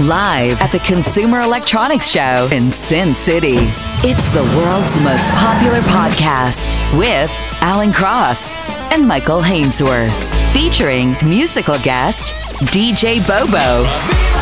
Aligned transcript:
live 0.00 0.60
at 0.60 0.70
the 0.70 0.78
Consumer 0.80 1.40
Electronics 1.40 2.08
Show 2.08 2.48
in 2.52 2.70
Sin 2.70 3.14
City. 3.14 3.56
It's 4.04 4.32
the 4.32 4.42
world's 4.56 4.96
most 5.00 5.28
popular 5.32 5.80
podcast 5.80 6.96
with 6.96 7.30
Alan 7.60 7.92
Cross 7.92 8.54
and 8.92 9.08
Michael 9.08 9.40
Hainsworth, 9.40 10.14
featuring 10.52 11.14
musical 11.28 11.78
guest 11.78 12.32
DJ 12.72 13.26
Bobo. 13.26 14.37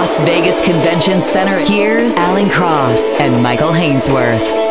Las 0.00 0.18
Vegas 0.22 0.62
Convention 0.62 1.22
Center, 1.22 1.58
here's 1.58 2.16
Alan 2.16 2.48
Cross 2.48 3.20
and 3.20 3.42
Michael 3.42 3.70
Hainsworth. 3.70 4.69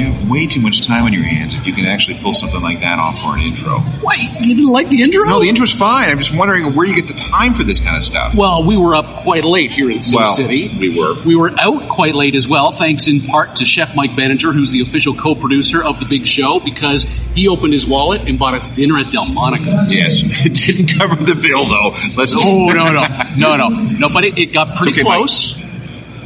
You 0.00 0.12
have 0.12 0.30
way 0.30 0.46
too 0.46 0.62
much 0.62 0.80
time 0.86 1.04
on 1.04 1.12
your 1.12 1.24
hands 1.24 1.52
if 1.52 1.66
you 1.66 1.74
can 1.74 1.84
actually 1.84 2.18
pull 2.22 2.34
something 2.34 2.62
like 2.62 2.80
that 2.80 2.98
off 2.98 3.20
for 3.20 3.36
an 3.36 3.42
intro. 3.42 3.84
Wait, 4.02 4.30
you 4.40 4.54
didn't 4.54 4.70
like 4.72 4.88
the 4.88 5.02
intro? 5.02 5.24
No, 5.24 5.40
the 5.40 5.48
intro's 5.48 5.72
fine. 5.72 6.08
I'm 6.08 6.16
just 6.16 6.34
wondering 6.34 6.74
where 6.74 6.86
you 6.86 6.94
get 6.94 7.06
the 7.06 7.20
time 7.20 7.52
for 7.52 7.64
this 7.64 7.78
kind 7.78 7.98
of 7.98 8.02
stuff. 8.02 8.34
Well, 8.34 8.64
we 8.64 8.78
were 8.78 8.94
up 8.94 9.22
quite 9.22 9.44
late 9.44 9.72
here 9.72 9.90
in 9.90 10.00
Sin 10.00 10.16
Well, 10.16 10.36
City. 10.36 10.74
we 10.78 10.98
were. 10.98 11.22
We 11.22 11.36
were 11.36 11.52
out 11.60 11.90
quite 11.90 12.14
late 12.14 12.34
as 12.34 12.48
well, 12.48 12.72
thanks 12.72 13.08
in 13.08 13.20
part 13.26 13.56
to 13.56 13.66
Chef 13.66 13.94
Mike 13.94 14.12
Benninger, 14.12 14.54
who's 14.54 14.70
the 14.70 14.80
official 14.80 15.14
co-producer 15.14 15.84
of 15.84 16.00
the 16.00 16.06
big 16.06 16.26
show, 16.26 16.60
because 16.60 17.04
he 17.34 17.46
opened 17.48 17.74
his 17.74 17.86
wallet 17.86 18.22
and 18.22 18.38
bought 18.38 18.54
us 18.54 18.68
dinner 18.68 18.98
at 18.98 19.12
Delmonico's. 19.12 19.92
Yes, 19.92 20.14
it 20.46 20.54
didn't 20.54 20.98
cover 20.98 21.16
the 21.16 21.34
bill 21.34 21.68
though. 21.68 21.90
Let's. 22.16 22.32
Oh 22.34 22.68
no 22.68 22.86
no 22.86 23.04
no 23.36 23.56
no 23.56 23.68
no! 23.68 24.08
But 24.08 24.24
it, 24.24 24.38
it 24.38 24.54
got 24.54 24.78
pretty 24.78 24.92
okay, 24.92 25.02
close, 25.02 25.58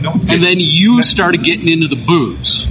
No, 0.00 0.12
and 0.12 0.44
then 0.44 0.60
you 0.60 1.02
started 1.02 1.42
getting 1.42 1.68
into 1.68 1.88
the 1.88 1.96
booze. 1.96 2.68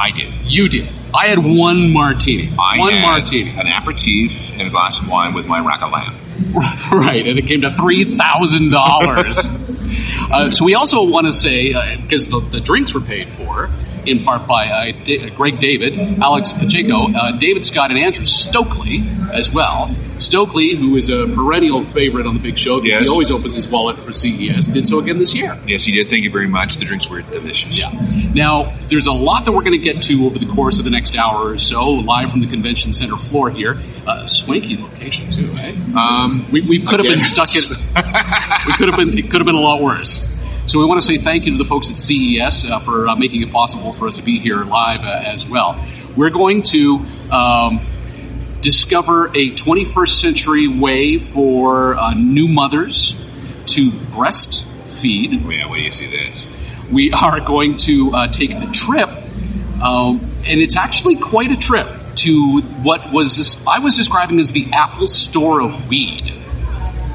I 0.00 0.10
did. 0.12 0.32
You 0.44 0.68
did. 0.68 0.88
I 1.12 1.26
had 1.28 1.38
one 1.38 1.92
martini. 1.92 2.48
I 2.58 2.78
one 2.78 2.92
had 2.92 3.02
martini. 3.02 3.50
an 3.50 3.66
aperitif 3.66 4.32
and 4.52 4.62
a 4.62 4.70
glass 4.70 4.98
of 4.98 5.08
wine 5.08 5.34
with 5.34 5.46
my 5.46 5.60
rack 5.60 5.82
of 5.82 5.90
lamb. 5.90 6.16
Right, 6.90 7.26
and 7.26 7.38
it 7.38 7.46
came 7.46 7.60
to 7.62 7.76
three 7.76 8.16
thousand 8.16 8.70
dollars. 8.70 9.38
uh, 10.32 10.50
so 10.52 10.64
we 10.64 10.74
also 10.74 11.02
want 11.04 11.26
to 11.26 11.34
say 11.34 11.74
because 12.00 12.26
the, 12.28 12.40
the 12.50 12.60
drinks 12.60 12.94
were 12.94 13.02
paid 13.02 13.28
for 13.30 13.68
in 14.06 14.24
part 14.24 14.48
by 14.48 14.66
uh, 14.66 14.92
Da- 15.04 15.28
Greg 15.36 15.60
David, 15.60 15.98
Alex 16.22 16.52
Pacheco, 16.52 17.12
uh, 17.12 17.32
David 17.38 17.64
Scott, 17.66 17.90
and 17.90 17.98
Andrew 17.98 18.24
Stokely 18.24 19.04
as 19.32 19.50
well. 19.50 19.94
Stokely, 20.20 20.76
who 20.76 20.96
is 20.96 21.08
a 21.10 21.26
perennial 21.34 21.84
favorite 21.92 22.26
on 22.26 22.34
the 22.34 22.40
Big 22.40 22.58
Show 22.58 22.80
because 22.80 22.96
Yes. 22.96 23.02
he 23.02 23.08
always 23.08 23.30
opens 23.30 23.56
his 23.56 23.66
wallet 23.68 23.96
for 24.04 24.12
CES, 24.12 24.66
did 24.66 24.86
so 24.86 24.98
again 25.00 25.18
this 25.18 25.34
year. 25.34 25.58
Yes, 25.66 25.82
he 25.84 25.92
did. 25.92 26.08
Thank 26.08 26.24
you 26.24 26.30
very 26.30 26.46
much. 26.46 26.76
The 26.76 26.84
drinks 26.84 27.08
were 27.08 27.22
delicious. 27.22 27.76
Yeah. 27.76 27.90
Now, 28.34 28.76
there's 28.88 29.06
a 29.06 29.12
lot 29.12 29.44
that 29.46 29.52
we're 29.52 29.62
going 29.62 29.72
to 29.74 29.84
get 29.84 30.02
to 30.02 30.26
over 30.26 30.38
the 30.38 30.46
course 30.46 30.78
of 30.78 30.84
the 30.84 30.90
next 30.90 31.16
hour 31.16 31.50
or 31.52 31.58
so, 31.58 31.80
live 31.84 32.30
from 32.30 32.40
the 32.40 32.46
convention 32.46 32.92
center 32.92 33.16
floor 33.16 33.50
here. 33.50 33.80
Uh, 34.06 34.26
swanky 34.26 34.76
location 34.76 35.30
too, 35.30 35.52
eh? 35.58 35.74
Um, 35.96 36.46
We, 36.52 36.60
we 36.62 36.84
could 36.86 37.00
have 37.00 37.06
been 37.08 37.20
stuck 37.20 37.54
in. 37.56 37.62
we 38.66 38.72
could 38.74 38.88
have 38.88 38.96
been. 38.96 39.18
It 39.18 39.30
could 39.30 39.40
have 39.40 39.46
been 39.46 39.54
a 39.56 39.60
lot 39.60 39.82
worse. 39.82 40.20
So 40.66 40.78
we 40.78 40.84
want 40.84 41.00
to 41.00 41.06
say 41.06 41.18
thank 41.18 41.46
you 41.46 41.52
to 41.52 41.58
the 41.58 41.68
folks 41.68 41.90
at 41.90 41.98
CES 41.98 42.66
uh, 42.70 42.78
for 42.80 43.08
uh, 43.08 43.16
making 43.16 43.42
it 43.42 43.50
possible 43.50 43.92
for 43.92 44.06
us 44.06 44.16
to 44.16 44.22
be 44.22 44.38
here 44.38 44.64
live 44.64 45.00
uh, 45.00 45.22
as 45.26 45.44
well. 45.46 45.84
We're 46.16 46.30
going 46.30 46.62
to 46.64 46.96
um, 47.32 47.86
discover 48.60 49.28
a 49.28 49.54
21st 49.54 50.20
century 50.20 50.68
way 50.68 51.18
for 51.18 51.94
uh, 51.94 52.14
new 52.14 52.48
mothers 52.48 53.16
to 53.66 53.90
breastfeed. 53.90 55.44
oh, 55.44 55.50
yeah, 55.50 55.70
wait 55.70 55.78
do 55.78 55.82
you 55.84 55.92
see 55.92 56.10
this? 56.10 56.44
We 56.90 57.12
are 57.12 57.40
going 57.40 57.76
to 57.78 58.12
uh, 58.12 58.28
take 58.28 58.50
a 58.50 58.70
trip, 58.70 59.08
um, 59.80 60.42
and 60.44 60.60
it's 60.60 60.76
actually 60.76 61.16
quite 61.16 61.52
a 61.52 61.56
trip 61.56 62.00
to 62.16 62.60
what 62.82 63.12
was 63.12 63.36
this, 63.36 63.56
I 63.66 63.78
was 63.78 63.96
describing 63.96 64.40
as 64.40 64.50
the 64.50 64.66
Apple 64.72 65.06
Store 65.06 65.60
of 65.60 65.88
weed. 65.88 66.22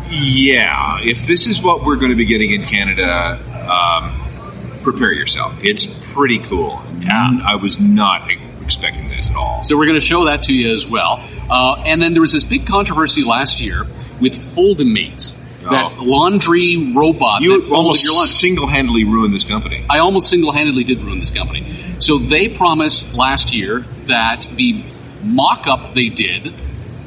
Yeah, 0.10 1.00
if 1.02 1.28
this 1.28 1.46
is 1.46 1.62
what 1.62 1.84
we're 1.84 1.98
going 1.98 2.12
to 2.12 2.16
be 2.16 2.26
getting 2.26 2.52
in 2.52 2.66
Canada, 2.68 3.40
um, 3.70 4.82
prepare 4.84 5.12
yourself. 5.12 5.56
It's 5.62 5.88
pretty 6.14 6.40
cool. 6.40 6.82
Yeah. 7.00 7.40
I 7.44 7.56
was 7.56 7.78
not 7.80 8.30
expecting 8.62 9.10
this 9.10 9.30
at 9.30 9.36
all. 9.36 9.64
So 9.64 9.78
we're 9.78 9.88
going 9.88 10.00
to 10.00 10.06
show 10.06 10.26
that 10.26 10.44
to 10.44 10.54
you 10.54 10.76
as 10.76 10.86
well. 10.86 11.28
Uh, 11.50 11.84
and 11.86 12.02
then 12.02 12.14
there 12.14 12.22
was 12.22 12.32
this 12.32 12.44
big 12.44 12.66
controversy 12.68 13.24
last 13.24 13.62
year 13.62 13.86
with 14.20 14.34
Foldimate, 14.56 15.34
that 15.64 15.92
Oh. 15.98 16.04
laundry 16.04 16.92
robot 16.94 17.42
that 17.60 17.64
You 17.68 17.74
almost 17.76 18.04
single-handedly 18.40 19.04
ruined 19.04 19.34
this 19.34 19.44
company. 19.44 19.84
I 19.90 19.98
almost 20.00 20.30
single-handedly 20.30 20.84
did 20.84 21.02
ruin 21.02 21.20
this 21.20 21.30
company. 21.32 21.66
So 22.00 22.18
they 22.20 22.50
promised 22.50 23.12
last 23.14 23.54
year 23.54 23.86
that 24.06 24.48
the 24.56 24.84
mock-up 25.24 25.94
they 25.96 26.10
did 26.10 26.54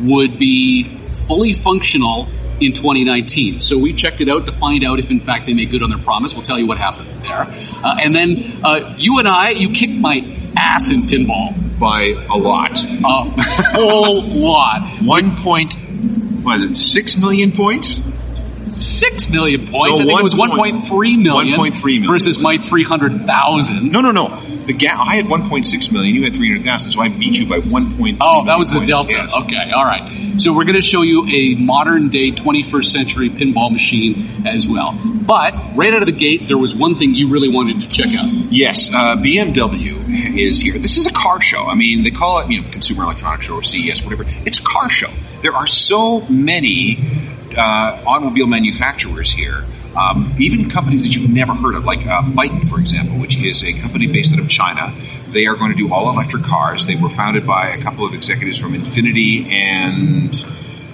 would 0.00 0.38
be 0.38 0.98
fully 1.28 1.52
functional 1.54 2.28
in 2.60 2.72
2019. 2.72 3.60
So 3.60 3.78
we 3.78 3.92
checked 3.92 4.20
it 4.20 4.28
out 4.28 4.46
to 4.46 4.52
find 4.52 4.84
out 4.84 4.98
if 4.98 5.10
in 5.10 5.20
fact 5.20 5.46
they 5.46 5.54
made 5.54 5.70
good 5.70 5.82
on 5.82 5.90
their 5.90 5.98
promise. 6.02 6.34
We'll 6.34 6.42
tell 6.42 6.58
you 6.58 6.66
what 6.66 6.78
happened 6.78 7.08
there. 7.22 7.42
Uh, 7.42 7.96
and 8.02 8.14
then 8.14 8.60
uh, 8.64 8.94
you 8.98 9.18
and 9.18 9.28
I, 9.28 9.50
you 9.50 9.70
kicked 9.70 9.94
my 9.94 10.20
ass 10.58 10.90
in 10.90 11.02
pinball. 11.02 11.54
By 11.78 12.14
a 12.30 12.36
lot. 12.36 12.72
A 12.74 13.42
whole 13.74 14.22
lot. 14.22 15.02
One 15.02 15.36
point, 15.42 15.74
what 16.42 16.60
is 16.60 16.70
it, 16.70 16.76
six 16.76 17.16
million 17.16 17.52
points? 17.52 18.00
Six 18.70 19.28
million 19.28 19.68
points. 19.68 19.90
No, 19.90 19.94
I 19.96 19.98
think 19.98 20.12
one 20.12 20.20
it 20.20 20.24
was 20.24 20.34
point- 20.34 20.50
one 20.50 20.58
point 20.58 20.84
three 20.86 21.16
million. 21.16 21.48
One 21.56 21.56
point 21.56 21.76
three 21.78 21.98
million 21.98 22.10
versus 22.12 22.38
my 22.38 22.56
300,000. 22.56 23.90
No, 23.92 24.00
no, 24.00 24.10
no. 24.10 24.42
The 24.66 24.74
gap. 24.74 24.98
I 25.00 25.16
had 25.16 25.24
1.6 25.26 25.92
million. 25.92 26.14
You 26.14 26.24
had 26.24 26.34
300,000. 26.34 26.90
So 26.92 27.00
I 27.00 27.08
beat 27.08 27.38
you 27.38 27.48
by 27.48 27.58
1.3. 27.58 28.18
Oh, 28.20 28.44
that 28.44 28.58
was 28.58 28.68
the 28.70 28.80
delta. 28.80 29.14
Yes. 29.16 29.32
Okay, 29.34 29.70
all 29.74 29.84
right. 29.84 30.38
So 30.40 30.52
we're 30.52 30.64
going 30.64 30.74
to 30.80 30.82
show 30.82 31.00
you 31.00 31.26
a 31.26 31.54
modern 31.54 32.10
day 32.10 32.32
21st 32.32 32.84
century 32.84 33.30
pinball 33.30 33.72
machine 33.72 34.44
as 34.46 34.68
well. 34.68 34.92
But 35.02 35.54
right 35.74 35.92
out 35.94 36.02
of 36.02 36.06
the 36.06 36.12
gate, 36.12 36.48
there 36.48 36.58
was 36.58 36.74
one 36.76 36.96
thing 36.96 37.14
you 37.14 37.30
really 37.30 37.48
wanted 37.48 37.80
to 37.80 37.96
check 37.96 38.14
out. 38.14 38.28
Yes, 38.52 38.90
uh, 38.92 39.16
BMW 39.16 40.38
is 40.38 40.58
here. 40.60 40.78
This 40.78 40.98
is 40.98 41.06
a 41.06 41.12
car 41.12 41.40
show. 41.40 41.62
I 41.64 41.74
mean, 41.74 42.04
they 42.04 42.10
call 42.10 42.40
it, 42.40 42.50
you 42.50 42.60
know, 42.62 42.70
Consumer 42.70 43.04
Electronics 43.04 43.46
Show 43.46 43.54
or 43.54 43.62
CES, 43.62 44.02
whatever. 44.02 44.24
It's 44.44 44.58
a 44.58 44.62
car 44.62 44.90
show. 44.90 45.08
There 45.42 45.54
are 45.54 45.66
so 45.66 46.20
many 46.28 46.96
uh, 47.56 48.02
automobile 48.06 48.46
manufacturers 48.46 49.30
here. 49.30 49.64
Um, 49.96 50.36
even 50.38 50.68
companies 50.70 51.02
that 51.02 51.08
you've 51.10 51.30
never 51.30 51.54
heard 51.54 51.74
of, 51.74 51.84
like 51.84 52.06
uh, 52.06 52.22
Byton, 52.22 52.68
for 52.68 52.78
example, 52.78 53.18
which 53.18 53.36
is 53.36 53.62
a 53.64 53.72
company 53.80 54.06
based 54.06 54.32
out 54.32 54.38
of 54.38 54.48
China. 54.48 54.94
They 55.32 55.46
are 55.46 55.56
going 55.56 55.70
to 55.72 55.76
do 55.76 55.92
all 55.92 56.08
electric 56.10 56.44
cars. 56.44 56.86
They 56.86 56.94
were 56.96 57.08
founded 57.08 57.46
by 57.46 57.70
a 57.70 57.82
couple 57.82 58.06
of 58.06 58.14
executives 58.14 58.58
from 58.58 58.74
Infiniti 58.74 59.50
and 59.52 60.34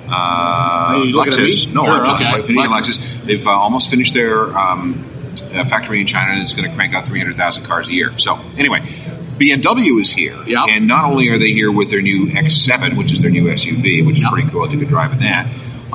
uh, 0.09 0.95
Lexus. 1.13 1.73
No, 1.73 1.85
Sure, 1.85 2.07
okay. 2.15 2.25
Infiniti 2.25 2.65
and 2.65 2.73
Lexus. 2.73 2.99
Lexus. 2.99 3.27
They've 3.27 3.47
uh, 3.47 3.51
almost 3.51 3.91
finished 3.91 4.15
their 4.15 4.57
um, 4.57 5.11
uh, 5.53 5.65
factory 5.69 6.01
in 6.01 6.07
China, 6.07 6.33
and 6.33 6.43
it's 6.43 6.53
going 6.53 6.69
to 6.69 6.75
crank 6.77 6.95
out 6.95 7.07
300,000 7.07 7.65
cars 7.65 7.89
a 7.89 7.93
year. 7.93 8.17
So, 8.19 8.35
anyway, 8.57 8.79
BMW 9.39 10.01
is 10.01 10.11
here, 10.13 10.43
Yeah. 10.47 10.65
and 10.71 10.87
not 10.87 11.05
only 11.11 11.29
are 11.31 11.39
they 11.39 11.51
here 11.53 11.73
with 11.73 11.91
their 11.91 12.01
new 12.03 12.27
X7, 12.29 12.97
which 12.97 13.13
is 13.13 13.21
their 13.21 13.31
new 13.31 13.45
SUV, 13.47 14.07
which 14.07 14.19
is 14.21 14.25
pretty 14.31 14.49
cool. 14.51 14.67
I 14.67 14.71
took 14.71 14.83
a 14.83 14.87
drive 14.87 15.13
in 15.13 15.19
that. 15.21 15.47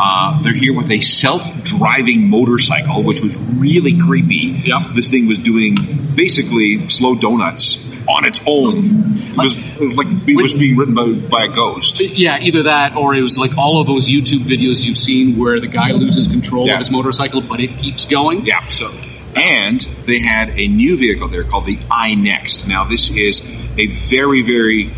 Uh, 0.02 0.42
they're 0.44 0.54
here 0.54 0.74
with 0.74 0.90
a 0.90 1.02
self-driving 1.02 2.30
motorcycle, 2.30 3.04
which 3.04 3.20
was 3.22 3.36
really 3.38 4.00
creepy. 4.00 4.62
Yeah. 4.66 4.92
This 4.96 5.10
thing 5.10 5.28
was 5.28 5.38
doing 5.40 6.14
basically 6.16 6.88
slow 6.88 7.16
donuts 7.16 7.78
on 8.08 8.26
its 8.26 8.40
own. 8.48 9.20
It 9.32 9.38
was, 9.38 9.56
it 9.56 9.80
was 9.82 9.98
like 9.98 10.08
it 10.28 10.42
was 10.42 10.54
being 10.54 10.78
written 10.78 10.96
by, 10.96 11.12
by 11.12 11.44
a 11.46 11.56
ghost. 11.56 12.00
Yeah, 12.00 12.40
either 12.40 12.64
that 12.64 12.96
or 12.96 13.14
it 13.14 13.22
was 13.22 13.38
like 13.38 13.58
all 13.58 13.82
of 13.82 13.88
those 13.88 14.08
YouTube 14.08 14.46
videos 14.46 14.84
you've 14.84 14.98
seen 14.98 15.38
where 15.38 15.60
the 15.60 15.68
guy 15.68 15.92
loses 15.92 16.28
control 16.28 16.66
Yeah. 16.66 16.74
of 16.76 16.80
his 16.80 16.90
motorcycle, 16.92 17.42
but 17.42 17.60
it 17.60 17.78
keeps 17.78 18.06
going. 18.06 18.46
Yeah. 18.46 18.70
So, 18.72 18.88
and 19.36 19.86
they 20.08 20.20
had 20.20 20.58
a 20.58 20.68
new 20.68 20.98
vehicle 20.98 21.28
there 21.28 21.44
called 21.44 21.66
the 21.66 21.78
iNext. 21.78 22.66
Now, 22.68 22.86
this 22.86 23.10
is 23.10 23.42
a 23.78 23.88
very, 24.10 24.42
very 24.44 24.90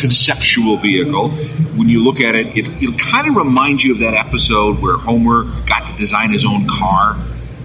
conceptual 0.00 0.76
vehicle. 0.78 1.30
When 1.76 1.88
you 1.88 2.02
look 2.02 2.20
at 2.20 2.34
it, 2.34 2.56
it 2.56 2.66
it'll 2.82 2.98
kind 2.98 3.28
of 3.28 3.36
remind 3.36 3.82
you 3.82 3.92
of 3.94 4.00
that 4.00 4.14
episode 4.14 4.80
where 4.80 4.96
Homer 4.96 5.44
got 5.66 5.86
to 5.88 5.96
design 5.96 6.32
his 6.32 6.44
own 6.44 6.66
car. 6.68 7.16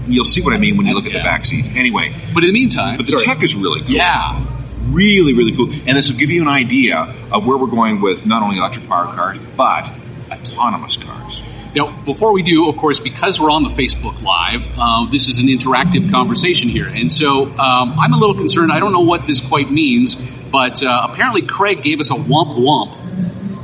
You'll 0.07 0.25
see 0.25 0.41
what 0.41 0.53
I 0.53 0.57
mean 0.57 0.77
when 0.77 0.85
you 0.85 0.93
look 0.93 1.05
at 1.07 1.13
the 1.13 1.19
back 1.23 1.45
seats. 1.45 1.67
Anyway, 1.73 2.13
But 2.33 2.43
in 2.43 2.49
the 2.53 2.59
meantime, 2.59 2.97
but 2.97 3.07
the 3.07 3.17
sorry. 3.17 3.25
tech 3.25 3.43
is 3.43 3.55
really 3.55 3.81
cool. 3.81 3.91
yeah, 3.95 4.45
Really, 4.91 5.33
really 5.33 5.55
cool. 5.55 5.71
And 5.87 5.97
this 5.97 6.09
will 6.11 6.17
give 6.17 6.29
you 6.29 6.43
an 6.43 6.47
idea 6.47 6.97
of 7.31 7.43
where 7.45 7.57
we're 7.57 7.71
going 7.71 8.01
with 8.01 8.23
not 8.25 8.43
only 8.43 8.57
electric 8.57 8.87
powered 8.87 9.15
cars, 9.15 9.39
but 9.57 9.89
autonomous 10.31 10.97
cars. 10.97 11.41
Now, 11.75 11.91
before 12.05 12.31
we 12.33 12.41
do, 12.41 12.69
of 12.69 12.77
course, 12.77 12.99
because 12.99 13.39
we're 13.39 13.51
on 13.51 13.63
the 13.63 13.69
Facebook 13.69 14.21
Live, 14.21 14.61
uh, 14.77 15.11
this 15.11 15.27
is 15.27 15.39
an 15.39 15.47
interactive 15.47 16.09
conversation 16.09 16.69
here. 16.69 16.87
And 16.87 17.11
so 17.11 17.45
um, 17.57 17.99
I'm 17.99 18.13
a 18.13 18.17
little 18.17 18.35
concerned. 18.35 18.71
I 18.71 18.79
don't 18.79 18.93
know 18.93 19.01
what 19.01 19.27
this 19.27 19.41
quite 19.45 19.69
means, 19.69 20.15
but 20.51 20.81
uh, 20.81 21.07
apparently 21.11 21.41
Craig 21.41 21.83
gave 21.83 21.99
us 21.99 22.09
a 22.11 22.13
womp 22.15 22.55
womp. 22.55 22.95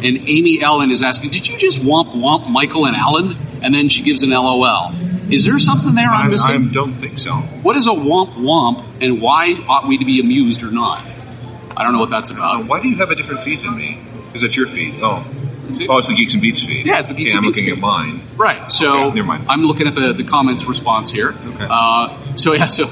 And 0.04 0.18
Amy 0.28 0.62
Ellen 0.62 0.92
is 0.92 1.02
asking, 1.02 1.30
Did 1.30 1.48
you 1.48 1.58
just 1.58 1.80
womp 1.80 2.14
womp 2.16 2.50
Michael 2.50 2.86
and 2.86 2.98
Alan? 2.98 3.38
And 3.64 3.74
then 3.74 3.88
she 3.88 4.02
gives 4.02 4.24
an 4.24 4.32
LOL. 4.32 4.92
Is 5.32 5.46
there 5.46 5.58
something 5.60 5.96
there 5.96 6.10
I'm 6.10 6.26
I, 6.28 6.30
missing? 6.30 6.70
I 6.70 6.74
don't 6.74 6.98
think 6.98 7.20
so. 7.20 7.32
What 7.62 7.78
is 7.78 7.88
a 7.88 7.92
womp 7.92 8.34
womp, 8.34 8.84
and 9.02 9.22
why 9.22 9.54
ought 9.70 9.88
we 9.88 9.98
to 10.00 10.06
be 10.06 10.20
amused 10.20 10.64
or 10.64 10.72
not? 10.72 11.06
I 11.78 11.84
don't 11.84 11.94
know 11.94 12.00
what 12.00 12.10
that's 12.10 12.30
Uh, 12.32 12.34
about. 12.34 12.68
why 12.68 12.82
do 12.82 12.90
you 12.90 12.98
have 12.98 13.10
a 13.12 13.16
different 13.16 13.42
feed 13.46 13.62
than 13.62 13.78
me? 13.78 14.02
Is 14.34 14.42
that 14.42 14.58
your 14.58 14.68
feed? 14.68 14.96
Oh. 15.02 15.24
Oh, 15.90 15.98
it's 15.98 16.08
the 16.08 16.16
Geeks 16.16 16.34
and 16.34 16.42
Beats 16.42 16.64
feed. 16.64 16.86
Yeah, 16.86 17.00
it's 17.00 17.10
the 17.10 17.16
Geeks 17.16 17.30
okay, 17.32 17.38
and 17.38 17.46
I'm 17.46 17.52
Beats 17.52 17.58
looking 17.58 17.76
feed. 17.76 17.78
at 17.78 17.80
mine. 17.80 18.38
Right. 18.38 18.72
So 18.72 19.06
Okay, 19.08 19.16
never 19.16 19.28
mind. 19.28 19.46
I'm 19.50 19.62
looking 19.64 19.88
at 19.88 19.96
the, 19.96 20.14
the 20.14 20.24
comments 20.24 20.66
response 20.66 21.12
here. 21.12 21.30
Okay. 21.32 21.68
Uh, 21.70 22.36
so 22.36 22.54
yeah. 22.54 22.68
So 22.68 22.86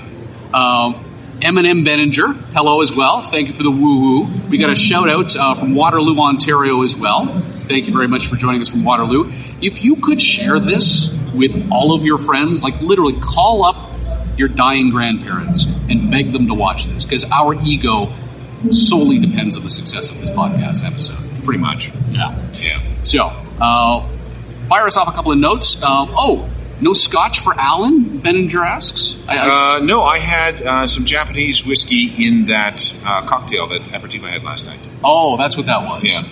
um, 0.54 1.06
Eminem 1.42 1.86
Benninger, 1.86 2.36
hello 2.54 2.82
as 2.82 2.92
well. 2.94 3.30
Thank 3.32 3.48
you 3.48 3.54
for 3.54 3.64
the 3.64 3.72
woo 3.72 4.00
woo. 4.26 4.50
We 4.50 4.58
got 4.58 4.72
a 4.72 4.76
shout 4.76 5.10
out 5.10 5.36
uh, 5.36 5.56
from 5.56 5.74
Waterloo, 5.76 6.18
Ontario 6.20 6.84
as 6.84 6.96
well. 6.96 7.42
Thank 7.70 7.88
you 7.88 7.94
very 7.94 8.08
much 8.08 8.28
for 8.28 8.36
joining 8.36 8.62
us 8.62 8.68
from 8.68 8.84
Waterloo. 8.84 9.32
If 9.62 9.84
you 9.84 9.98
could 9.98 10.22
share 10.22 10.60
this 10.60 11.08
with 11.34 11.70
all 11.72 11.94
of 11.96 12.04
your 12.04 12.18
friends, 12.18 12.62
like 12.62 12.82
literally 12.82 13.20
call 13.22 13.64
up 13.66 14.38
your 14.38 14.48
dying 14.50 14.90
grandparents 14.90 15.64
and 15.64 16.10
beg 16.12 16.34
them 16.34 16.48
to 16.48 16.54
watch 16.54 16.86
this, 16.86 17.04
because 17.06 17.24
our 17.26 17.54
ego 17.64 18.14
solely 18.72 19.20
depends 19.20 19.56
on 19.56 19.64
the 19.64 19.70
success 19.70 20.10
of 20.12 20.20
this 20.20 20.30
podcast 20.32 20.84
episode. 20.86 21.29
Pretty 21.46 21.60
much. 21.60 21.92
Yeah. 22.10 22.50
Yeah. 22.54 23.04
So, 23.04 23.26
uh, 23.26 24.08
fire 24.68 24.88
us 24.88 24.98
off 24.98 25.08
a 25.08 25.12
couple 25.12 25.32
of 25.32 25.38
notes. 25.38 25.76
Um, 25.82 26.14
oh, 26.16 26.50
no 26.82 26.94
scotch 26.94 27.40
for 27.42 27.54
Alan? 27.60 28.22
Benninger 28.22 28.66
asks. 28.66 29.16
I, 29.28 29.36
I, 29.36 29.76
Uh, 29.76 29.80
no, 29.80 30.02
I 30.04 30.20
had 30.20 30.62
uh, 30.62 30.88
some 30.88 31.06
Japanese 31.06 31.66
whiskey 31.66 32.26
in 32.26 32.48
that 32.48 32.82
uh, 33.04 33.28
cocktail 33.28 33.68
that 33.70 33.82
Aperitif 33.94 34.24
I 34.24 34.30
had 34.32 34.44
last 34.44 34.66
night. 34.66 34.88
oh, 35.04 35.38
that's 35.38 35.58
what 35.58 35.66
that 35.66 35.82
was. 35.84 36.04
Yeah. 36.04 36.24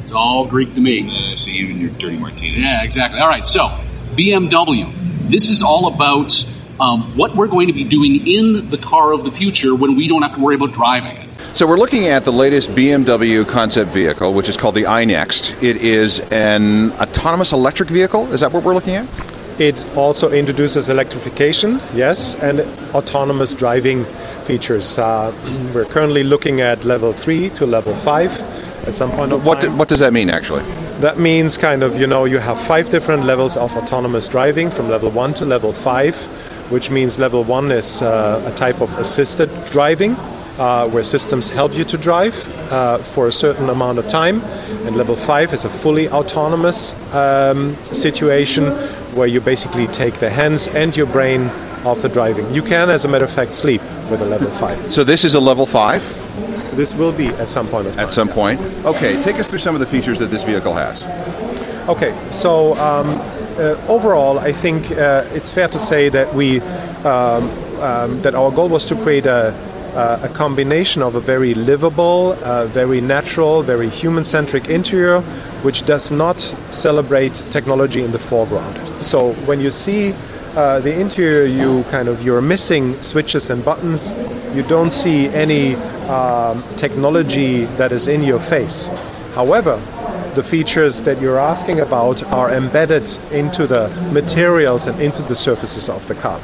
It's 0.00 0.12
all 0.12 0.46
Greek 0.46 0.74
to 0.74 0.80
me. 0.80 1.08
Uh, 1.08 1.36
see 1.38 1.52
you 1.52 1.68
and 1.70 1.80
your 1.80 1.90
dirty 1.90 2.16
martini. 2.16 2.60
Yeah, 2.62 2.82
exactly. 2.82 3.20
All 3.20 3.28
right, 3.28 3.46
so 3.46 3.68
BMW. 4.16 5.30
This 5.30 5.48
is 5.50 5.62
all 5.62 5.92
about 5.94 6.32
um, 6.80 7.16
what 7.16 7.36
we're 7.36 7.46
going 7.46 7.68
to 7.68 7.72
be 7.72 7.84
doing 7.84 8.26
in 8.26 8.70
the 8.70 8.78
car 8.78 9.12
of 9.12 9.22
the 9.24 9.30
future 9.30 9.74
when 9.74 9.94
we 9.96 10.08
don't 10.08 10.22
have 10.22 10.34
to 10.34 10.40
worry 10.40 10.56
about 10.56 10.72
driving 10.72 11.16
it. 11.16 11.29
So 11.52 11.66
we're 11.66 11.78
looking 11.78 12.06
at 12.06 12.24
the 12.24 12.30
latest 12.32 12.70
BMW 12.70 13.46
concept 13.46 13.90
vehicle, 13.90 14.32
which 14.32 14.48
is 14.48 14.56
called 14.56 14.76
the 14.76 14.84
iNext. 14.84 15.60
It 15.62 15.78
is 15.78 16.20
an 16.30 16.92
autonomous 16.92 17.52
electric 17.52 17.88
vehicle. 17.88 18.32
Is 18.32 18.40
that 18.42 18.52
what 18.52 18.62
we're 18.62 18.72
looking 18.74 18.94
at? 18.94 19.06
It 19.58 19.84
also 19.96 20.30
introduces 20.30 20.88
electrification, 20.88 21.80
yes, 21.92 22.34
and 22.36 22.60
autonomous 22.94 23.54
driving 23.56 24.04
features. 24.44 24.96
Uh, 24.96 25.34
we're 25.74 25.84
currently 25.86 26.22
looking 26.22 26.60
at 26.60 26.84
level 26.84 27.12
3 27.12 27.50
to 27.50 27.66
level 27.66 27.94
5 27.94 28.40
at 28.86 28.96
some 28.96 29.10
point 29.10 29.32
of 29.32 29.44
What, 29.44 29.60
time. 29.60 29.76
what 29.76 29.88
does 29.88 29.98
that 30.00 30.12
mean, 30.12 30.30
actually? 30.30 30.62
That 31.00 31.18
means 31.18 31.58
kind 31.58 31.82
of, 31.82 31.98
you 32.00 32.06
know, 32.06 32.26
you 32.26 32.38
have 32.38 32.60
five 32.60 32.90
different 32.90 33.24
levels 33.24 33.56
of 33.56 33.76
autonomous 33.76 34.28
driving 34.28 34.70
from 34.70 34.88
level 34.88 35.10
1 35.10 35.34
to 35.34 35.44
level 35.44 35.72
5, 35.72 36.14
which 36.70 36.90
means 36.90 37.18
level 37.18 37.42
1 37.42 37.72
is 37.72 38.02
uh, 38.02 38.40
a 38.46 38.56
type 38.56 38.80
of 38.80 38.96
assisted 38.98 39.50
driving. 39.66 40.16
Uh, 40.60 40.86
where 40.90 41.02
systems 41.02 41.48
help 41.48 41.74
you 41.74 41.84
to 41.84 41.96
drive 41.96 42.34
uh, 42.70 42.98
for 42.98 43.26
a 43.26 43.32
certain 43.32 43.70
amount 43.70 43.98
of 43.98 44.06
time. 44.06 44.42
And 44.84 44.94
level 44.94 45.16
5 45.16 45.54
is 45.54 45.64
a 45.64 45.70
fully 45.70 46.10
autonomous 46.10 46.92
um, 47.14 47.74
situation 47.94 48.66
where 49.16 49.26
you 49.26 49.40
basically 49.40 49.86
take 49.86 50.16
the 50.16 50.28
hands 50.28 50.68
and 50.68 50.94
your 50.94 51.06
brain 51.06 51.46
off 51.86 52.02
the 52.02 52.10
driving. 52.10 52.52
You 52.52 52.62
can, 52.62 52.90
as 52.90 53.06
a 53.06 53.08
matter 53.08 53.24
of 53.24 53.32
fact, 53.32 53.54
sleep 53.54 53.80
with 54.10 54.20
a 54.20 54.26
level 54.26 54.50
5. 54.50 54.92
So 54.92 55.02
this 55.02 55.24
is 55.24 55.32
a 55.32 55.40
level 55.40 55.64
5 55.64 56.76
This 56.76 56.92
will 56.94 57.12
be 57.12 57.28
at 57.28 57.48
some 57.48 57.66
point 57.66 57.86
of 57.86 57.94
time. 57.94 58.04
at 58.04 58.12
some 58.12 58.28
point. 58.28 58.60
Okay, 58.84 59.22
take 59.22 59.36
us 59.36 59.48
through 59.48 59.60
some 59.60 59.74
of 59.74 59.80
the 59.80 59.86
features 59.86 60.18
that 60.18 60.26
this 60.30 60.42
vehicle 60.42 60.74
has. 60.74 61.02
Okay, 61.88 62.14
so 62.32 62.74
um, 62.76 63.08
uh, 63.56 63.80
overall, 63.88 64.38
I 64.38 64.52
think 64.52 64.90
uh, 64.90 65.24
it's 65.32 65.50
fair 65.50 65.68
to 65.68 65.78
say 65.78 66.10
that 66.10 66.34
we 66.34 66.60
um, 66.60 67.48
um, 67.80 68.20
that 68.20 68.34
our 68.34 68.50
goal 68.50 68.68
was 68.68 68.84
to 68.86 68.94
create 68.94 69.24
a 69.24 69.54
uh, 69.94 70.20
a 70.22 70.28
combination 70.28 71.02
of 71.02 71.14
a 71.14 71.20
very 71.20 71.54
livable, 71.54 72.32
uh, 72.42 72.66
very 72.66 73.00
natural, 73.00 73.62
very 73.62 73.88
human-centric 73.88 74.68
interior, 74.68 75.20
which 75.62 75.84
does 75.86 76.10
not 76.10 76.38
celebrate 76.70 77.34
technology 77.50 78.02
in 78.02 78.12
the 78.12 78.18
foreground. 78.18 79.04
So 79.04 79.32
when 79.46 79.60
you 79.60 79.70
see 79.70 80.14
uh, 80.56 80.80
the 80.80 80.98
interior, 80.98 81.44
you 81.44 81.84
kind 81.90 82.08
of 82.08 82.22
you're 82.22 82.40
missing 82.40 83.00
switches 83.02 83.50
and 83.50 83.64
buttons. 83.64 84.10
You 84.54 84.62
don't 84.62 84.90
see 84.90 85.28
any 85.28 85.74
um, 86.08 86.62
technology 86.76 87.64
that 87.76 87.92
is 87.92 88.08
in 88.08 88.22
your 88.22 88.40
face. 88.40 88.88
However, 89.34 89.80
the 90.34 90.42
features 90.42 91.02
that 91.02 91.20
you're 91.20 91.38
asking 91.38 91.80
about 91.80 92.22
are 92.24 92.52
embedded 92.52 93.08
into 93.32 93.66
the 93.66 93.88
materials 94.12 94.86
and 94.86 95.00
into 95.00 95.22
the 95.22 95.36
surfaces 95.36 95.88
of 95.88 96.06
the 96.08 96.14
car. 96.14 96.40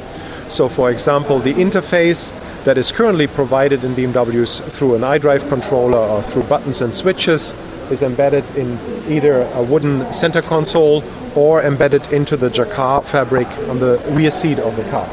So, 0.49 0.69
for 0.69 0.89
example, 0.91 1.39
the 1.39 1.53
interface 1.53 2.31
that 2.67 2.77
is 2.77 2.91
currently 2.91 3.27
provided 3.27 3.81
in 3.85 3.95
BMWs 3.95 4.61
through 4.71 4.95
an 4.95 5.01
iDrive 5.01 5.47
controller 5.47 5.99
or 5.99 6.21
through 6.21 6.43
buttons 6.43 6.81
and 6.81 6.93
switches 6.93 7.53
is 7.89 8.01
embedded 8.01 8.43
in 8.57 8.77
either 9.09 9.43
a 9.53 9.63
wooden 9.63 10.11
center 10.11 10.41
console 10.41 11.01
or 11.33 11.61
embedded 11.61 12.05
into 12.11 12.35
the 12.35 12.49
jacquard 12.49 13.05
fabric 13.05 13.47
on 13.69 13.79
the 13.79 13.97
rear 14.09 14.31
seat 14.31 14.59
of 14.59 14.75
the 14.75 14.83
car. 14.89 15.07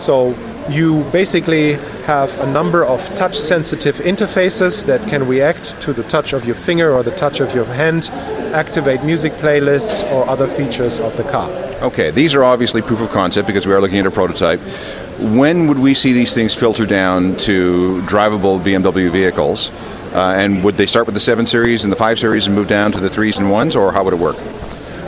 So 0.00 0.34
you 0.68 1.04
basically 1.12 1.74
have 2.04 2.36
a 2.40 2.52
number 2.52 2.84
of 2.84 3.00
touch 3.14 3.38
sensitive 3.38 3.96
interfaces 3.98 4.84
that 4.86 5.08
can 5.08 5.28
react 5.28 5.80
to 5.82 5.92
the 5.92 6.02
touch 6.02 6.32
of 6.32 6.44
your 6.46 6.56
finger 6.56 6.92
or 6.92 7.04
the 7.04 7.14
touch 7.14 7.38
of 7.38 7.54
your 7.54 7.64
hand, 7.64 8.08
activate 8.54 9.04
music 9.04 9.32
playlists 9.34 10.02
or 10.12 10.28
other 10.28 10.48
features 10.48 10.98
of 10.98 11.16
the 11.16 11.22
car. 11.22 11.48
Okay, 11.80 12.10
these 12.10 12.34
are 12.34 12.42
obviously 12.42 12.82
proof 12.82 13.00
of 13.00 13.10
concept 13.10 13.46
because 13.46 13.66
we 13.66 13.72
are 13.72 13.80
looking 13.80 13.98
at 13.98 14.06
a 14.06 14.10
prototype. 14.10 14.60
When 15.22 15.68
would 15.68 15.78
we 15.78 15.94
see 15.94 16.12
these 16.12 16.34
things 16.34 16.52
filter 16.52 16.84
down 16.84 17.36
to 17.48 18.02
drivable 18.06 18.60
BMW 18.60 19.08
vehicles? 19.08 19.70
Uh, 20.12 20.34
and 20.36 20.64
would 20.64 20.74
they 20.74 20.86
start 20.86 21.06
with 21.06 21.14
the 21.14 21.20
7 21.20 21.46
Series 21.46 21.84
and 21.84 21.92
the 21.92 21.96
5 21.96 22.18
Series 22.18 22.46
and 22.46 22.56
move 22.56 22.66
down 22.66 22.90
to 22.90 22.98
the 22.98 23.08
3s 23.08 23.38
and 23.38 23.46
1s, 23.46 23.76
or 23.76 23.92
how 23.92 24.02
would 24.02 24.12
it 24.12 24.18
work? 24.18 24.36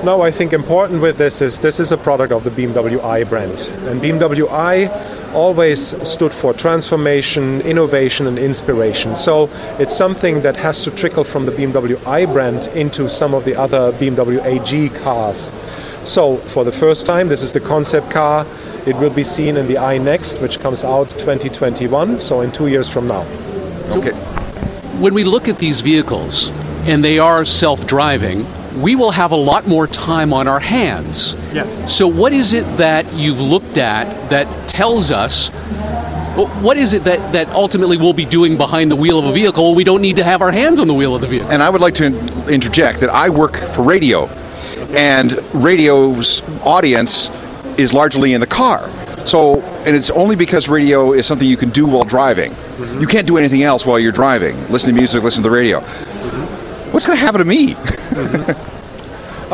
No, 0.05 0.23
I 0.23 0.31
think 0.31 0.53
important 0.53 1.03
with 1.03 1.19
this 1.19 1.43
is 1.43 1.61
this 1.61 1.81
is 1.81 1.91
a 1.91 1.97
product 1.97 2.33
of 2.33 2.45
the 2.45 2.51
BMW 2.51 3.03
i 3.03 3.25
brand. 3.25 3.71
And 3.89 4.01
BMW 4.01 4.49
i 4.51 4.87
always 5.33 5.81
stood 6.09 6.31
for 6.31 6.53
transformation, 6.53 7.63
innovation, 7.63 8.29
and 8.29 8.39
inspiration. 8.39 9.17
So 9.17 9.51
it's 9.81 9.97
something 9.97 10.43
that 10.43 10.57
has 10.57 10.83
to 10.83 10.93
trickle 10.93 11.25
from 11.25 11.45
the 11.45 11.53
BMW 11.53 11.99
i 12.07 12.25
brand 12.25 12.69
into 12.75 13.11
some 13.11 13.35
of 13.35 13.45
the 13.45 13.57
other 13.57 13.93
BMW 13.93 14.45
AG 14.45 14.91
cars. 15.01 15.53
So 16.05 16.37
for 16.37 16.65
the 16.65 16.73
first 16.73 17.07
time, 17.07 17.29
this 17.29 17.43
is 17.43 17.53
the 17.53 17.61
concept 17.61 18.11
car. 18.11 18.47
It 18.87 18.97
will 18.97 19.11
be 19.11 19.25
seen 19.25 19.57
in 19.57 19.67
the 19.67 19.79
i 19.79 19.97
Next, 19.97 20.41
which 20.41 20.61
comes 20.61 20.85
out 20.85 21.09
2021, 21.09 22.21
so 22.21 22.43
in 22.43 22.53
two 22.53 22.67
years 22.67 22.89
from 22.89 23.09
now. 23.09 23.23
Okay. 23.91 24.13
when 25.01 25.15
we 25.15 25.25
look 25.25 25.49
at 25.49 25.59
these 25.59 25.81
vehicles 25.81 26.49
and 26.87 27.03
they 27.05 27.19
are 27.19 27.45
self-driving, 27.45 28.47
we 28.81 28.95
will 28.95 29.11
have 29.11 29.33
a 29.33 29.37
lot 29.37 29.67
more 29.67 29.87
time 29.87 30.33
on 30.33 30.49
our 30.49 30.61
hands. 30.61 31.35
Yes. 31.53 31.97
So 31.97 32.07
what 32.09 32.33
is 32.33 32.53
it 32.53 32.65
that 32.77 33.13
you've 33.15 33.41
looked 33.41 33.79
at 33.79 34.31
that 34.31 34.69
tells 34.69 35.11
us 35.11 35.49
what 36.35 36.77
is 36.77 36.93
it 36.93 37.05
that, 37.05 37.33
that 37.33 37.49
ultimately 37.51 37.97
we'll 37.97 38.13
be 38.13 38.25
doing 38.25 38.57
behind 38.57 38.91
the 38.91 38.97
wheel 38.97 39.19
of 39.19 39.25
a 39.25 39.33
vehicle 39.33 39.75
we 39.75 39.85
don't 39.85 40.03
need 40.03 40.17
to 40.17 40.25
have 40.25 40.43
our 40.43 40.51
hands 40.51 40.81
on 40.81 40.89
the 40.89 40.95
wheel 40.95 41.15
of 41.15 41.21
the 41.21 41.29
vehicle? 41.29 41.51
And 41.51 41.63
I 41.63 41.71
would 41.71 41.81
like 41.81 41.95
to 41.97 42.07
interject 42.49 43.01
that 43.01 43.11
I 43.11 43.31
work 43.31 43.57
for 43.57 43.83
radio, 43.83 44.27
and 44.95 45.33
radio's 45.55 46.43
audience 46.63 47.31
is 47.79 47.93
largely 47.93 48.33
in 48.35 48.41
the 48.41 48.47
car. 48.47 48.91
So, 49.27 49.61
and 49.87 49.97
it's 49.97 50.11
only 50.11 50.37
because 50.37 50.69
radio 50.69 51.13
is 51.13 51.27
something 51.27 51.49
you 51.49 51.57
can 51.57 51.71
do 51.71 51.87
while 51.87 52.05
driving. 52.05 52.53
Mm-hmm. 52.53 53.01
You 53.01 53.07
can't 53.07 53.27
do 53.27 53.37
anything 53.39 53.63
else 53.63 53.87
while 53.87 53.99
you're 53.99 54.13
driving. 54.13 54.57
Listen 54.71 54.91
to 54.91 54.95
music, 54.95 55.23
listen 55.23 55.43
to 55.43 55.49
the 55.49 55.55
radio. 55.55 55.81
Mm-hmm. 55.81 56.93
What's 56.93 57.07
going 57.07 57.19
to 57.19 57.25
happen 57.25 57.39
to 57.39 57.45
me? 57.45 57.75
Mm-hmm. 57.75 58.71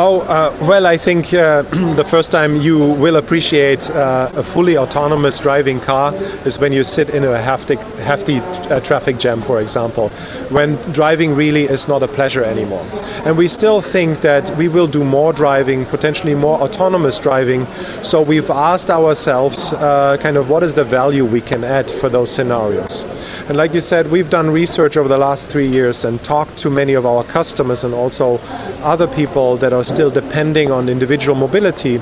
Oh, 0.02 0.22
uh, 0.22 0.56
well, 0.62 0.86
I 0.86 0.96
think 0.96 1.34
uh, 1.34 1.60
the 1.94 2.04
first 2.04 2.30
time 2.30 2.56
you 2.56 2.78
will 2.78 3.16
appreciate 3.16 3.90
uh, 3.90 4.32
a 4.34 4.42
fully 4.42 4.78
autonomous 4.78 5.38
driving 5.40 5.78
car 5.78 6.14
is 6.46 6.58
when 6.58 6.72
you 6.72 6.84
sit 6.84 7.10
in 7.10 7.22
a 7.22 7.38
hefty, 7.38 7.76
hefty 7.76 8.38
uh, 8.38 8.80
traffic 8.80 9.18
jam, 9.18 9.42
for 9.42 9.60
example, 9.60 10.08
when 10.48 10.76
driving 10.92 11.34
really 11.34 11.64
is 11.64 11.86
not 11.86 12.02
a 12.02 12.08
pleasure 12.08 12.42
anymore. 12.42 12.82
And 13.26 13.36
we 13.36 13.46
still 13.46 13.82
think 13.82 14.22
that 14.22 14.56
we 14.56 14.68
will 14.68 14.86
do 14.86 15.04
more 15.04 15.34
driving, 15.34 15.84
potentially 15.84 16.34
more 16.34 16.58
autonomous 16.62 17.18
driving. 17.18 17.66
So 18.02 18.22
we've 18.22 18.48
asked 18.48 18.90
ourselves 18.90 19.74
uh, 19.74 20.16
kind 20.16 20.38
of 20.38 20.48
what 20.48 20.62
is 20.62 20.74
the 20.74 20.84
value 20.84 21.26
we 21.26 21.42
can 21.42 21.62
add 21.62 21.90
for 21.90 22.08
those 22.08 22.30
scenarios. 22.30 23.02
And 23.48 23.58
like 23.58 23.74
you 23.74 23.82
said, 23.82 24.10
we've 24.10 24.30
done 24.30 24.48
research 24.48 24.96
over 24.96 25.10
the 25.10 25.18
last 25.18 25.48
three 25.48 25.68
years 25.68 26.06
and 26.06 26.24
talked 26.24 26.56
to 26.60 26.70
many 26.70 26.94
of 26.94 27.04
our 27.04 27.22
customers 27.22 27.84
and 27.84 27.92
also 27.92 28.38
other 28.82 29.06
people 29.06 29.58
that 29.58 29.74
are 29.74 29.89
still 29.90 30.10
depending 30.10 30.70
on 30.70 30.88
individual 30.88 31.36
mobility. 31.36 32.00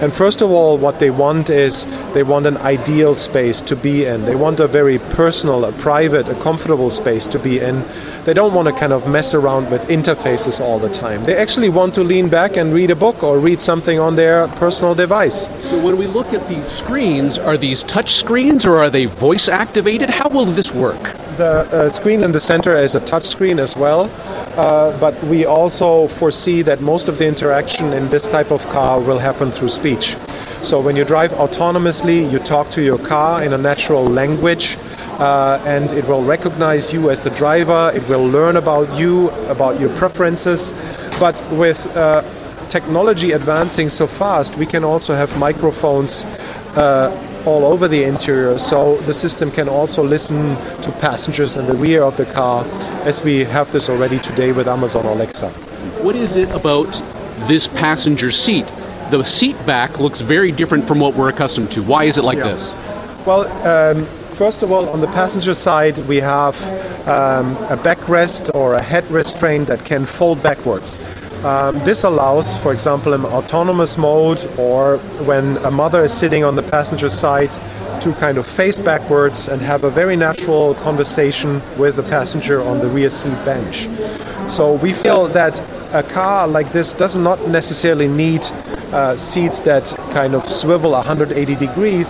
And 0.00 0.12
first 0.14 0.40
of 0.40 0.50
all, 0.50 0.78
what 0.78 0.98
they 0.98 1.10
want 1.10 1.50
is 1.50 1.86
they 2.14 2.22
want 2.22 2.46
an 2.46 2.56
ideal 2.56 3.14
space 3.14 3.60
to 3.62 3.76
be 3.76 4.06
in. 4.06 4.24
They 4.24 4.34
want 4.34 4.58
a 4.58 4.66
very 4.66 4.98
personal, 4.98 5.66
a 5.66 5.72
private, 5.72 6.26
a 6.26 6.34
comfortable 6.34 6.88
space 6.88 7.26
to 7.26 7.38
be 7.38 7.60
in. 7.60 7.84
They 8.24 8.32
don't 8.32 8.54
want 8.54 8.68
to 8.68 8.72
kind 8.72 8.94
of 8.94 9.06
mess 9.06 9.34
around 9.34 9.70
with 9.70 9.82
interfaces 9.88 10.58
all 10.58 10.78
the 10.78 10.88
time. 10.88 11.24
They 11.24 11.36
actually 11.36 11.68
want 11.68 11.94
to 11.94 12.02
lean 12.02 12.30
back 12.30 12.56
and 12.56 12.72
read 12.72 12.90
a 12.90 12.96
book 12.96 13.22
or 13.22 13.38
read 13.38 13.60
something 13.60 13.98
on 13.98 14.16
their 14.16 14.48
personal 14.48 14.94
device. 14.94 15.48
So 15.68 15.78
when 15.78 15.98
we 15.98 16.06
look 16.06 16.32
at 16.32 16.48
these 16.48 16.66
screens, 16.66 17.36
are 17.36 17.58
these 17.58 17.82
touch 17.82 18.14
screens 18.14 18.64
or 18.64 18.76
are 18.76 18.90
they 18.90 19.04
voice 19.04 19.48
activated? 19.50 20.08
How 20.08 20.30
will 20.30 20.46
this 20.46 20.72
work? 20.72 21.02
The 21.40 21.86
uh, 21.86 21.88
screen 21.88 22.22
in 22.22 22.32
the 22.32 22.38
center 22.38 22.76
is 22.76 22.94
a 22.94 23.00
touch 23.00 23.24
screen 23.24 23.58
as 23.60 23.74
well, 23.74 24.10
uh, 24.58 24.94
but 25.00 25.14
we 25.24 25.46
also 25.46 26.06
foresee 26.06 26.60
that 26.60 26.82
most 26.82 27.08
of 27.08 27.16
the 27.16 27.26
interaction 27.26 27.94
in 27.94 28.10
this 28.10 28.28
type 28.28 28.50
of 28.50 28.62
car 28.68 29.00
will 29.00 29.18
happen 29.18 29.50
through 29.50 29.70
speech. 29.70 30.18
So 30.60 30.82
when 30.82 30.96
you 30.96 31.04
drive 31.06 31.30
autonomously, 31.30 32.30
you 32.30 32.40
talk 32.40 32.68
to 32.72 32.82
your 32.82 32.98
car 32.98 33.42
in 33.42 33.54
a 33.54 33.56
natural 33.56 34.04
language. 34.04 34.76
Uh, 35.18 35.62
and 35.64 35.90
it 35.94 36.06
will 36.06 36.22
recognize 36.22 36.92
you 36.92 37.08
as 37.08 37.24
the 37.24 37.30
driver. 37.30 37.90
It 37.94 38.06
will 38.06 38.26
learn 38.26 38.56
about 38.56 39.00
you, 39.00 39.30
about 39.48 39.80
your 39.80 39.96
preferences. 39.96 40.74
But 41.18 41.40
with 41.52 41.86
uh, 41.96 42.22
technology 42.68 43.32
advancing 43.32 43.88
so 43.88 44.06
fast, 44.06 44.56
we 44.58 44.66
can 44.66 44.84
also 44.84 45.14
have 45.14 45.38
microphones 45.38 46.22
uh, 46.76 47.10
all 47.46 47.64
over 47.64 47.88
the 47.88 48.04
interior, 48.04 48.58
so 48.58 48.96
the 48.98 49.14
system 49.14 49.50
can 49.50 49.68
also 49.68 50.02
listen 50.02 50.56
to 50.82 50.92
passengers 51.00 51.56
in 51.56 51.66
the 51.66 51.74
rear 51.74 52.02
of 52.02 52.16
the 52.16 52.26
car, 52.26 52.64
as 53.04 53.22
we 53.22 53.44
have 53.44 53.70
this 53.72 53.88
already 53.88 54.18
today 54.18 54.52
with 54.52 54.68
Amazon 54.68 55.06
Alexa. 55.06 55.50
What 56.02 56.16
is 56.16 56.36
it 56.36 56.50
about 56.50 57.02
this 57.48 57.66
passenger 57.66 58.30
seat? 58.30 58.72
The 59.10 59.24
seat 59.24 59.56
back 59.66 59.98
looks 59.98 60.20
very 60.20 60.52
different 60.52 60.86
from 60.86 61.00
what 61.00 61.14
we're 61.14 61.28
accustomed 61.30 61.72
to. 61.72 61.82
Why 61.82 62.04
is 62.04 62.18
it 62.18 62.24
like 62.24 62.38
Yeah. 62.38 62.52
this? 62.52 62.72
Well, 63.26 63.46
um, 63.66 64.06
first 64.34 64.62
of 64.62 64.70
all, 64.72 64.88
on 64.88 65.00
the 65.00 65.08
passenger 65.08 65.54
side, 65.54 65.98
we 66.06 66.20
have 66.20 66.56
um, 67.08 67.56
a 67.68 67.76
backrest 67.76 68.54
or 68.54 68.74
a 68.74 68.82
head 68.82 69.10
restraint 69.10 69.66
that 69.68 69.84
can 69.84 70.04
fold 70.04 70.42
backwards. 70.42 70.98
Um, 71.44 71.78
this 71.80 72.04
allows, 72.04 72.56
for 72.58 72.72
example, 72.72 73.14
in 73.14 73.24
autonomous 73.24 73.96
mode 73.96 74.44
or 74.58 74.98
when 75.24 75.56
a 75.58 75.70
mother 75.70 76.04
is 76.04 76.12
sitting 76.12 76.44
on 76.44 76.54
the 76.54 76.62
passenger 76.62 77.08
side, 77.08 77.50
to 78.02 78.14
kind 78.14 78.38
of 78.38 78.46
face 78.46 78.80
backwards 78.80 79.48
and 79.48 79.60
have 79.60 79.84
a 79.84 79.90
very 79.90 80.16
natural 80.16 80.74
conversation 80.76 81.60
with 81.76 81.96
the 81.96 82.02
passenger 82.02 82.62
on 82.62 82.78
the 82.78 82.88
rear 82.88 83.10
seat 83.10 83.44
bench. 83.44 83.88
So 84.50 84.72
we 84.74 84.92
feel 84.92 85.28
that 85.28 85.60
a 85.92 86.02
car 86.02 86.48
like 86.48 86.72
this 86.72 86.92
does 86.94 87.16
not 87.16 87.46
necessarily 87.48 88.08
need 88.08 88.42
uh, 88.92 89.16
seats 89.16 89.60
that 89.62 89.94
kind 90.12 90.34
of 90.34 90.50
swivel 90.50 90.92
180 90.92 91.56
degrees, 91.56 92.08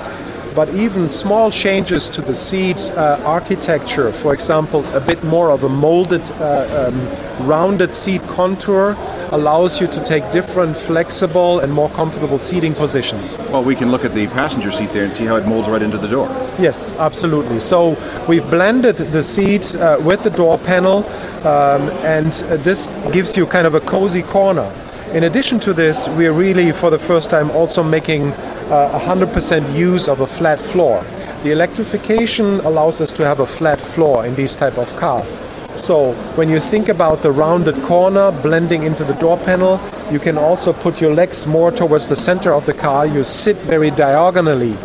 but 0.55 0.69
even 0.75 1.09
small 1.09 1.51
changes 1.51 2.11
to 2.11 2.23
the 2.23 2.35
seat 2.35 2.91
uh, 2.91 3.21
architecture, 3.25 4.13
for 4.13 4.33
example, 4.33 4.85
a 4.95 5.01
bit 5.01 5.23
more 5.25 5.51
of 5.51 5.65
a 5.65 5.69
molded, 5.69 6.23
uh, 6.33 6.91
um, 6.93 7.47
rounded 7.49 7.95
seat 7.95 8.23
contour, 8.23 8.97
allows 9.33 9.81
you 9.81 9.87
to 9.87 10.03
take 10.05 10.29
different, 10.33 10.77
flexible, 10.77 11.61
and 11.61 11.73
more 11.73 11.89
comfortable 11.91 12.39
seating 12.39 12.75
positions. 12.75 13.39
Well, 13.51 13.63
we 13.63 13.77
can 13.77 13.91
look 13.91 14.05
at 14.05 14.13
the 14.13 14.27
passenger 14.29 14.73
seat 14.73 14.93
there 14.93 15.05
and 15.05 15.15
see 15.15 15.25
how 15.25 15.37
it 15.37 15.47
molds 15.47 15.69
right 15.69 15.83
into 15.83 15.99
the 15.99 16.09
door. 16.09 16.29
Yes, 16.59 16.97
absolutely. 16.97 17.61
So 17.61 17.97
we've 18.29 18.49
blended 18.51 18.97
the 18.97 19.23
seat 19.23 19.75
uh, 19.75 19.99
with 20.01 20.23
the 20.23 20.31
door 20.31 20.59
panel, 20.59 21.07
um, 21.47 21.89
and 22.03 22.33
uh, 22.49 22.57
this 22.59 22.89
gives 23.13 23.37
you 23.37 23.47
kind 23.47 23.67
of 23.67 23.75
a 23.75 23.81
cozy 23.81 24.23
corner. 24.23 24.71
In 25.13 25.25
addition 25.25 25.59
to 25.61 25.73
this, 25.73 26.07
we 26.11 26.27
are 26.27 26.33
really, 26.33 26.71
for 26.71 26.89
the 26.91 26.99
first 26.99 27.31
time, 27.31 27.51
also 27.51 27.83
making 27.83 28.33
uh, 28.71 28.99
100% 28.99 29.75
use 29.77 30.09
of 30.09 30.21
a 30.21 30.27
flat 30.27 30.61
floor. 30.61 31.03
The 31.43 31.53
electrification 31.53 32.61
allows 32.61 33.01
us 33.01 33.13
to 33.13 33.25
have 33.25 33.41
a 33.41 33.47
flat 33.47 33.81
floor 33.81 34.27
in 34.27 34.35
these 34.35 34.55
type 34.55 34.79
of 34.79 34.95
cars. 34.97 35.43
So 35.77 36.13
when 36.37 36.49
you 36.49 36.61
think 36.61 36.89
about 36.89 37.23
the 37.23 37.33
rounded 37.33 37.83
corner 37.85 38.31
blending 38.31 38.83
into 38.83 39.05
the 39.05 39.15
door 39.15 39.39
panel, 39.39 39.81
you 40.13 40.19
can 40.19 40.37
also 40.37 40.73
put 40.73 41.01
your 41.01 41.15
legs 41.15 41.47
more 41.47 41.71
towards 41.71 42.09
the 42.09 42.17
center 42.17 42.53
of 42.53 42.67
the 42.67 42.75
car. 42.75 43.07
You 43.07 43.25
sit 43.25 43.57
very 43.57 43.91
diagonally. 43.91 44.77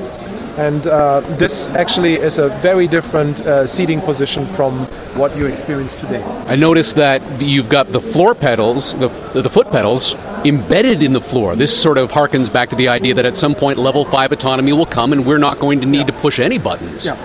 And 0.57 0.87
uh, 0.87 1.19
this 1.37 1.67
actually 1.67 2.15
is 2.15 2.37
a 2.37 2.47
very 2.59 2.87
different 2.87 3.41
uh, 3.41 3.67
seating 3.67 3.99
position 3.99 4.45
from 4.47 4.85
what 5.15 5.35
you 5.35 5.47
experience 5.47 5.95
today. 5.95 6.23
I 6.23 6.55
noticed 6.55 6.95
that 6.95 7.41
you've 7.41 7.67
got 7.67 7.91
the 7.91 7.99
floor 7.99 8.35
pedals, 8.35 8.93
the, 8.93 9.09
the 9.33 9.49
foot 9.49 9.69
pedals, 9.69 10.15
embedded 10.45 11.03
in 11.03 11.11
the 11.11 11.19
floor. 11.19 11.55
This 11.55 11.77
sort 11.77 11.97
of 11.97 12.11
harkens 12.11 12.51
back 12.51 12.69
to 12.69 12.75
the 12.75 12.87
idea 12.87 13.15
that 13.15 13.25
at 13.25 13.35
some 13.35 13.53
point 13.53 13.77
level 13.77 14.05
5 14.05 14.31
autonomy 14.31 14.71
will 14.71 14.85
come 14.85 15.11
and 15.11 15.25
we're 15.25 15.39
not 15.39 15.59
going 15.59 15.81
to 15.81 15.85
need 15.85 16.07
to 16.07 16.13
push 16.13 16.39
any 16.39 16.57
buttons. 16.57 17.05
Yeah. 17.05 17.17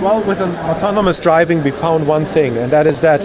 Well, 0.00 0.22
with 0.22 0.40
an 0.40 0.54
autonomous 0.56 1.18
driving, 1.20 1.62
we 1.62 1.70
found 1.70 2.06
one 2.06 2.24
thing, 2.24 2.56
and 2.58 2.72
that 2.72 2.86
is 2.86 3.00
that 3.02 3.24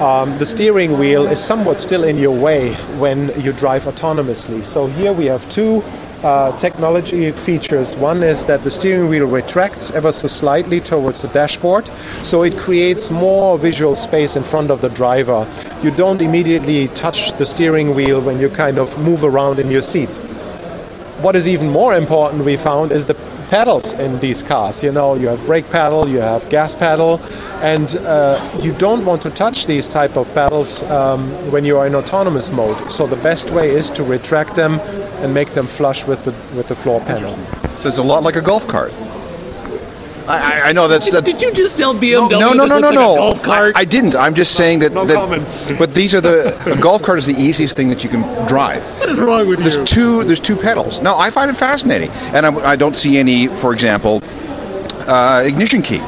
um, 0.00 0.38
the 0.38 0.46
steering 0.46 0.98
wheel 0.98 1.26
is 1.26 1.42
somewhat 1.42 1.78
still 1.78 2.04
in 2.04 2.16
your 2.16 2.36
way 2.36 2.74
when 2.98 3.40
you 3.40 3.52
drive 3.52 3.84
autonomously. 3.84 4.64
So 4.64 4.86
here 4.86 5.12
we 5.12 5.26
have 5.26 5.48
two 5.50 5.82
uh, 6.22 6.56
technology 6.58 7.32
features. 7.32 7.96
One 7.96 8.22
is 8.22 8.44
that 8.46 8.62
the 8.62 8.70
steering 8.70 9.08
wheel 9.08 9.26
retracts 9.26 9.90
ever 9.90 10.12
so 10.12 10.28
slightly 10.28 10.80
towards 10.80 11.22
the 11.22 11.28
dashboard, 11.28 11.88
so 12.22 12.42
it 12.42 12.56
creates 12.56 13.10
more 13.10 13.58
visual 13.58 13.96
space 13.96 14.36
in 14.36 14.42
front 14.42 14.70
of 14.70 14.80
the 14.80 14.90
driver. 14.90 15.46
You 15.82 15.90
don't 15.90 16.20
immediately 16.20 16.88
touch 16.88 17.32
the 17.38 17.46
steering 17.46 17.94
wheel 17.94 18.20
when 18.20 18.38
you 18.38 18.48
kind 18.48 18.78
of 18.78 18.98
move 18.98 19.24
around 19.24 19.58
in 19.58 19.70
your 19.70 19.82
seat 19.82 20.10
what 21.22 21.36
is 21.36 21.46
even 21.46 21.68
more 21.68 21.94
important 21.94 22.44
we 22.46 22.56
found 22.56 22.92
is 22.92 23.04
the 23.04 23.14
pedals 23.50 23.92
in 23.94 24.18
these 24.20 24.42
cars. 24.42 24.82
You 24.82 24.92
know 24.92 25.14
you 25.16 25.28
have 25.28 25.44
brake 25.44 25.68
pedal 25.70 26.08
you 26.08 26.20
have 26.20 26.48
gas 26.48 26.74
pedal 26.74 27.20
and 27.60 27.94
uh, 27.96 28.38
you 28.62 28.72
don't 28.72 29.04
want 29.04 29.22
to 29.22 29.30
touch 29.30 29.66
these 29.66 29.88
type 29.88 30.16
of 30.16 30.32
pedals 30.34 30.82
um, 30.84 31.30
when 31.50 31.64
you 31.64 31.76
are 31.76 31.86
in 31.86 31.94
autonomous 31.94 32.50
mode. 32.50 32.92
So 32.92 33.06
the 33.06 33.16
best 33.16 33.50
way 33.50 33.70
is 33.70 33.90
to 33.92 34.04
retract 34.04 34.54
them 34.54 34.78
and 35.22 35.34
make 35.34 35.52
them 35.52 35.66
flush 35.66 36.06
with 36.06 36.24
the 36.24 36.32
with 36.56 36.68
the 36.68 36.76
floor 36.76 37.00
panel. 37.00 37.34
So 37.82 37.88
it's 37.88 37.98
a 37.98 38.02
lot 38.02 38.22
like 38.22 38.36
a 38.36 38.42
golf 38.42 38.66
cart. 38.68 38.92
I, 40.28 40.68
I, 40.68 40.72
know 40.72 40.88
that's 40.88 41.10
that's. 41.10 41.30
Did 41.30 41.42
you 41.42 41.52
just 41.52 41.76
tell 41.76 41.94
BMW 41.94 42.30
No, 42.30 42.52
no, 42.52 42.66
no, 42.66 42.78
no, 42.78 42.90
no. 42.90 43.16
golf 43.16 43.42
cart? 43.42 43.74
I, 43.76 43.84
didn't. 43.84 44.14
I'm 44.14 44.34
just 44.34 44.54
saying 44.54 44.80
that. 44.80 44.92
No 44.92 45.04
that 45.04 45.16
comments. 45.16 45.70
But 45.78 45.94
these 45.94 46.14
are 46.14 46.20
the 46.20 46.72
a 46.72 46.76
golf 46.76 47.02
cart 47.02 47.18
is 47.18 47.26
the 47.26 47.34
easiest 47.34 47.76
thing 47.76 47.88
that 47.88 48.04
you 48.04 48.10
can 48.10 48.22
drive. 48.46 48.84
what 49.00 49.08
is 49.08 49.18
wrong 49.18 49.48
with 49.48 49.60
There's 49.60 49.76
you? 49.76 49.84
two. 49.84 50.24
There's 50.24 50.40
two 50.40 50.56
pedals. 50.56 51.00
No, 51.00 51.16
I 51.16 51.30
find 51.30 51.50
it 51.50 51.56
fascinating, 51.56 52.10
and 52.34 52.46
I, 52.46 52.54
I 52.72 52.76
don't 52.76 52.94
see 52.94 53.18
any, 53.18 53.46
for 53.48 53.72
example, 53.72 54.20
uh, 55.06 55.42
ignition 55.44 55.82
key. 55.82 56.00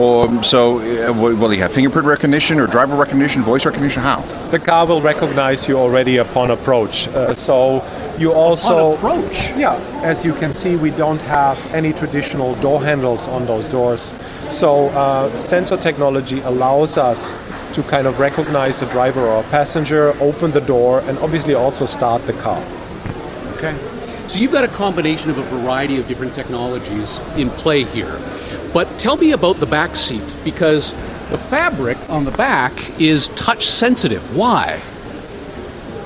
Or 0.00 0.42
so, 0.42 0.78
uh, 0.78 1.12
will 1.12 1.36
will 1.36 1.52
you 1.52 1.60
have 1.60 1.72
fingerprint 1.72 2.06
recognition 2.06 2.60
or 2.60 2.66
driver 2.66 2.96
recognition, 2.96 3.42
voice 3.42 3.64
recognition? 3.66 4.02
How? 4.02 4.20
the 4.50 4.58
car 4.58 4.84
will 4.86 5.00
recognize 5.00 5.68
you 5.68 5.76
already 5.78 6.16
upon 6.16 6.50
approach 6.50 7.06
uh, 7.08 7.34
so 7.34 7.84
you 8.18 8.32
also 8.32 8.94
approach. 8.94 9.50
Yeah, 9.56 9.74
as 10.02 10.24
you 10.24 10.34
can 10.34 10.52
see, 10.52 10.76
we 10.76 10.90
don't 10.90 11.20
have 11.22 11.56
any 11.72 11.92
traditional 11.92 12.54
door 12.56 12.82
handles 12.82 13.26
on 13.28 13.46
those 13.46 13.68
doors. 13.68 14.12
So 14.50 14.88
uh, 14.88 15.34
sensor 15.34 15.76
technology 15.76 16.40
allows 16.40 16.98
us 16.98 17.36
to 17.74 17.82
kind 17.84 18.06
of 18.06 18.18
recognize 18.18 18.80
the 18.80 18.86
driver 18.86 19.24
or 19.24 19.40
a 19.40 19.48
passenger, 19.48 20.14
open 20.20 20.50
the 20.50 20.60
door, 20.60 21.00
and 21.06 21.18
obviously 21.20 21.54
also 21.54 21.86
start 21.86 22.26
the 22.26 22.34
car. 22.34 22.62
Okay. 23.56 23.74
So 24.30 24.38
you've 24.38 24.52
got 24.52 24.62
a 24.62 24.68
combination 24.68 25.28
of 25.30 25.38
a 25.38 25.42
variety 25.42 25.98
of 25.98 26.06
different 26.06 26.34
technologies 26.34 27.18
in 27.36 27.50
play 27.50 27.82
here. 27.82 28.16
But 28.72 28.96
tell 28.96 29.16
me 29.16 29.32
about 29.32 29.56
the 29.56 29.66
back 29.66 29.96
seat 29.96 30.36
because 30.44 30.92
the 31.30 31.36
fabric 31.36 31.98
on 32.08 32.24
the 32.24 32.30
back 32.30 33.00
is 33.00 33.26
touch 33.26 33.66
sensitive. 33.66 34.36
Why? 34.36 34.80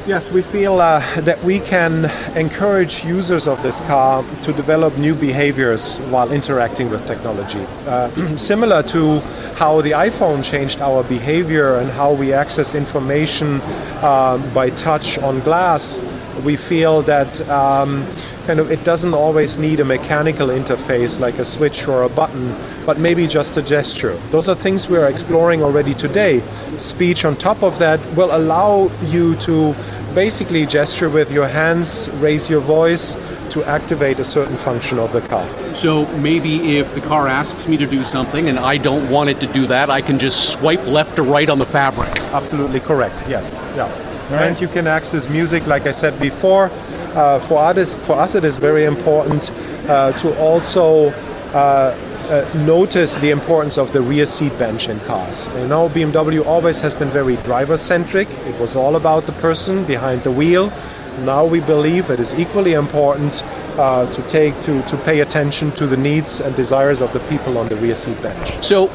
Yes, 0.06 0.30
we 0.30 0.40
feel 0.40 0.80
uh, 0.80 1.00
that 1.20 1.44
we 1.44 1.60
can 1.60 2.10
encourage 2.34 3.04
users 3.04 3.46
of 3.46 3.62
this 3.62 3.80
car 3.82 4.24
to 4.44 4.52
develop 4.54 4.96
new 4.96 5.14
behaviors 5.14 5.98
while 6.08 6.32
interacting 6.32 6.88
with 6.88 7.06
technology. 7.06 7.66
Uh, 7.86 8.36
similar 8.38 8.82
to 8.84 9.20
how 9.56 9.82
the 9.82 9.90
iPhone 9.90 10.42
changed 10.42 10.80
our 10.80 11.02
behavior 11.04 11.76
and 11.76 11.90
how 11.90 12.14
we 12.14 12.32
access 12.32 12.74
information 12.74 13.60
uh, 13.62 14.38
by 14.54 14.70
touch 14.70 15.18
on 15.18 15.40
glass, 15.40 16.00
we 16.44 16.56
feel 16.56 17.02
that 17.02 17.40
um, 17.48 18.06
kind 18.46 18.60
of 18.60 18.70
it 18.70 18.84
doesn't 18.84 19.14
always 19.14 19.58
need 19.58 19.80
a 19.80 19.84
mechanical 19.84 20.48
interface 20.48 21.18
like 21.18 21.38
a 21.38 21.44
switch 21.44 21.88
or 21.88 22.02
a 22.02 22.08
button, 22.08 22.54
but 22.84 22.98
maybe 22.98 23.26
just 23.26 23.56
a 23.56 23.62
gesture. 23.62 24.16
Those 24.30 24.48
are 24.48 24.54
things 24.54 24.88
we 24.88 24.98
are 24.98 25.08
exploring 25.08 25.62
already 25.62 25.94
today. 25.94 26.42
Speech 26.78 27.24
on 27.24 27.36
top 27.36 27.62
of 27.62 27.78
that 27.78 27.98
will 28.14 28.34
allow 28.34 28.90
you 29.04 29.36
to 29.36 29.74
basically 30.14 30.64
gesture 30.66 31.08
with 31.10 31.32
your 31.32 31.48
hands, 31.48 32.08
raise 32.20 32.48
your 32.48 32.60
voice 32.60 33.16
to 33.50 33.64
activate 33.64 34.18
a 34.18 34.24
certain 34.24 34.56
function 34.56 34.98
of 34.98 35.12
the 35.12 35.20
car. 35.22 35.46
So 35.74 36.06
maybe 36.18 36.78
if 36.78 36.94
the 36.94 37.00
car 37.00 37.26
asks 37.26 37.66
me 37.66 37.76
to 37.78 37.86
do 37.86 38.04
something 38.04 38.48
and 38.48 38.58
I 38.58 38.76
don't 38.76 39.10
want 39.10 39.30
it 39.30 39.40
to 39.40 39.46
do 39.46 39.66
that, 39.68 39.90
I 39.90 40.02
can 40.02 40.18
just 40.18 40.50
swipe 40.50 40.86
left 40.86 41.18
or 41.18 41.22
right 41.22 41.48
on 41.48 41.58
the 41.58 41.66
fabric. 41.66 42.16
Absolutely 42.32 42.80
correct. 42.80 43.24
Yes. 43.28 43.54
Yeah. 43.74 44.13
And 44.30 44.60
you 44.60 44.68
can 44.68 44.86
access 44.86 45.28
music, 45.28 45.66
like 45.66 45.86
I 45.86 45.92
said 45.92 46.18
before. 46.20 46.70
uh, 47.14 47.38
for 47.40 47.58
us, 47.58 47.94
for 48.06 48.14
us, 48.14 48.34
it 48.34 48.44
is 48.44 48.56
very 48.56 48.84
important 48.84 49.50
uh, 49.88 50.12
to 50.18 50.36
also 50.38 51.10
uh, 51.52 51.96
uh, 52.28 52.64
notice 52.66 53.16
the 53.18 53.30
importance 53.30 53.78
of 53.78 53.92
the 53.92 54.00
rear 54.00 54.24
seat 54.24 54.56
bench 54.58 54.88
in 54.88 54.98
cars. 55.00 55.46
You 55.54 55.66
know, 55.68 55.88
BMW 55.88 56.44
always 56.44 56.80
has 56.80 56.94
been 56.94 57.10
very 57.10 57.36
driver 57.36 57.76
centric. 57.76 58.28
It 58.30 58.58
was 58.60 58.74
all 58.76 58.96
about 58.96 59.26
the 59.26 59.32
person 59.32 59.84
behind 59.84 60.22
the 60.24 60.32
wheel. 60.32 60.72
Now 61.20 61.44
we 61.46 61.60
believe 61.60 62.10
it 62.10 62.18
is 62.18 62.34
equally 62.34 62.72
important 62.72 63.42
uh, 63.78 64.10
to 64.12 64.22
take 64.28 64.58
to, 64.62 64.82
to 64.82 64.96
pay 65.04 65.20
attention 65.20 65.70
to 65.72 65.86
the 65.86 65.96
needs 65.96 66.40
and 66.40 66.56
desires 66.56 67.00
of 67.00 67.12
the 67.12 67.20
people 67.20 67.56
on 67.56 67.68
the 67.68 67.76
rear 67.76 67.94
seat 67.94 68.20
bench. 68.20 68.64
So 68.64 68.90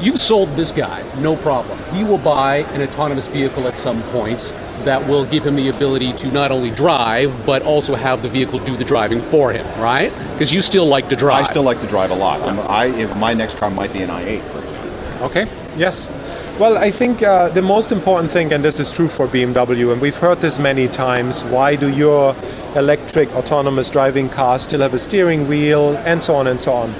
you've 0.00 0.20
sold 0.20 0.48
this 0.56 0.72
guy, 0.72 1.04
no 1.20 1.36
problem. 1.36 1.78
He 1.92 2.04
will 2.04 2.18
buy 2.18 2.58
an 2.74 2.82
autonomous 2.82 3.26
vehicle 3.26 3.66
at 3.68 3.78
some 3.78 4.02
point 4.04 4.52
that 4.84 5.06
will 5.06 5.26
give 5.26 5.44
him 5.46 5.56
the 5.56 5.68
ability 5.68 6.12
to 6.14 6.32
not 6.32 6.50
only 6.50 6.70
drive, 6.70 7.46
but 7.46 7.62
also 7.62 7.94
have 7.94 8.22
the 8.22 8.28
vehicle 8.28 8.58
do 8.60 8.76
the 8.76 8.84
driving 8.84 9.20
for 9.20 9.52
him, 9.52 9.66
right? 9.80 10.12
Because 10.32 10.52
you 10.52 10.62
still 10.62 10.86
like 10.86 11.08
to 11.10 11.16
drive. 11.16 11.46
I 11.46 11.50
still 11.50 11.62
like 11.62 11.80
to 11.80 11.86
drive 11.86 12.10
a 12.10 12.14
lot. 12.16 12.40
I'm, 12.40 12.58
I, 12.60 12.86
if 12.86 13.14
my 13.16 13.34
next 13.34 13.58
car 13.58 13.70
might 13.70 13.92
be 13.92 14.00
an 14.00 14.10
i8, 14.10 14.40
for 14.52 14.58
example. 14.58 15.24
Okay. 15.26 15.46
Yes. 15.76 16.08
Well, 16.58 16.76
I 16.76 16.90
think 16.90 17.22
uh, 17.22 17.48
the 17.48 17.62
most 17.62 17.92
important 17.92 18.30
thing, 18.30 18.52
and 18.52 18.64
this 18.64 18.80
is 18.80 18.90
true 18.90 19.08
for 19.08 19.26
BMW, 19.26 19.92
and 19.92 20.00
we've 20.00 20.16
heard 20.16 20.40
this 20.40 20.58
many 20.58 20.88
times 20.88 21.44
why 21.44 21.76
do 21.76 21.88
your 21.88 22.34
electric 22.74 23.30
autonomous 23.34 23.88
driving 23.90 24.28
cars 24.28 24.62
still 24.62 24.80
have 24.80 24.94
a 24.94 24.98
steering 24.98 25.48
wheel, 25.48 25.96
and 25.98 26.20
so 26.20 26.34
on 26.34 26.46
and 26.46 26.60
so 26.60 26.72
on. 26.72 26.94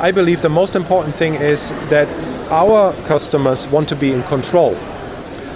I 0.00 0.10
believe 0.10 0.42
the 0.42 0.48
most 0.48 0.76
important 0.76 1.14
thing 1.14 1.34
is 1.34 1.70
that 1.90 2.08
our 2.50 2.92
customers 3.06 3.68
want 3.68 3.88
to 3.90 3.96
be 3.96 4.12
in 4.12 4.22
control 4.24 4.76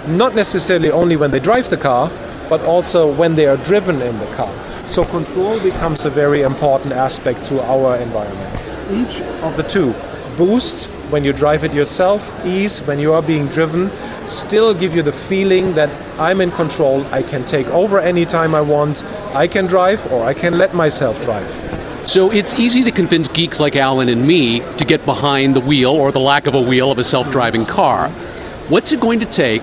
not 0.07 0.35
necessarily 0.35 0.91
only 0.91 1.15
when 1.15 1.31
they 1.31 1.39
drive 1.39 1.69
the 1.69 1.77
car, 1.77 2.11
but 2.49 2.61
also 2.61 3.11
when 3.13 3.35
they 3.35 3.45
are 3.45 3.57
driven 3.57 4.01
in 4.01 4.17
the 4.19 4.25
car. 4.35 4.51
So 4.87 5.05
control 5.05 5.59
becomes 5.61 6.05
a 6.05 6.09
very 6.09 6.41
important 6.41 6.93
aspect 6.93 7.45
to 7.45 7.61
our 7.61 7.95
environments. 7.97 8.67
Each 8.91 9.21
of 9.43 9.55
the 9.55 9.63
two, 9.63 9.93
boost 10.37 10.85
when 11.11 11.23
you 11.23 11.33
drive 11.33 11.63
it 11.63 11.73
yourself, 11.73 12.45
ease 12.45 12.79
when 12.83 12.99
you 12.99 13.13
are 13.13 13.21
being 13.21 13.47
driven, 13.47 13.91
still 14.27 14.73
give 14.73 14.95
you 14.95 15.03
the 15.03 15.11
feeling 15.11 15.73
that 15.75 15.89
I'm 16.19 16.41
in 16.41 16.51
control, 16.51 17.05
I 17.11 17.23
can 17.23 17.45
take 17.45 17.67
over 17.67 17.99
anytime 17.99 18.55
I 18.55 18.61
want, 18.61 19.03
I 19.35 19.47
can 19.47 19.67
drive 19.67 20.11
or 20.11 20.23
I 20.23 20.33
can 20.33 20.57
let 20.57 20.73
myself 20.73 21.21
drive. 21.23 21.88
So 22.09 22.31
it's 22.31 22.57
easy 22.57 22.85
to 22.85 22.91
convince 22.91 23.27
geeks 23.27 23.59
like 23.59 23.75
Alan 23.75 24.09
and 24.09 24.25
me 24.25 24.61
to 24.77 24.83
get 24.83 25.05
behind 25.05 25.55
the 25.55 25.59
wheel 25.59 25.91
or 25.91 26.11
the 26.11 26.19
lack 26.19 26.47
of 26.47 26.55
a 26.55 26.59
wheel 26.59 26.91
of 26.91 26.97
a 26.97 27.03
self 27.03 27.29
driving 27.29 27.67
car. 27.67 28.09
What's 28.67 28.91
it 28.91 28.99
going 28.99 29.19
to 29.19 29.27
take 29.27 29.61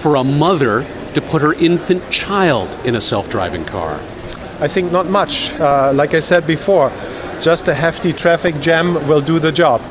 for 0.00 0.16
a 0.16 0.24
mother 0.24 0.86
to 1.12 1.20
put 1.20 1.42
her 1.42 1.52
infant 1.52 2.10
child 2.10 2.74
in 2.86 2.96
a 2.96 3.00
self 3.02 3.28
driving 3.28 3.66
car? 3.66 4.00
I 4.58 4.68
think 4.68 4.90
not 4.90 5.04
much. 5.04 5.50
Uh, 5.50 5.92
like 5.92 6.14
I 6.14 6.20
said 6.20 6.46
before, 6.46 6.90
just 7.42 7.68
a 7.68 7.74
hefty 7.74 8.14
traffic 8.14 8.58
jam 8.58 8.94
will 9.06 9.20
do 9.20 9.38
the 9.38 9.52
job. 9.52 9.82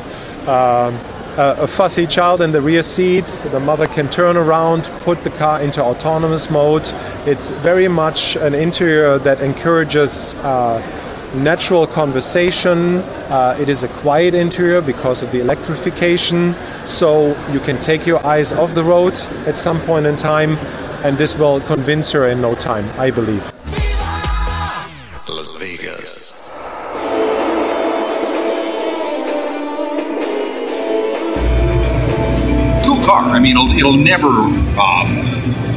Um, 0.47 0.99
a, 1.37 1.55
a 1.59 1.67
fussy 1.67 2.07
child 2.07 2.41
in 2.41 2.51
the 2.51 2.61
rear 2.61 2.81
seat, 2.81 3.27
the 3.51 3.59
mother 3.59 3.87
can 3.87 4.09
turn 4.09 4.37
around, 4.37 4.85
put 5.01 5.23
the 5.23 5.29
car 5.29 5.61
into 5.61 5.83
autonomous 5.83 6.49
mode. 6.49 6.91
It's 7.27 7.51
very 7.51 7.87
much 7.87 8.37
an 8.37 8.55
interior 8.55 9.19
that 9.19 9.41
encourages 9.41 10.33
uh, 10.33 10.81
natural 11.35 11.87
conversation. 11.87 12.97
Uh, 13.29 13.57
it 13.59 13.69
is 13.69 13.83
a 13.83 13.87
quiet 13.87 14.33
interior 14.33 14.81
because 14.81 15.23
of 15.23 15.31
the 15.31 15.39
electrification, 15.39 16.55
so 16.85 17.29
you 17.51 17.59
can 17.59 17.79
take 17.79 18.05
your 18.05 18.25
eyes 18.25 18.51
off 18.51 18.73
the 18.75 18.83
road 18.83 19.17
at 19.47 19.57
some 19.57 19.79
point 19.81 20.05
in 20.05 20.15
time, 20.15 20.57
and 21.03 21.17
this 21.17 21.35
will 21.35 21.61
convince 21.61 22.11
her 22.11 22.27
in 22.27 22.41
no 22.41 22.55
time, 22.55 22.85
I 22.99 23.11
believe. 23.11 23.43
Las 25.29 25.53
Vegas. 25.53 26.49
Cool 32.85 33.03
car. 33.05 33.23
I 33.25 33.39
mean, 33.39 33.51
it'll, 33.51 33.71
it'll 33.77 33.97
never 33.97 34.27
um, 34.27 35.30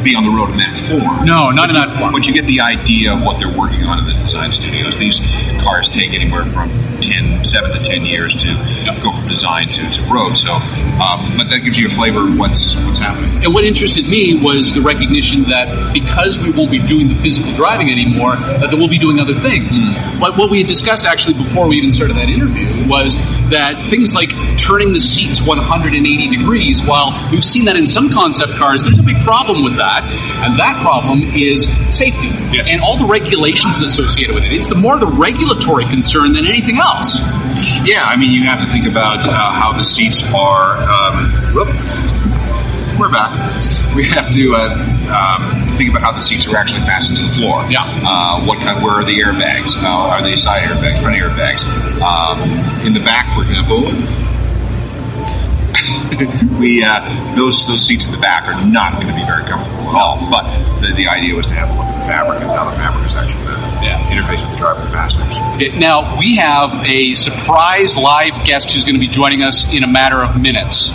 be 0.04 0.14
on 0.14 0.22
the 0.22 0.30
road 0.30 0.52
in 0.52 0.60
that 0.60 0.76
form. 0.84 1.24
No, 1.24 1.48
not 1.50 1.72
in 1.72 1.76
that 1.80 1.96
form. 1.96 2.12
But 2.12 2.28
you 2.28 2.36
get 2.36 2.46
the 2.46 2.60
idea 2.60 3.16
of 3.16 3.24
what 3.24 3.40
they're 3.40 3.50
working 3.50 3.88
on 3.88 3.98
in 3.98 4.06
the 4.06 4.16
design 4.20 4.52
studios. 4.52 5.00
These 5.00 5.18
cars 5.64 5.88
take 5.88 6.12
anywhere 6.12 6.44
from 6.52 6.68
10, 7.00 7.44
7 7.44 7.72
to 7.72 7.80
10 7.80 8.04
years 8.04 8.36
to 8.44 8.52
go 9.02 9.10
from 9.10 9.26
design 9.26 9.72
to, 9.72 9.82
to 9.88 10.00
road. 10.12 10.36
So, 10.36 10.52
um, 10.52 11.40
but 11.40 11.48
that 11.48 11.64
gives 11.64 11.80
you 11.80 11.88
a 11.88 11.94
flavor 11.96 12.28
of 12.28 12.36
what's, 12.36 12.76
what's 12.76 13.00
happening. 13.00 13.42
And 13.42 13.50
what 13.56 13.64
interested 13.64 14.04
me 14.04 14.36
was 14.36 14.76
the 14.76 14.84
recognition 14.84 15.48
that 15.48 15.96
because 16.14 16.38
we 16.38 16.54
won't 16.54 16.70
be 16.70 16.78
doing 16.86 17.10
the 17.10 17.18
physical 17.26 17.50
driving 17.58 17.90
anymore, 17.90 18.38
that 18.38 18.70
we'll 18.78 18.86
be 18.88 19.02
doing 19.02 19.18
other 19.18 19.34
things. 19.42 19.74
But 20.22 20.38
what 20.38 20.46
we 20.46 20.62
had 20.62 20.70
discussed 20.70 21.02
actually 21.10 21.34
before 21.34 21.66
we 21.66 21.74
even 21.82 21.90
started 21.90 22.14
that 22.16 22.30
interview 22.30 22.86
was 22.86 23.18
that 23.50 23.74
things 23.90 24.14
like 24.14 24.30
turning 24.54 24.94
the 24.94 25.02
seats 25.02 25.42
180 25.42 25.90
degrees, 26.30 26.78
while 26.86 27.10
we've 27.34 27.42
seen 27.42 27.66
that 27.66 27.74
in 27.74 27.82
some 27.86 28.14
concept 28.14 28.54
cars, 28.62 28.78
there's 28.86 29.02
a 29.02 29.06
big 29.06 29.18
problem 29.26 29.66
with 29.66 29.74
that. 29.74 30.06
And 30.46 30.54
that 30.54 30.78
problem 30.86 31.34
is 31.34 31.66
safety 31.90 32.30
Yes. 32.54 32.70
and 32.70 32.78
all 32.78 32.94
the 32.94 33.10
regulations 33.10 33.82
associated 33.82 34.34
with 34.38 34.44
it. 34.46 34.54
It's 34.54 34.70
the 34.70 34.78
more 34.78 34.94
the 34.98 35.10
regulatory 35.10 35.90
concern 35.90 36.30
than 36.32 36.46
anything 36.46 36.78
else. 36.78 37.18
Yeah, 37.82 38.06
I 38.06 38.14
mean, 38.14 38.30
you 38.30 38.46
have 38.46 38.62
to 38.62 38.70
think 38.70 38.86
about 38.86 39.26
uh, 39.26 39.34
how 39.34 39.74
the 39.74 39.82
seats 39.82 40.22
are. 40.22 40.78
Um, 40.78 41.34
we're 42.98 43.10
back. 43.10 43.34
We 43.96 44.06
have 44.08 44.30
to 44.32 44.54
uh, 44.54 44.94
um, 45.10 45.63
think 45.76 45.90
about 45.90 46.02
how 46.02 46.12
the 46.12 46.22
seats 46.22 46.46
are 46.46 46.56
actually 46.56 46.80
fastened 46.86 47.16
to 47.18 47.24
the 47.24 47.34
floor. 47.34 47.66
Yeah. 47.70 47.82
Uh, 47.84 48.44
what 48.46 48.58
kind? 48.58 48.82
Where 48.82 49.00
are 49.00 49.04
the 49.04 49.16
airbags? 49.18 49.74
Uh, 49.76 49.86
are 50.12 50.22
they 50.22 50.36
side 50.36 50.62
airbags, 50.62 51.00
front 51.02 51.16
airbags? 51.16 51.62
Um, 52.02 52.86
in 52.86 52.94
the 52.94 53.00
back, 53.04 53.32
for 53.34 53.42
example. 53.42 53.84
we 56.58 56.82
uh, 56.84 57.34
those 57.34 57.66
those 57.66 57.84
seats 57.84 58.06
in 58.06 58.12
the 58.12 58.18
back 58.18 58.46
are 58.46 58.64
not 58.64 58.94
going 58.94 59.08
to 59.08 59.14
be 59.14 59.24
very 59.26 59.44
comfortable 59.44 59.88
at 59.90 59.94
all. 59.94 60.30
But 60.30 60.46
the, 60.80 60.94
the 60.94 61.08
idea 61.08 61.34
was 61.34 61.46
to 61.48 61.54
have 61.54 61.68
a 61.70 61.72
look 61.74 61.86
at 61.86 61.98
the 61.98 62.06
fabric 62.06 62.42
and 62.42 62.50
how 62.50 62.70
the 62.70 62.76
fabric 62.76 63.06
is 63.06 63.14
actually 63.14 63.44
the 63.44 63.58
Yeah. 63.82 63.98
interface 64.10 64.40
with 64.40 64.52
the 64.52 64.56
driver 64.56 64.80
and 64.82 64.92
passengers. 64.94 65.34
Now, 65.76 66.16
we 66.18 66.36
have 66.36 66.70
a 66.86 67.14
surprise 67.14 67.96
live 67.96 68.44
guest 68.46 68.70
who's 68.70 68.84
going 68.84 68.94
to 68.94 69.00
be 69.02 69.08
joining 69.08 69.42
us 69.42 69.66
in 69.66 69.82
a 69.82 69.88
matter 69.90 70.22
of 70.22 70.40
minutes. 70.40 70.90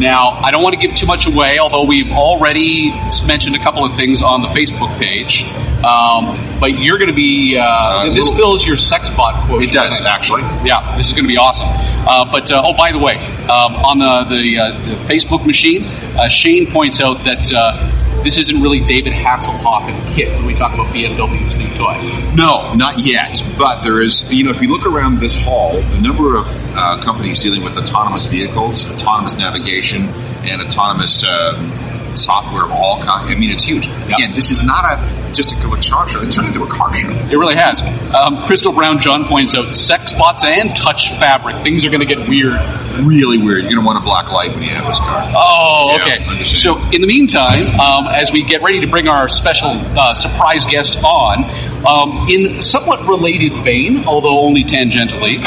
Now, 0.00 0.40
I 0.42 0.50
don't 0.50 0.62
want 0.62 0.72
to 0.72 0.80
give 0.80 0.96
too 0.96 1.04
much 1.04 1.26
away, 1.26 1.58
although 1.58 1.84
we've 1.84 2.10
already 2.10 2.90
mentioned 3.24 3.54
a 3.54 3.62
couple 3.62 3.84
of 3.84 3.94
things 3.96 4.22
on 4.22 4.40
the 4.40 4.48
Facebook 4.48 4.98
page. 4.98 5.44
Um, 5.84 6.58
but 6.58 6.78
you're 6.80 6.96
going 6.96 7.08
to 7.08 7.14
be, 7.14 7.56
uh, 7.60 8.04
this 8.04 8.20
little- 8.24 8.34
fills 8.36 8.64
your 8.64 8.76
sex 8.78 9.10
bot 9.10 9.46
quote. 9.46 9.62
It 9.62 9.72
does 9.72 10.00
actually. 10.06 10.42
Yeah, 10.64 10.96
this 10.96 11.06
is 11.06 11.12
going 11.12 11.24
to 11.24 11.28
be 11.28 11.36
awesome. 11.36 11.68
Uh, 11.68 12.24
but 12.32 12.50
uh, 12.50 12.62
oh, 12.66 12.72
by 12.72 12.92
the 12.92 12.98
way, 12.98 13.16
um, 13.48 13.76
on 13.84 13.98
the 13.98 14.24
the, 14.34 14.58
uh, 14.58 14.64
the 14.88 14.96
Facebook 15.04 15.44
machine, 15.44 15.84
uh, 16.16 16.28
Shane 16.28 16.70
points 16.70 17.00
out 17.00 17.24
that 17.26 17.44
uh, 17.52 18.09
this 18.22 18.36
isn't 18.36 18.60
really 18.60 18.80
David 18.80 19.12
Hasselhoff 19.12 19.88
and 19.88 20.14
KITT 20.14 20.36
when 20.36 20.46
we 20.46 20.54
talk 20.54 20.74
about 20.74 20.88
BMW's 20.94 21.54
new 21.56 21.68
toy. 21.76 22.34
No, 22.34 22.74
not 22.74 22.98
yet. 22.98 23.40
But 23.58 23.82
there 23.82 24.02
is, 24.02 24.24
you 24.28 24.44
know, 24.44 24.50
if 24.50 24.60
you 24.60 24.68
look 24.68 24.86
around 24.86 25.20
this 25.20 25.34
hall, 25.36 25.80
the 25.80 26.00
number 26.00 26.36
of 26.36 26.46
uh, 26.74 27.00
companies 27.00 27.38
dealing 27.38 27.62
with 27.62 27.76
autonomous 27.76 28.26
vehicles, 28.26 28.84
autonomous 28.90 29.34
navigation, 29.34 30.08
and 30.08 30.60
autonomous 30.62 31.24
uh, 31.24 31.79
software 32.16 32.64
of 32.64 32.70
all 32.72 32.98
kinds, 32.98 33.30
I 33.30 33.38
mean, 33.38 33.50
it's 33.50 33.64
huge. 33.64 33.86
Again, 33.86 34.34
this 34.34 34.50
is 34.50 34.62
not 34.62 34.84
a 34.84 35.30
just 35.32 35.52
a 35.52 35.60
electronic 35.62 36.10
show. 36.10 36.20
It's 36.20 36.34
turned 36.34 36.48
into 36.48 36.62
a 36.62 36.70
car 36.70 36.94
show. 36.94 37.10
It 37.10 37.36
really 37.36 37.54
has. 37.54 37.80
Um, 37.82 38.42
Crystal 38.42 38.72
Brown 38.72 38.98
John 38.98 39.26
points 39.26 39.54
out 39.54 39.74
sex 39.74 40.12
bots 40.12 40.44
and 40.44 40.74
touch 40.74 41.08
fabric. 41.18 41.64
Things 41.64 41.86
are 41.86 41.90
going 41.90 42.06
to 42.06 42.06
get 42.06 42.28
weird. 42.28 42.58
Really 43.06 43.38
weird. 43.38 43.64
You're 43.64 43.78
going 43.78 43.86
to 43.86 43.88
want 43.88 43.98
a 43.98 44.04
black 44.04 44.30
light 44.32 44.50
when 44.50 44.62
you 44.62 44.74
have 44.74 44.86
this 44.86 44.98
car. 44.98 45.30
Oh, 45.34 45.90
Yeah, 45.90 46.02
okay. 46.02 46.44
So, 46.44 46.76
in 46.90 47.00
the 47.00 47.06
meantime, 47.06 47.62
um, 47.80 48.08
as 48.12 48.30
we 48.32 48.42
get 48.44 48.62
ready 48.62 48.80
to 48.80 48.86
bring 48.86 49.08
our 49.08 49.28
special 49.28 49.70
uh, 49.70 50.14
surprise 50.14 50.66
guest 50.66 50.98
on, 50.98 51.44
um, 51.86 52.28
in 52.28 52.60
somewhat 52.60 53.06
related 53.06 53.64
vein, 53.64 54.04
although 54.06 54.40
only 54.40 54.64
tangentially, 54.64 55.42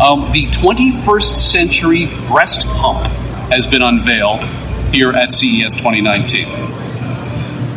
um, 0.00 0.32
the 0.32 0.46
21st 0.50 1.52
century 1.52 2.06
breast 2.28 2.66
pump 2.66 3.06
has 3.52 3.66
been 3.66 3.82
unveiled 3.82 4.44
here 4.92 5.10
at 5.10 5.32
CES 5.32 5.74
2019. 5.74 6.78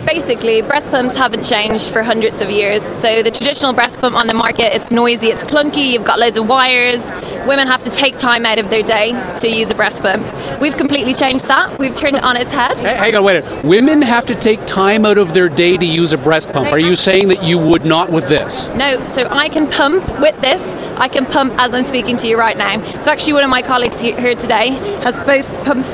Basically, 0.06 0.62
breast 0.62 0.88
pumps 0.88 1.16
haven't 1.16 1.44
changed 1.46 1.92
for 1.92 2.02
hundreds 2.04 2.42
of 2.42 2.50
years. 2.50 2.84
So 2.84 3.24
the 3.24 3.32
traditional 3.32 3.74
breast 3.74 3.98
pump 4.00 4.16
on 4.16 4.28
the 4.28 4.34
market, 4.34 4.74
it's 4.76 4.92
noisy, 4.92 5.28
it's 5.28 5.44
clunky, 5.44 5.92
you've 5.92 6.04
got 6.06 6.20
loads 6.20 6.38
of 6.38 6.48
wires. 6.50 7.04
Women 7.48 7.68
have 7.68 7.84
to 7.84 7.90
take 7.90 8.18
time 8.18 8.46
out 8.46 8.60
of 8.60 8.70
their 8.70 8.84
day 8.84 9.14
to 9.40 9.48
use 9.48 9.72
a 9.72 9.76
breast 9.76 10.02
pump. 10.02 10.26
We've 10.60 10.76
completely 10.76 11.14
changed 11.14 11.48
that. 11.48 11.80
We've 11.80 11.96
turned 11.96 12.16
it 12.16 12.24
on 12.24 12.36
its 12.38 12.52
head. 12.52 12.78
Hey, 12.78 12.96
hang 12.96 13.16
on, 13.16 13.24
wait 13.24 13.38
a 13.38 13.42
minute. 13.42 13.66
Women 13.66 14.02
have 14.02 14.26
to 14.28 14.36
take 14.36 14.66
time 14.66 15.06
out 15.06 15.18
of 15.18 15.34
their 15.34 15.50
day 15.50 15.78
to 15.78 15.86
use 15.86 16.14
a 16.14 16.18
breast 16.18 16.52
pump. 16.52 16.68
Are 16.68 16.80
you 16.80 16.96
saying 16.96 17.30
that 17.30 17.44
you 17.44 17.58
would 17.58 17.86
not 17.86 18.12
with 18.12 18.28
this? 18.28 18.68
No, 18.76 19.08
so 19.10 19.28
I 19.30 19.50
can 19.50 19.68
pump 19.70 20.04
with 20.20 20.40
this. 20.42 20.62
I 20.98 21.08
can 21.08 21.26
pump 21.26 21.54
as 21.58 21.74
I'm 21.74 21.84
speaking 21.84 22.18
to 22.18 22.28
you 22.28 22.38
right 22.38 22.58
now. 22.58 22.84
So 23.02 23.12
actually, 23.12 23.34
one 23.34 23.44
of 23.44 23.50
my 23.50 23.62
colleagues 23.62 24.00
here 24.00 24.36
today 24.36 24.70
has 25.04 25.18
both 25.20 25.48
pumps 25.64 25.90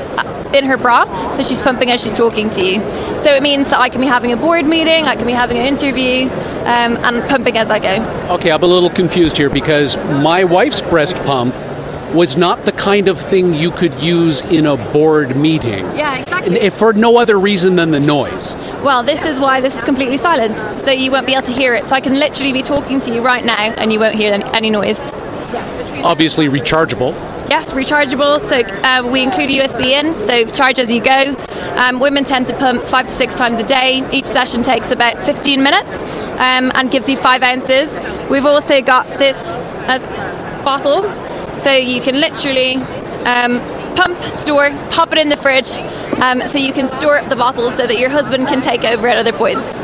in 0.54 0.66
her 0.66 0.78
bra, 0.78 1.06
so 1.36 1.44
she's 1.44 1.62
pumping 1.62 1.92
as 1.92 2.02
she's 2.02 2.14
talking 2.14 2.50
to 2.52 2.64
you. 2.64 2.80
So 3.20 3.32
it 3.32 3.44
means 3.44 3.70
that 3.70 3.80
I 3.80 3.90
can 3.90 4.02
be 4.02 4.08
having 4.08 4.32
a 4.32 4.38
board 4.38 4.66
meeting, 4.66 5.06
I 5.06 5.16
can 5.16 5.26
be 5.26 5.34
having 5.34 5.58
an 5.58 5.66
interview, 5.66 6.30
um, 6.30 6.98
and 6.98 7.28
pumping 7.30 7.58
as 7.58 7.70
I 7.70 7.80
go. 7.80 8.36
Okay, 8.36 8.52
I'm 8.52 8.64
a 8.64 8.68
little 8.68 8.90
confused 8.90 9.38
here 9.38 9.50
because 9.50 9.98
my 9.98 10.44
wife's 10.44 10.82
breast 10.82 11.16
pump 11.18 11.56
was 12.14 12.38
not 12.38 12.64
the 12.66 12.72
kind 12.72 13.08
of 13.08 13.20
thing 13.20 13.54
you 13.54 13.72
could 13.72 14.02
use 14.02 14.42
in 14.42 14.66
a 14.66 14.78
board 14.94 15.36
meeting. 15.36 15.84
Yeah, 15.96 16.20
exactly. 16.20 16.58
If 16.58 16.76
for 16.76 16.94
no 16.94 17.18
other 17.18 17.38
reason 17.38 17.76
than 17.76 17.92
the 17.92 18.00
noise. 18.00 18.54
Well, 18.84 19.04
this 19.04 19.26
is 19.26 19.40
why 19.40 19.62
this 19.62 19.76
is 19.76 19.84
completely 19.84 20.18
silent, 20.18 20.56
so 20.82 20.92
you 20.92 21.12
won't 21.12 21.26
be 21.26 21.34
able 21.34 21.48
to 21.48 21.54
hear 21.54 21.74
it. 21.74 21.88
So 21.88 21.96
I 21.96 22.00
can 22.00 22.18
literally 22.18 22.54
be 22.54 22.64
talking 22.64 23.00
to 23.02 23.14
you 23.14 23.22
right 23.22 23.44
now, 23.44 23.56
and 23.56 23.92
you 23.92 24.00
won't 24.00 24.16
hear 24.16 24.34
any, 24.34 24.46
any 24.54 24.70
noise. 24.70 25.00
Yeah, 25.00 26.02
Obviously 26.04 26.48
rechargeable. 26.48 27.14
Yes, 27.50 27.72
rechargeable. 27.72 28.42
So 28.50 28.58
uh, 28.60 29.10
we 29.10 29.24
include 29.24 29.50
a 29.50 29.64
USB 29.64 29.86
in, 29.92 30.20
so 30.20 30.50
charge 30.52 30.80
as 30.80 30.92
you 30.92 31.02
go. 31.02 31.36
Um, 31.78 32.00
women 32.00 32.26
tend 32.26 32.48
to 32.48 32.54
pump 32.58 32.84
five 32.84 33.08
to 33.08 33.14
six 33.14 33.36
times 33.36 33.60
a 33.60 33.64
day. 33.64 34.04
Each 34.12 34.26
session 34.26 34.64
takes 34.64 34.92
about 34.92 35.26
15 35.26 35.64
minutes 35.64 35.94
um, 36.40 36.72
and 36.76 36.92
gives 36.92 37.08
you 37.08 37.16
five 37.16 37.44
ounces. 37.44 37.90
We've 38.30 38.46
also 38.46 38.82
got 38.82 39.08
this 39.18 39.42
as 39.88 40.02
bottle, 40.66 41.04
so 41.56 41.72
you 41.72 42.02
can 42.02 42.20
literally 42.20 42.76
um, 43.24 43.60
pump, 43.96 44.22
store, 44.34 44.70
pop 44.92 45.14
it 45.14 45.18
in 45.18 45.30
the 45.30 45.38
fridge, 45.38 45.72
um, 46.22 46.46
so 46.48 46.58
you 46.58 46.74
can 46.74 46.90
store 47.00 47.18
up 47.18 47.30
the 47.30 47.38
bottle 47.38 47.72
so 47.72 47.88
that 47.88 47.98
your 47.98 48.10
husband 48.10 48.48
can 48.48 48.60
take 48.60 48.84
over 48.84 49.08
at 49.08 49.18
other 49.18 49.32
points. 49.32 49.78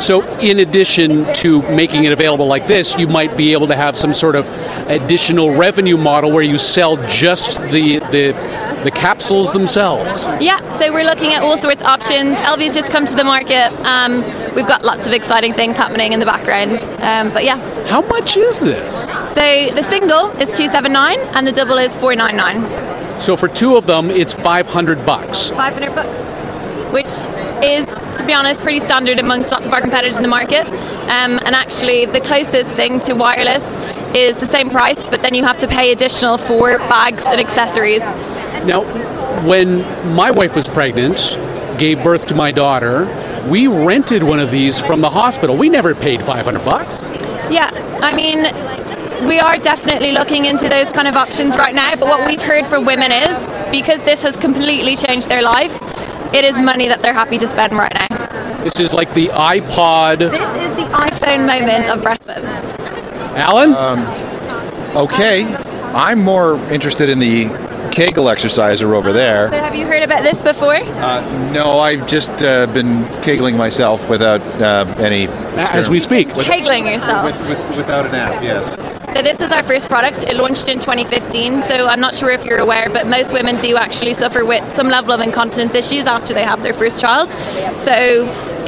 So, 0.00 0.22
in 0.38 0.60
addition 0.60 1.32
to 1.34 1.62
making 1.70 2.04
it 2.04 2.12
available 2.12 2.46
like 2.46 2.66
this, 2.66 2.98
you 2.98 3.06
might 3.06 3.36
be 3.36 3.52
able 3.52 3.66
to 3.66 3.76
have 3.76 3.96
some 3.96 4.14
sort 4.14 4.34
of 4.34 4.48
additional 4.88 5.54
revenue 5.54 5.96
model 5.96 6.32
where 6.32 6.42
you 6.42 6.58
sell 6.58 6.96
just 7.06 7.60
the 7.62 7.98
the, 8.10 8.32
the 8.84 8.90
capsules 8.90 9.52
themselves. 9.52 10.24
Yeah, 10.42 10.58
so 10.78 10.92
we're 10.92 11.04
looking 11.04 11.34
at 11.34 11.42
all 11.42 11.58
sorts 11.58 11.82
of 11.82 11.88
options. 11.88 12.36
Elvie's 12.38 12.74
just 12.74 12.90
come 12.90 13.04
to 13.06 13.14
the 13.14 13.24
market. 13.24 13.70
Um, 13.86 14.22
we've 14.54 14.66
got 14.66 14.82
lots 14.84 15.06
of 15.06 15.12
exciting 15.12 15.52
things 15.52 15.76
happening 15.76 16.12
in 16.12 16.20
the 16.20 16.26
background. 16.26 16.80
Um, 17.02 17.32
but 17.32 17.44
yeah. 17.44 17.58
How 17.88 18.00
much 18.00 18.36
is 18.36 18.58
this? 18.58 19.04
So 19.04 19.74
the 19.74 19.82
single 19.82 20.30
is 20.40 20.56
279 20.56 21.18
and 21.34 21.46
the 21.46 21.52
double 21.52 21.76
is 21.76 21.94
499. 21.96 23.20
So 23.20 23.36
for 23.36 23.48
two 23.48 23.76
of 23.76 23.86
them, 23.86 24.10
it's 24.10 24.32
500 24.32 25.04
bucks. 25.04 25.50
500 25.50 25.94
bucks, 25.94 26.18
which 26.92 27.10
is, 27.62 27.86
to 28.18 28.24
be 28.26 28.32
honest, 28.32 28.60
pretty 28.60 28.80
standard 28.80 29.18
amongst 29.18 29.50
lots 29.50 29.66
of 29.66 29.72
our 29.72 29.80
competitors 29.80 30.16
in 30.16 30.22
the 30.22 30.28
market. 30.28 30.66
Um, 30.66 31.38
and 31.44 31.54
actually, 31.54 32.06
the 32.06 32.20
closest 32.20 32.70
thing 32.74 33.00
to 33.00 33.14
wireless 33.14 33.64
is 34.14 34.38
the 34.38 34.46
same 34.46 34.70
price, 34.70 35.08
but 35.08 35.22
then 35.22 35.34
you 35.34 35.44
have 35.44 35.58
to 35.58 35.68
pay 35.68 35.92
additional 35.92 36.38
for 36.38 36.78
bags 36.78 37.24
and 37.24 37.40
accessories. 37.40 38.00
Now, 38.66 38.82
when 39.46 39.80
my 40.14 40.30
wife 40.30 40.54
was 40.54 40.68
pregnant, 40.68 41.38
gave 41.78 42.02
birth 42.02 42.26
to 42.26 42.34
my 42.34 42.50
daughter, 42.50 43.06
we 43.48 43.68
rented 43.68 44.22
one 44.22 44.40
of 44.40 44.50
these 44.50 44.78
from 44.78 45.00
the 45.00 45.10
hospital. 45.10 45.56
We 45.56 45.68
never 45.68 45.94
paid 45.94 46.22
500 46.22 46.64
bucks. 46.64 47.00
Yeah, 47.50 47.70
I 48.02 48.14
mean, 48.14 48.46
we 49.26 49.38
are 49.38 49.56
definitely 49.56 50.12
looking 50.12 50.46
into 50.46 50.68
those 50.68 50.90
kind 50.92 51.08
of 51.08 51.14
options 51.14 51.56
right 51.56 51.74
now, 51.74 51.94
but 51.96 52.08
what 52.08 52.26
we've 52.26 52.42
heard 52.42 52.66
from 52.66 52.84
women 52.84 53.12
is 53.12 53.48
because 53.70 54.02
this 54.02 54.22
has 54.22 54.36
completely 54.36 54.96
changed 54.96 55.28
their 55.28 55.42
life, 55.42 55.72
it 56.34 56.44
is 56.44 56.58
money 56.58 56.88
that 56.88 57.02
they're 57.02 57.14
happy 57.14 57.38
to 57.38 57.46
spend 57.46 57.72
right 57.72 57.92
now. 58.08 58.62
This 58.64 58.78
is 58.80 58.92
like 58.92 59.12
the 59.14 59.28
iPod. 59.28 60.18
This 60.18 60.32
is 60.32 60.76
the 60.76 60.88
iPhone 60.92 61.46
moment 61.46 61.88
of 61.88 62.02
breast 62.02 62.26
pumps. 62.26 62.74
Alan? 63.36 63.74
Okay, 64.96 65.44
I'm 65.94 66.22
more 66.22 66.56
interested 66.72 67.08
in 67.08 67.18
the 67.18 67.48
Kegel 67.90 68.28
exerciser 68.28 68.94
over 68.94 69.10
So 69.10 69.14
there. 69.14 69.48
have 69.50 69.74
you 69.74 69.86
heard 69.86 70.02
about 70.02 70.22
this 70.22 70.42
before? 70.42 70.76
Uh, 70.76 71.50
no, 71.52 71.78
I've 71.78 72.06
just 72.06 72.30
uh, 72.42 72.66
been 72.66 73.04
kegling 73.22 73.56
myself 73.56 74.08
without 74.08 74.40
uh, 74.60 74.92
any. 74.98 75.28
As 75.56 75.90
we 75.90 75.98
speak. 75.98 76.34
With, 76.36 76.46
Kegling 76.46 76.86
yourself. 76.86 77.24
With, 77.24 77.48
with, 77.48 77.76
without 77.76 78.06
an 78.06 78.14
app, 78.14 78.42
yes. 78.42 78.99
So 79.14 79.22
this 79.22 79.40
is 79.40 79.50
our 79.50 79.64
first 79.64 79.88
product. 79.88 80.22
It 80.22 80.36
launched 80.36 80.68
in 80.68 80.78
2015. 80.78 81.62
So 81.62 81.86
I'm 81.86 81.98
not 82.00 82.14
sure 82.14 82.30
if 82.30 82.44
you're 82.44 82.60
aware, 82.60 82.88
but 82.90 83.08
most 83.08 83.32
women 83.32 83.56
do 83.56 83.76
actually 83.76 84.14
suffer 84.14 84.44
with 84.44 84.68
some 84.68 84.88
level 84.88 85.12
of 85.12 85.20
incontinence 85.20 85.74
issues 85.74 86.06
after 86.06 86.32
they 86.32 86.44
have 86.44 86.62
their 86.62 86.72
first 86.72 87.00
child. 87.00 87.28
So 87.76 87.92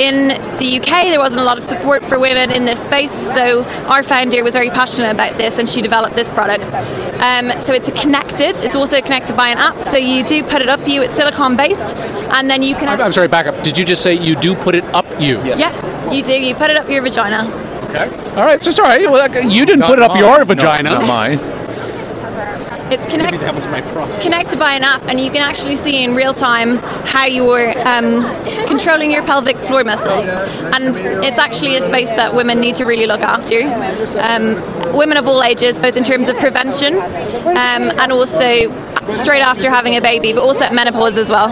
in 0.01 0.29
the 0.59 0.81
UK, 0.81 1.05
there 1.13 1.21
wasn't 1.21 1.43
a 1.43 1.45
lot 1.45 1.59
of 1.59 1.63
support 1.63 2.05
for 2.07 2.19
women 2.19 2.51
in 2.51 2.65
this 2.65 2.83
space. 2.83 3.13
So 3.13 3.63
our 3.87 4.03
founder 4.03 4.43
was 4.43 4.55
very 4.55 4.69
passionate 4.71 5.13
about 5.13 5.39
this, 5.39 5.59
and 5.59 5.69
she 5.69 5.81
developed 5.81 6.17
this 6.17 6.29
product. 6.31 6.67
Um, 7.23 7.53
so 7.61 7.73
it's 7.73 7.91
connected. 8.01 8.57
It's 8.65 8.75
also 8.75 9.01
connected 9.01 9.37
by 9.37 9.49
an 9.49 9.59
app. 9.59 9.85
So 9.85 9.97
you 9.97 10.25
do 10.25 10.43
put 10.43 10.61
it 10.61 10.69
up 10.69 10.87
you. 10.89 11.03
It's 11.03 11.15
silicone 11.15 11.57
based, 11.57 11.97
and 11.97 12.51
then 12.51 12.63
you 12.63 12.75
can. 12.75 12.89
I'm, 12.89 13.01
I'm 13.01 13.13
sorry, 13.13 13.29
back 13.29 13.47
up. 13.47 13.63
Did 13.63 13.79
you 13.79 13.85
just 13.85 14.03
say 14.03 14.15
you 14.15 14.35
do 14.35 14.57
put 14.57 14.75
it 14.75 14.85
up 14.93 15.07
you? 15.21 15.39
Yes, 15.45 15.79
you 16.13 16.23
do. 16.23 16.35
You 16.35 16.57
put 16.57 16.71
it 16.71 16.79
up 16.79 16.91
your 16.91 17.03
vagina. 17.03 17.72
Okay. 17.95 18.09
All 18.37 18.45
right, 18.45 18.63
so 18.63 18.71
sorry. 18.71 19.07
Well, 19.07 19.29
you 19.51 19.67
didn't 19.67 19.81
Not 19.81 19.91
put 19.91 19.99
it 19.99 20.03
up 20.03 20.11
mine. 20.13 20.21
your 20.21 20.39
No, 20.39 20.45
vagina. 20.45 20.91
not 20.91 21.07
mine. 21.07 21.39
It's 22.91 23.07
connected. 23.07 23.41
That 23.41 23.55
was 23.55 23.65
my 23.67 23.81
problem. 23.93 24.21
connected 24.21 24.59
by 24.59 24.75
an 24.75 24.83
app 24.85 25.03
and 25.09 25.19
you 25.19 25.31
can 25.31 25.41
actually 25.41 25.77
see 25.77 26.03
in 26.05 26.15
real 26.15 26.35
time 26.35 26.77
how 27.07 27.25
you're 27.25 27.71
um, 27.89 28.23
controlling 28.67 29.11
your 29.11 29.23
pelvic 29.25 29.57
floor 29.57 29.83
muscles 29.83 30.27
and 30.27 30.95
it's 31.25 31.39
actually 31.39 31.77
a 31.77 31.81
space 31.83 32.11
that 32.11 32.35
women 32.35 32.61
need 32.61 32.75
to 32.77 32.85
really 32.85 33.07
look 33.07 33.23
after 33.23 33.63
um, 34.21 34.57
women 34.95 35.17
of 35.17 35.27
all 35.27 35.43
ages 35.43 35.79
both 35.79 35.97
in 35.97 36.05
terms 36.05 36.29
of 36.29 36.37
prevention 36.39 36.95
um, 36.97 37.89
and 38.03 38.13
also 38.13 38.71
straight 39.11 39.41
after 39.43 39.71
having 39.71 39.97
a 39.97 40.01
baby 40.03 40.35
but 40.35 40.43
also 40.43 40.65
at 40.65 40.75
menopause 40.75 41.17
as 41.17 41.31
well 41.31 41.49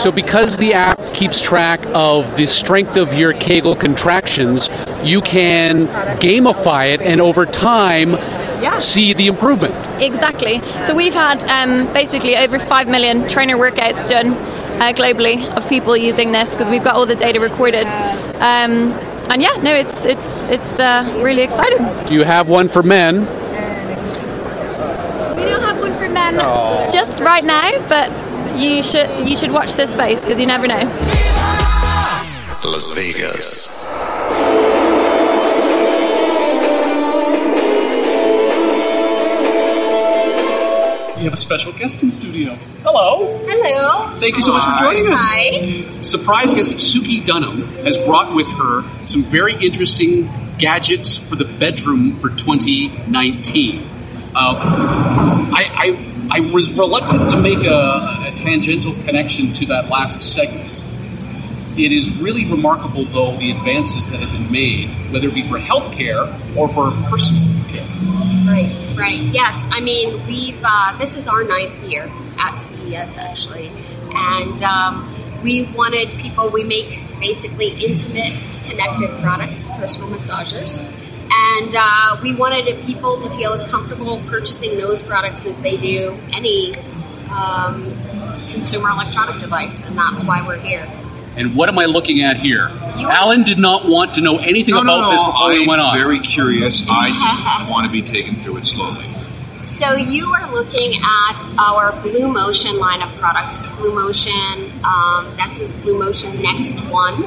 So, 0.00 0.10
because 0.10 0.56
the 0.56 0.72
app 0.74 0.98
keeps 1.12 1.42
track 1.42 1.80
of 1.92 2.34
the 2.36 2.46
strength 2.46 2.96
of 2.96 3.12
your 3.12 3.34
Kegel 3.34 3.76
contractions, 3.76 4.70
you 5.04 5.20
can 5.20 5.88
gamify 6.20 6.94
it 6.94 7.02
and 7.02 7.20
over 7.20 7.44
time 7.44 8.12
Yeah. 8.62 8.78
see 8.78 9.12
the 9.14 9.26
improvement. 9.26 9.74
exactly 10.02 10.60
so 10.86 10.94
we've 10.94 11.14
had 11.14 11.42
um, 11.44 11.90
basically 11.94 12.36
over 12.36 12.58
5 12.58 12.88
million 12.88 13.26
trainer 13.28 13.56
workouts 13.56 14.06
done 14.06 14.32
uh, 14.82 14.92
globally 14.94 15.36
of 15.56 15.66
people 15.68 15.96
using 15.96 16.30
this 16.32 16.50
because 16.50 16.68
we've 16.68 16.84
got 16.84 16.94
all 16.94 17.06
the 17.06 17.14
data 17.16 17.40
recorded 17.40 17.86
um, 17.86 18.92
and 19.32 19.40
yeah 19.40 19.54
no 19.62 19.72
it's 19.74 20.04
it's 20.04 20.28
it's 20.50 20.78
uh, 20.78 21.20
really 21.24 21.42
exciting 21.42 21.78
Do 22.06 22.12
you 22.14 22.22
have 22.24 22.48
one 22.50 22.68
for 22.68 22.82
men? 22.82 23.20
We 25.36 25.44
don't 25.46 25.62
have 25.62 25.80
one 25.80 25.94
for 25.96 26.08
men 26.10 26.34
just 26.92 27.20
right 27.22 27.44
now, 27.44 27.70
but 27.88 28.10
you 28.56 28.82
should 28.82 29.28
you 29.28 29.36
should 29.36 29.52
watch 29.52 29.74
this 29.74 29.92
space 29.92 30.20
because 30.20 30.40
you 30.40 30.46
never 30.46 30.66
know. 30.66 30.80
Las 32.64 32.86
Vegas. 32.94 33.84
We 41.16 41.24
have 41.24 41.34
a 41.34 41.36
special 41.36 41.72
guest 41.72 42.02
in 42.02 42.10
studio. 42.10 42.54
Hello. 42.82 43.38
Hello. 43.46 44.18
Thank 44.20 44.36
you 44.36 44.42
so 44.42 44.52
much 44.52 44.64
for 44.64 44.84
joining 44.84 45.12
us. 45.12 45.20
Hi. 45.20 46.00
Surprise 46.00 46.54
guest 46.54 46.70
Suki 46.76 47.24
Dunham 47.26 47.66
has 47.84 47.98
brought 47.98 48.34
with 48.34 48.48
her 48.48 49.06
some 49.06 49.24
very 49.24 49.52
interesting 49.54 50.56
gadgets 50.58 51.18
for 51.18 51.36
the 51.36 51.44
bedroom 51.44 52.18
for 52.20 52.30
2019. 52.30 53.80
Uh, 54.34 55.50
I, 55.52 55.52
I, 55.76 56.09
I 56.32 56.38
was 56.38 56.70
reluctant 56.72 57.28
to 57.30 57.36
make 57.40 57.58
a, 57.66 58.30
a 58.30 58.32
tangential 58.36 58.94
connection 59.02 59.52
to 59.54 59.66
that 59.66 59.88
last 59.88 60.20
segment. 60.20 60.80
It 61.76 61.90
is 61.90 62.16
really 62.18 62.48
remarkable, 62.48 63.04
though, 63.06 63.36
the 63.36 63.50
advances 63.50 64.10
that 64.10 64.20
have 64.20 64.30
been 64.30 64.50
made, 64.50 65.12
whether 65.12 65.26
it 65.26 65.34
be 65.34 65.48
for 65.48 65.58
healthcare 65.58 66.30
or 66.56 66.68
for 66.68 66.92
personal 67.10 67.64
care. 67.68 67.86
Right, 68.46 68.94
right. 68.96 69.22
Yes, 69.32 69.66
I 69.70 69.80
mean 69.80 70.26
we've 70.26 70.60
uh, 70.62 70.98
this 70.98 71.16
is 71.16 71.26
our 71.26 71.42
ninth 71.42 71.82
year 71.84 72.10
at 72.38 72.58
CES 72.58 73.16
actually, 73.18 73.68
and 74.12 74.62
um, 74.62 75.42
we 75.42 75.72
wanted 75.74 76.20
people. 76.20 76.50
We 76.50 76.64
make 76.64 77.00
basically 77.20 77.70
intimate, 77.84 78.38
connected 78.66 79.10
products, 79.20 79.66
personal 79.78 80.10
massagers, 80.10 80.84
and 81.32 81.74
uh, 81.76 82.20
we 82.22 82.34
wanted 82.34 82.84
people 82.84 83.20
to 83.20 83.28
feel 83.36 83.52
as 83.52 83.62
comfortable 83.64 84.22
purchasing 84.28 84.78
those 84.78 85.02
products 85.02 85.46
as 85.46 85.58
they 85.60 85.76
do 85.76 86.12
any 86.32 86.76
um, 87.30 87.84
consumer 88.50 88.90
electronic 88.90 89.40
device, 89.40 89.82
and 89.84 89.96
that's 89.96 90.22
why 90.24 90.46
we're 90.46 90.58
here. 90.60 90.84
And 91.36 91.54
what 91.54 91.68
am 91.68 91.78
I 91.78 91.84
looking 91.84 92.22
at 92.22 92.38
here? 92.38 92.68
You- 92.96 93.08
Alan 93.08 93.44
did 93.44 93.58
not 93.58 93.86
want 93.86 94.14
to 94.14 94.20
know 94.20 94.38
anything 94.38 94.74
No, 94.74 94.82
no, 94.82 94.94
about 94.94 95.02
no, 95.04 95.10
this 95.12 95.22
before 95.22 95.48
we 95.50 95.62
I'm 95.62 95.66
went 95.68 95.80
on. 95.80 95.96
very 95.96 96.18
curious. 96.20 96.82
I 96.88 97.10
just 97.62 97.70
want 97.70 97.86
to 97.86 97.92
be 97.92 98.02
taken 98.02 98.34
through 98.36 98.56
it 98.58 98.66
slowly. 98.66 99.06
So 99.56 99.94
you 99.94 100.26
are 100.32 100.52
looking 100.52 100.92
at 101.00 101.46
our 101.58 101.92
Blue 102.02 102.26
Motion 102.28 102.78
line 102.78 103.00
of 103.02 103.16
products. 103.20 103.64
Blue 103.76 103.94
Motion, 103.94 104.80
um, 104.84 105.36
this 105.36 105.60
is 105.60 105.76
Blue 105.76 105.98
Motion 105.98 106.42
Next 106.42 106.80
One. 106.86 107.22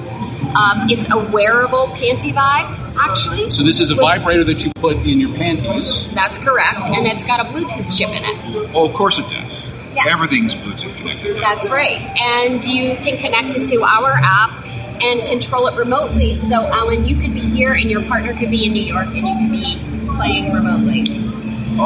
Um, 0.55 0.87
it's 0.89 1.07
a 1.11 1.31
wearable 1.31 1.87
panty 1.87 2.33
vibe, 2.33 2.95
actually. 2.97 3.49
So 3.51 3.63
this 3.63 3.79
is 3.79 3.91
a 3.91 3.95
vibrator 3.95 4.43
that 4.45 4.59
you 4.59 4.71
put 4.75 4.97
in 4.97 5.19
your 5.19 5.35
panties. 5.35 6.07
That's 6.13 6.37
correct, 6.37 6.87
and 6.87 7.07
it's 7.07 7.23
got 7.23 7.39
a 7.39 7.49
Bluetooth 7.49 7.97
chip 7.97 8.09
in 8.09 8.23
it. 8.23 8.69
Oh, 8.73 8.87
of 8.87 8.95
course 8.95 9.19
it 9.19 9.27
does. 9.27 9.69
Yes. 9.93 10.07
Everything's 10.11 10.55
Bluetooth 10.55 10.95
connected. 10.97 11.37
That's 11.41 11.69
right, 11.69 12.01
and 12.19 12.63
you 12.63 12.95
can 12.97 13.17
connect 13.17 13.55
it 13.55 13.67
to 13.69 13.83
our 13.83 14.11
app, 14.11 14.63
and 15.03 15.21
control 15.27 15.67
it 15.67 15.75
remotely. 15.75 16.37
So, 16.37 16.55
Alan, 16.55 17.05
you 17.05 17.19
could 17.19 17.33
be 17.33 17.41
here 17.41 17.73
and 17.73 17.89
your 17.89 18.03
partner 18.05 18.37
could 18.37 18.49
be 18.49 18.65
in 18.65 18.73
New 18.73 18.83
York 18.83 19.07
and 19.07 19.27
you 19.27 19.35
could 19.35 19.51
be 19.51 20.05
playing 20.15 20.53
remotely. 20.53 21.32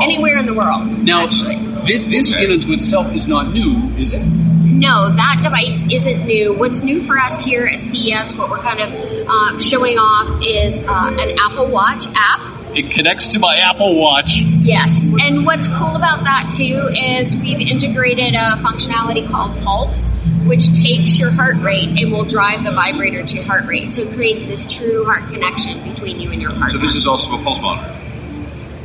Anywhere 0.01 0.37
in 0.37 0.45
the 0.45 0.53
world, 0.53 0.87
Now, 1.03 1.25
actually. 1.25 1.57
thi- 1.87 2.09
this 2.09 2.33
in 2.35 2.51
and 2.51 2.61
to 2.63 2.73
itself 2.73 3.13
is 3.13 3.27
not 3.27 3.51
new, 3.53 3.91
is 3.97 4.13
it? 4.13 4.23
No, 4.25 5.09
that 5.15 5.39
device 5.41 5.81
isn't 5.91 6.25
new. 6.27 6.53
What's 6.53 6.83
new 6.83 7.01
for 7.01 7.17
us 7.17 7.39
here 7.41 7.65
at 7.65 7.83
CES, 7.83 8.35
what 8.35 8.49
we're 8.49 8.61
kind 8.61 8.79
of 8.81 8.91
uh, 9.27 9.59
showing 9.63 9.97
off 9.97 10.43
is 10.45 10.79
uh, 10.81 11.15
an 11.17 11.35
Apple 11.39 11.69
Watch 11.71 12.05
app. 12.15 12.75
It 12.75 12.91
connects 12.91 13.29
to 13.29 13.39
my 13.39 13.55
Apple 13.57 13.95
Watch. 13.99 14.35
Yes. 14.35 14.91
And 15.23 15.45
what's 15.45 15.67
cool 15.67 15.95
about 15.95 16.25
that 16.25 16.51
too 16.55 16.89
is 17.17 17.33
we've 17.35 17.61
integrated 17.61 18.35
a 18.35 18.57
functionality 18.57 19.27
called 19.31 19.57
Pulse, 19.63 20.09
which 20.45 20.67
takes 20.75 21.17
your 21.17 21.31
heart 21.31 21.55
rate 21.63 21.99
and 21.99 22.11
will 22.11 22.25
drive 22.25 22.63
the 22.63 22.71
vibrator 22.71 23.23
to 23.25 23.35
your 23.35 23.45
heart 23.45 23.65
rate. 23.65 23.91
So 23.93 24.01
it 24.03 24.13
creates 24.13 24.45
this 24.47 24.71
true 24.71 25.05
heart 25.05 25.23
connection 25.31 25.89
between 25.91 26.19
you 26.19 26.29
and 26.31 26.39
your 26.41 26.51
partner. 26.51 26.71
So 26.71 26.77
this 26.85 26.93
is 26.93 27.07
also 27.07 27.31
a 27.33 27.43
pulse 27.43 27.61
monitor. 27.61 27.96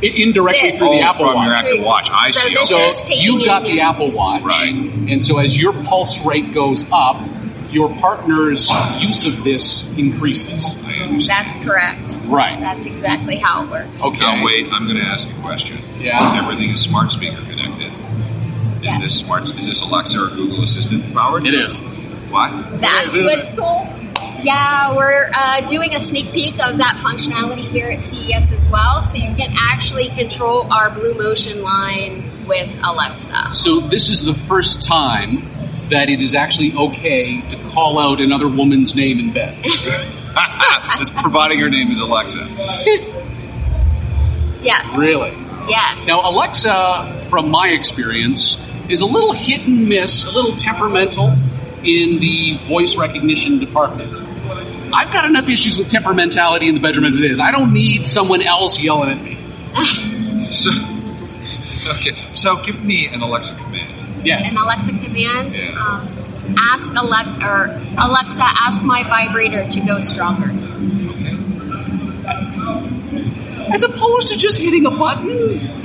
I- 0.03 0.11
indirectly 0.15 0.69
This. 0.71 0.79
through 0.79 0.89
the 0.89 1.01
Oh, 1.01 1.09
Apple 1.09 1.25
from 1.27 1.35
Watch. 1.35 1.45
your 1.45 1.55
Apple 1.55 1.85
Watch. 1.85 2.09
I 2.11 2.31
So 2.31 2.39
see. 2.41 2.49
this 2.49 2.71
Okay. 2.71 2.89
is 2.89 2.97
So 2.97 3.03
taking 3.07 3.21
you've 3.23 3.45
got 3.45 3.65
in 3.65 3.75
the 3.75 3.81
Apple 3.81 4.11
Watch, 4.11 4.43
Right. 4.43 4.73
And 4.73 5.23
so 5.23 5.39
as 5.39 5.57
your 5.57 5.73
pulse 5.83 6.19
rate 6.25 6.53
goes 6.53 6.85
up, 6.91 7.21
your 7.71 7.89
partner's 7.95 8.69
use 8.99 9.25
of 9.25 9.43
this 9.43 9.83
increases. 9.97 10.63
I 10.85 11.03
understand. 11.03 11.47
That's 11.47 11.55
correct. 11.65 12.09
Right. 12.25 12.59
That's 12.59 12.85
exactly 12.85 13.37
how 13.37 13.63
it 13.63 13.69
works. 13.71 14.03
Okay. 14.05 14.19
Now 14.19 14.43
wait, 14.45 14.67
I'm 14.71 14.85
going 14.85 14.97
to 14.97 15.05
ask 15.07 15.27
a 15.27 15.41
question. 15.41 15.79
Yeah. 15.99 16.41
Everything 16.43 16.69
is 16.71 16.81
smart 16.81 17.11
speaker 17.11 17.41
connected. 17.41 17.91
Is 17.91 18.83
Yes. 18.83 19.01
this 19.01 19.15
smart? 19.19 19.43
Is 19.43 19.65
this 19.65 19.81
Alexa 19.81 20.19
or 20.21 20.27
Google 20.27 20.63
Assistant 20.63 21.13
powered? 21.15 21.47
It 21.47 21.53
is. 21.55 21.79
What? 22.29 22.51
That's 22.81 23.15
what's 23.15 23.49
cool. 23.51 23.87
Yeah, 24.43 24.95
we're 24.95 25.31
uh, 25.33 25.67
doing 25.67 25.95
a 25.95 25.99
sneak 26.01 26.33
peek 26.33 26.55
of 26.55 26.77
that 26.77 26.97
functionality 27.01 27.65
here 27.71 27.89
at 27.89 28.03
CES 28.03 28.51
as 28.51 28.67
well, 28.67 29.01
so 29.01 29.15
you 29.15 29.33
can 29.35 29.55
actually 29.57 30.09
control 30.09 30.71
our 30.71 30.89
Blue 30.89 31.13
Motion 31.13 31.61
line 31.61 32.45
with 32.45 32.69
Alexa. 32.83 33.51
So 33.53 33.79
this 33.79 34.09
is 34.09 34.21
the 34.21 34.33
first 34.33 34.83
time 34.83 35.87
that 35.89 36.09
it 36.09 36.19
is 36.19 36.35
actually 36.35 36.73
okay 36.73 37.39
to 37.51 37.69
call 37.69 37.97
out 37.99 38.19
another 38.19 38.49
woman's 38.49 38.93
name 38.95 39.19
in 39.19 39.33
bed. 39.33 39.63
Just 40.97 41.15
providing 41.15 41.59
her 41.59 41.69
name 41.69 41.91
is 41.91 41.99
Alexa. 41.99 43.11
Yes. 44.63 44.97
Really? 44.97 45.31
Yes. 45.67 46.07
Now, 46.07 46.21
Alexa, 46.23 47.27
from 47.29 47.51
my 47.51 47.67
experience, 47.67 48.57
is 48.87 49.01
a 49.01 49.05
little 49.05 49.33
hit 49.33 49.67
and 49.67 49.89
miss, 49.89 50.23
a 50.23 50.29
little 50.29 50.55
temperamental 50.55 51.31
in 51.83 52.21
the 52.21 52.57
voice 52.65 52.95
recognition 52.95 53.59
department. 53.59 54.32
I've 54.93 55.11
got 55.11 55.25
enough 55.25 55.47
issues 55.49 55.77
with 55.77 55.87
temperamentality 55.89 56.67
in 56.67 56.75
the 56.75 56.81
bedroom 56.81 57.05
as 57.05 57.15
it 57.15 57.29
is. 57.29 57.39
I 57.39 57.51
don't 57.51 57.73
need 57.73 58.07
someone 58.07 58.41
else 58.41 58.79
yelling 58.79 59.09
at 59.11 59.21
me. 59.23 59.39
So, 60.43 60.69
okay. 61.99 62.31
So 62.31 62.61
give 62.63 62.83
me 62.83 63.07
an 63.07 63.21
Alexa 63.21 63.55
command. 63.55 64.25
Yes. 64.25 64.51
An 64.51 64.57
Alexa 64.57 64.91
command. 64.91 65.53
Yeah. 65.53 65.71
Um, 65.79 66.55
ask 66.59 66.91
Alexa, 66.91 67.45
or 67.45 67.65
Alexa, 67.97 68.43
ask 68.61 68.81
my 68.81 69.03
vibrator 69.03 69.69
to 69.69 69.79
go 69.85 70.01
stronger. 70.01 70.47
As 73.71 73.83
opposed 73.83 74.27
to 74.29 74.37
just 74.37 74.57
hitting 74.57 74.85
a 74.85 74.91
button. 74.91 75.81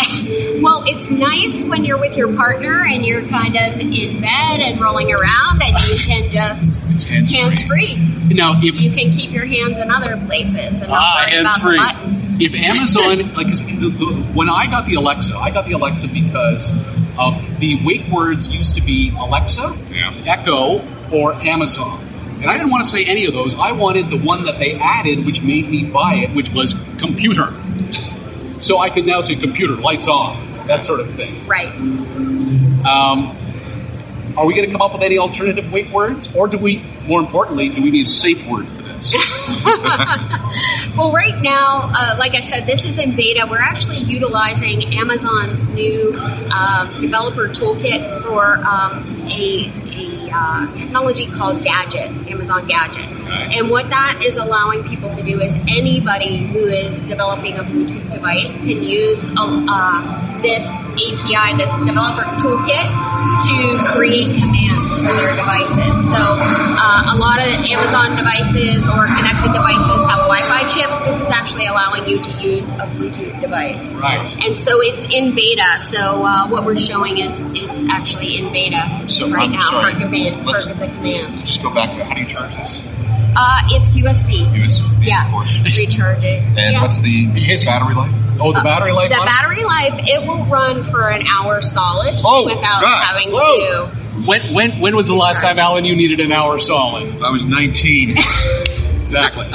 Well, 0.63 0.85
it's 0.87 1.11
nice 1.11 1.63
when 1.65 1.85
you're 1.85 1.99
with 2.01 2.17
your 2.17 2.35
partner 2.37 2.85
and 2.85 3.05
you're 3.05 3.27
kind 3.29 3.55
of 3.57 3.79
in 3.81 4.21
bed 4.21 4.61
and 4.61 4.81
rolling 4.81 5.13
around, 5.13 5.63
and 5.63 5.79
you 5.89 5.99
can 5.99 6.31
just 6.31 6.81
hands-free. 6.81 7.37
hands 7.37 7.63
free. 7.65 7.97
Now, 8.35 8.55
if 8.61 8.75
You 8.81 8.91
can 8.91 9.17
keep 9.17 9.31
your 9.31 9.47
hands 9.47 9.79
in 9.79 9.91
other 9.91 10.17
places 10.27 10.81
and 10.81 10.89
not 10.91 11.01
Ah, 11.01 11.25
worry 11.31 11.41
about 11.41 11.61
hands 11.61 11.63
the 11.63 11.77
button. 11.77 12.37
If 12.41 12.55
Amazon, 12.55 13.35
like, 13.37 13.47
'cause 13.49 13.61
the, 13.61 13.91
the, 13.91 14.23
when 14.35 14.49
I 14.49 14.67
got 14.67 14.87
the 14.87 14.95
Alexa, 14.95 15.37
I 15.37 15.51
got 15.51 15.65
the 15.67 15.73
Alexa 15.73 16.09
because 16.09 16.73
uh, 17.19 17.41
the 17.59 17.79
wake 17.85 18.07
words 18.13 18.49
used 18.49 18.75
to 18.77 18.81
be 18.83 19.13
Alexa, 19.19 19.77
Yeah. 19.91 20.13
Echo, 20.27 20.83
or 21.13 21.33
Amazon. 21.35 22.05
And 22.41 22.47
I 22.47 22.53
didn't 22.57 22.71
want 22.71 22.85
to 22.85 22.91
say 22.91 23.05
any 23.05 23.27
of 23.27 23.35
those. 23.35 23.55
I 23.55 23.73
wanted 23.73 24.11
the 24.11 24.19
one 24.19 24.45
that 24.45 24.59
they 24.59 24.75
added, 24.75 25.27
which 25.27 25.41
made 25.41 25.69
me 25.69 25.85
buy 25.85 26.15
it, 26.23 26.35
which 26.35 26.51
was 26.51 26.75
computer. 26.99 27.53
So 28.61 28.79
I 28.79 28.91
can 28.91 29.07
now 29.07 29.23
say 29.23 29.37
computer, 29.37 29.75
lights 29.75 30.09
on, 30.09 30.67
that 30.69 30.85
sort 30.85 31.01
of 31.01 31.15
thing. 31.17 31.47
Right. 31.47 31.75
Um, 32.87 33.35
are 34.37 34.47
we 34.47 34.55
going 34.55 34.67
to 34.67 34.73
come 34.73 34.83
up 34.83 34.93
with 34.93 35.03
any 35.03 35.19
alternative 35.19 35.71
wake 35.73 35.91
words? 35.91 36.29
Or 36.35 36.47
do 36.47 36.59
we, 36.59 36.85
more 37.07 37.21
importantly, 37.21 37.71
do 37.71 37.83
we 37.83 37.91
need 37.91 38.07
a 38.07 38.11
safe 38.11 38.47
word 38.47 38.69
for 38.69 38.83
this? 38.83 39.15
Well, 40.99 41.13
right 41.13 41.41
now, 41.41 41.93
uh, 41.95 42.17
like 42.19 42.35
I 42.35 42.41
said, 42.41 42.67
this 42.67 42.85
is 42.85 42.99
in 42.99 43.15
beta. 43.15 43.47
We're 43.49 43.63
actually 43.63 43.99
utilizing 43.99 44.97
Amazon's 44.97 45.65
new 45.69 46.13
um, 46.51 46.99
developer 46.99 47.47
toolkit 47.49 48.25
for 48.27 48.57
um, 48.67 49.29
a 49.31 49.71
uh, 50.31 50.75
technology 50.77 51.27
called 51.27 51.63
Gadget, 51.65 52.11
Amazon 52.31 52.67
Gadget. 52.67 53.18
And 53.29 53.71
what 53.71 53.89
that 53.91 54.23
is 54.25 54.37
allowing 54.39 54.85
people 54.89 55.15
to 55.15 55.23
do 55.23 55.41
is 55.41 55.55
anybody 55.69 56.47
who 56.47 56.67
is 56.67 57.01
developing 57.03 57.57
a 57.59 57.65
Bluetooth 57.65 58.11
device 58.11 58.57
can 58.59 58.83
use 58.83 59.21
uh, 59.37 60.41
this 60.43 60.65
API, 60.65 61.57
this 61.59 61.71
developer 61.85 62.25
toolkit, 62.41 62.89
to 63.39 63.57
create 63.93 64.33
commands 64.39 64.97
for 64.99 65.13
their 65.15 65.35
devices. 65.37 65.95
So 66.09 66.21
uh, 66.21 67.15
a 67.15 67.17
lot 67.17 67.39
of 67.41 67.49
Amazon 67.69 68.17
devices 68.17 68.85
or 68.87 69.07
connected 69.07 69.53
devices 69.53 69.99
have 70.09 70.25
Wi-Fi 70.27 70.63
chips. 70.73 70.97
This 71.05 71.21
is 71.21 71.29
actually 71.29 71.67
allowing 71.67 72.07
you 72.07 72.23
to 72.23 72.31
use 72.41 72.65
a 72.81 72.87
Bluetooth 72.97 73.41
device. 73.41 73.95
right. 73.97 74.27
And 74.45 74.57
so 74.57 74.81
it's 74.81 75.05
in 75.15 75.35
beta. 75.35 75.79
So 75.91 76.25
uh, 76.25 76.49
what 76.49 76.65
we're 76.65 76.77
showing 76.77 77.19
is 77.19 77.45
is 77.55 77.85
actually 77.91 78.39
in 78.39 78.53
beta 78.53 79.05
So, 79.09 79.29
right 79.31 79.45
I'm 79.49 79.53
now 79.53 79.71
sorry. 79.71 79.95
for, 79.95 80.01
command, 80.01 80.45
for 80.45 80.63
the 80.65 80.75
commands. 80.75 81.47
Just 81.47 81.63
go 81.63 81.73
back. 81.75 81.91
How 81.91 82.15
do 82.15 82.21
you 82.21 82.27
charge 82.29 82.55
this? 82.57 82.83
Uh, 83.37 83.61
it's 83.71 83.91
USB. 83.93 84.45
USB, 84.55 85.07
Yeah, 85.07 85.27
of 85.27 85.31
course. 85.33 85.59
recharge 85.65 86.25
it. 86.25 86.43
And 86.43 86.73
yeah. 86.75 86.83
what's 86.83 87.01
the 87.01 87.27
battery 87.65 87.95
life? 87.95 88.13
Oh, 88.41 88.53
the 88.53 88.63
battery 88.63 88.93
life 88.93 89.11
The 89.11 89.17
on 89.19 89.27
battery 89.27 89.65
life, 89.65 89.95
it 90.07 90.27
will 90.27 90.45
run 90.47 90.83
for 90.91 91.09
an 91.11 91.27
hour 91.27 91.61
solid 91.63 92.15
Oh, 92.25 92.45
without 92.47 92.83
God. 92.83 93.05
having 93.05 93.31
Whoa. 93.33 93.91
to. 93.91 94.27
When, 94.27 94.55
when, 94.55 94.81
when 94.81 94.97
was 94.97 95.07
the 95.07 95.15
last 95.15 95.41
time, 95.41 95.59
Alan, 95.59 95.85
you 95.85 95.95
needed 95.95 96.21
an 96.21 96.33
hour 96.33 96.59
solid? 96.59 97.23
I 97.23 97.31
was 97.31 97.45
19. 97.45 98.17
Exactly. 99.09 99.47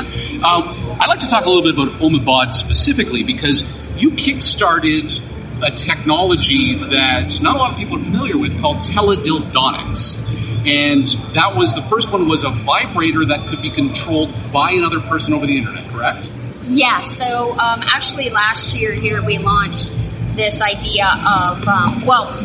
Um, 0.41 0.97
I'd 0.99 1.07
like 1.07 1.19
to 1.19 1.27
talk 1.27 1.45
a 1.45 1.47
little 1.47 1.61
bit 1.61 1.75
about 1.75 2.01
OhMiBod 2.01 2.53
specifically 2.55 3.21
because 3.21 3.63
you 3.95 4.09
kickstarted 4.13 5.13
a 5.61 5.69
technology 5.69 6.73
that 6.73 7.37
not 7.39 7.55
a 7.55 7.59
lot 7.59 7.71
of 7.73 7.77
people 7.77 7.99
are 7.99 8.03
familiar 8.03 8.35
with 8.35 8.59
called 8.61 8.77
teledildonics. 8.77 10.17
And 10.65 11.05
that 11.35 11.55
was 11.55 11.73
the 11.73 11.81
first 11.89 12.11
one 12.11 12.27
was 12.27 12.43
a 12.43 12.51
vibrator 12.63 13.25
that 13.25 13.47
could 13.49 13.61
be 13.61 13.71
controlled 13.71 14.33
by 14.53 14.71
another 14.71 15.01
person 15.01 15.33
over 15.33 15.45
the 15.45 15.57
internet, 15.57 15.91
correct? 15.91 16.31
Yes. 16.63 17.17
So 17.17 17.51
um, 17.51 17.81
actually, 17.83 18.29
last 18.29 18.73
year 18.75 18.93
here 18.93 19.23
we 19.23 19.37
launched 19.37 19.89
this 20.35 20.61
idea 20.61 21.05
of 21.05 21.67
um, 21.67 22.05
well, 22.05 22.39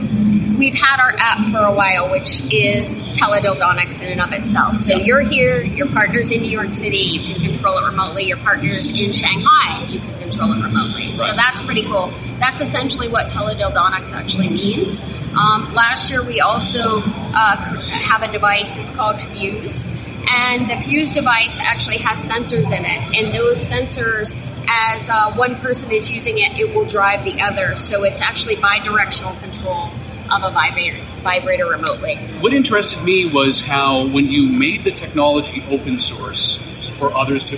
we've 0.59 0.75
had 0.75 1.01
our 1.01 1.15
app 1.17 1.39
for 1.51 1.63
a 1.63 1.73
while, 1.73 2.11
which 2.11 2.43
is 2.53 3.03
teledildonics 3.15 4.03
in 4.03 4.19
and 4.19 4.21
of 4.21 4.33
itself. 4.33 4.77
So 4.77 4.97
you're 4.97 5.23
here, 5.23 5.63
your 5.63 5.89
partner's 5.89 6.31
in 6.31 6.43
New 6.43 6.51
York 6.51 6.75
City, 6.75 6.99
you 6.99 7.35
can 7.35 7.53
control 7.53 7.79
it 7.79 7.87
remotely. 7.87 8.25
Your 8.25 8.39
partner's 8.39 8.89
in 8.89 9.13
Shanghai, 9.13 9.87
you 9.89 10.01
can 10.01 10.19
control 10.19 10.53
it 10.53 10.63
remotely. 10.63 11.15
So 11.15 11.25
that's 11.25 11.63
pretty 11.63 11.85
cool. 11.85 12.13
That's 12.41 12.61
essentially 12.61 13.09
what 13.09 13.31
teledildonics 13.31 14.13
actually 14.13 14.51
means. 14.51 15.01
Um, 15.39 15.73
last 15.73 16.11
year 16.11 16.27
we 16.27 16.41
also 16.41 17.01
uh, 17.01 17.81
have 17.87 18.23
a 18.23 18.33
device. 18.33 18.77
It's 18.77 18.91
called 18.91 19.21
Fuse. 19.31 19.87
And 20.31 20.69
the 20.69 20.77
Fuse 20.83 21.13
device 21.13 21.59
actually 21.63 21.99
has 21.99 22.21
sensors 22.21 22.67
in 22.67 22.85
it, 22.85 23.17
and 23.17 23.33
those 23.33 23.65
sensors, 23.65 24.35
as 24.71 25.09
uh, 25.09 25.35
one 25.35 25.57
person 25.61 25.91
is 25.91 26.11
using 26.11 26.39
it, 26.39 26.53
it 26.59 26.75
will 26.75 26.85
drive 26.87 27.25
the 27.25 27.41
other. 27.41 27.77
So 27.77 28.05
it's 28.05 28.21
actually 28.21 28.57
bi-directional 28.57 29.39
control 29.41 29.91
of 30.31 30.43
a 30.45 30.51
vibrator, 30.53 31.03
vibrator 31.23 31.67
remotely. 31.67 32.17
What 32.41 32.53
interested 32.53 33.03
me 33.03 33.31
was 33.33 33.63
how 33.63 34.07
when 34.09 34.27
you 34.27 34.47
made 34.47 34.85
the 34.85 34.93
technology 34.93 35.65
open 35.71 35.99
source 35.99 36.59
for 36.99 37.17
others 37.17 37.45
to 37.45 37.57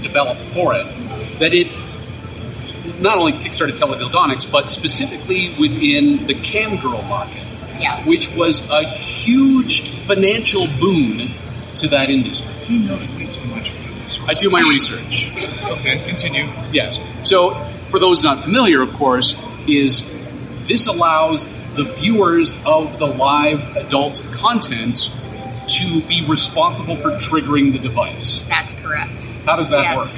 develop 0.00 0.38
for 0.54 0.74
it, 0.74 0.86
that 1.40 1.52
it 1.52 1.68
not 3.00 3.18
only 3.18 3.32
kickstarted 3.32 3.78
teledildonics, 3.78 4.50
but 4.50 4.68
specifically 4.70 5.54
within 5.58 6.26
the 6.26 6.34
camgirl 6.34 7.06
market, 7.08 7.46
Yes. 7.78 8.06
which 8.06 8.28
was 8.36 8.60
a 8.70 8.88
huge 8.94 10.06
financial 10.06 10.66
boon 10.78 11.34
to 11.76 11.88
that 11.88 12.10
industry. 12.10 12.50
You 12.68 12.78
know 12.80 12.96
way 12.96 13.26
too 13.26 13.44
much 13.46 13.68
about 13.70 13.78
this. 13.78 13.79
I 14.26 14.34
do 14.34 14.50
my 14.50 14.60
research. 14.60 15.30
Okay, 15.78 16.04
continue. 16.08 16.44
Yes. 16.72 16.98
So, 17.22 17.54
for 17.90 17.98
those 18.00 18.22
not 18.22 18.42
familiar, 18.42 18.82
of 18.82 18.92
course, 18.94 19.34
is 19.66 20.02
this 20.68 20.86
allows 20.86 21.46
the 21.76 21.84
viewers 21.98 22.54
of 22.64 22.98
the 22.98 23.06
live 23.06 23.60
adult 23.76 24.22
content 24.32 24.98
to 25.68 26.02
be 26.06 26.24
responsible 26.28 26.96
for 26.96 27.10
triggering 27.18 27.72
the 27.72 27.78
device. 27.78 28.42
That's 28.48 28.74
correct. 28.74 29.22
How 29.46 29.56
does 29.56 29.68
that 29.70 29.82
Yes. 29.82 29.96
work? 29.96 30.10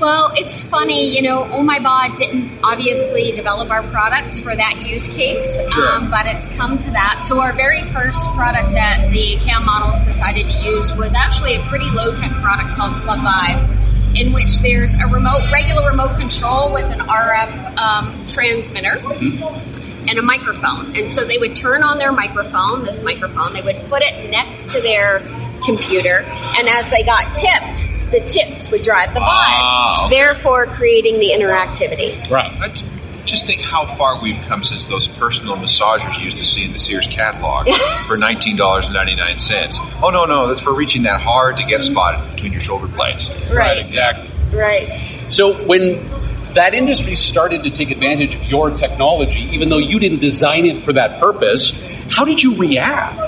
Well, 0.00 0.30
it's 0.36 0.60
funny, 0.68 1.08
you 1.16 1.22
know, 1.22 1.48
Oh 1.50 1.62
My 1.62 1.80
Bod 1.80 2.18
didn't 2.18 2.60
obviously 2.62 3.32
develop 3.32 3.70
our 3.70 3.82
products 3.88 4.38
for 4.38 4.54
that 4.54 4.76
use 4.84 5.06
case, 5.06 5.56
um, 5.72 6.10
but 6.10 6.26
it's 6.26 6.46
come 6.48 6.76
to 6.76 6.90
that. 6.90 7.24
So 7.24 7.40
our 7.40 7.56
very 7.56 7.80
first 7.96 8.20
product 8.36 8.76
that 8.76 9.08
the 9.08 9.40
CAM 9.40 9.64
models 9.64 9.98
decided 10.04 10.44
to 10.44 10.56
use 10.60 10.92
was 11.00 11.14
actually 11.16 11.56
a 11.56 11.64
pretty 11.72 11.88
low-tech 11.88 12.30
product 12.44 12.76
called 12.76 12.92
Club 13.08 13.24
Vibe, 13.24 14.20
in 14.20 14.34
which 14.34 14.60
there's 14.60 14.92
a 14.92 15.08
remote, 15.08 15.40
regular 15.48 15.88
remote 15.88 16.20
control 16.20 16.74
with 16.74 16.92
an 16.92 17.00
RF 17.00 17.56
um, 17.80 18.26
transmitter 18.28 19.00
and 19.00 20.18
a 20.18 20.22
microphone. 20.22 20.94
And 20.94 21.10
so 21.10 21.24
they 21.24 21.38
would 21.38 21.56
turn 21.56 21.82
on 21.82 21.96
their 21.96 22.12
microphone, 22.12 22.84
this 22.84 23.00
microphone, 23.00 23.54
they 23.54 23.62
would 23.62 23.80
put 23.88 24.02
it 24.04 24.28
next 24.28 24.68
to 24.76 24.80
their 24.82 25.24
computer, 25.64 26.20
and 26.58 26.68
as 26.68 26.88
they 26.90 27.02
got 27.02 27.32
tipped, 27.34 27.86
the 28.10 28.20
tips 28.26 28.70
would 28.70 28.82
drive 28.84 29.12
the 29.14 29.20
vibe, 29.20 29.26
Ah, 29.26 30.06
okay. 30.06 30.16
therefore 30.16 30.66
creating 30.66 31.18
the 31.18 31.30
interactivity. 31.36 32.28
Right. 32.30 32.52
I 32.60 32.68
j- 32.68 32.84
just 33.24 33.46
think 33.46 33.62
how 33.62 33.84
far 33.96 34.22
we've 34.22 34.40
come 34.46 34.62
since 34.62 34.86
those 34.86 35.08
personal 35.08 35.56
massagers 35.56 36.16
you 36.18 36.26
used 36.26 36.38
to 36.38 36.44
see 36.44 36.64
in 36.64 36.72
the 36.72 36.78
Sears 36.78 37.08
catalog 37.08 37.66
for 38.06 38.16
$19.99. 38.16 40.00
Oh, 40.02 40.10
no, 40.10 40.24
no, 40.24 40.46
that's 40.46 40.60
for 40.60 40.72
reaching 40.74 41.02
that 41.04 41.20
hard 41.20 41.56
to 41.56 41.64
get 41.64 41.82
spot 41.82 42.34
between 42.34 42.52
your 42.52 42.60
shoulder 42.60 42.86
blades. 42.86 43.28
Right, 43.52 43.78
Exactly. 43.78 44.30
right. 44.56 45.32
So 45.32 45.64
when 45.66 45.98
that 46.54 46.72
industry 46.74 47.16
started 47.16 47.64
to 47.64 47.70
take 47.70 47.90
advantage 47.90 48.34
of 48.36 48.42
your 48.44 48.70
technology, 48.70 49.40
even 49.52 49.68
though 49.68 49.78
you 49.78 49.98
didn't 49.98 50.20
design 50.20 50.64
it 50.64 50.84
for 50.84 50.92
that 50.92 51.20
purpose, 51.20 51.72
how 52.10 52.24
did 52.24 52.40
you 52.40 52.56
react? 52.56 53.18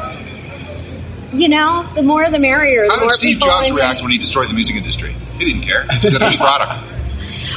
You 1.32 1.48
know, 1.48 1.90
the 1.94 2.02
more 2.02 2.30
the 2.30 2.38
merrier. 2.38 2.86
The 2.86 2.94
How 2.94 3.00
more 3.00 3.10
did 3.10 3.20
Steve 3.20 3.40
Jobs 3.40 3.68
engage- 3.68 3.82
react 3.82 4.02
when 4.02 4.10
he 4.10 4.18
destroyed 4.18 4.48
the 4.48 4.54
music 4.54 4.76
industry? 4.76 5.14
He 5.38 5.44
didn't 5.44 5.62
care. 5.62 5.86
He 6.00 6.10
got 6.10 6.22
a 6.22 6.30
new 6.30 6.38
product. 6.38 6.94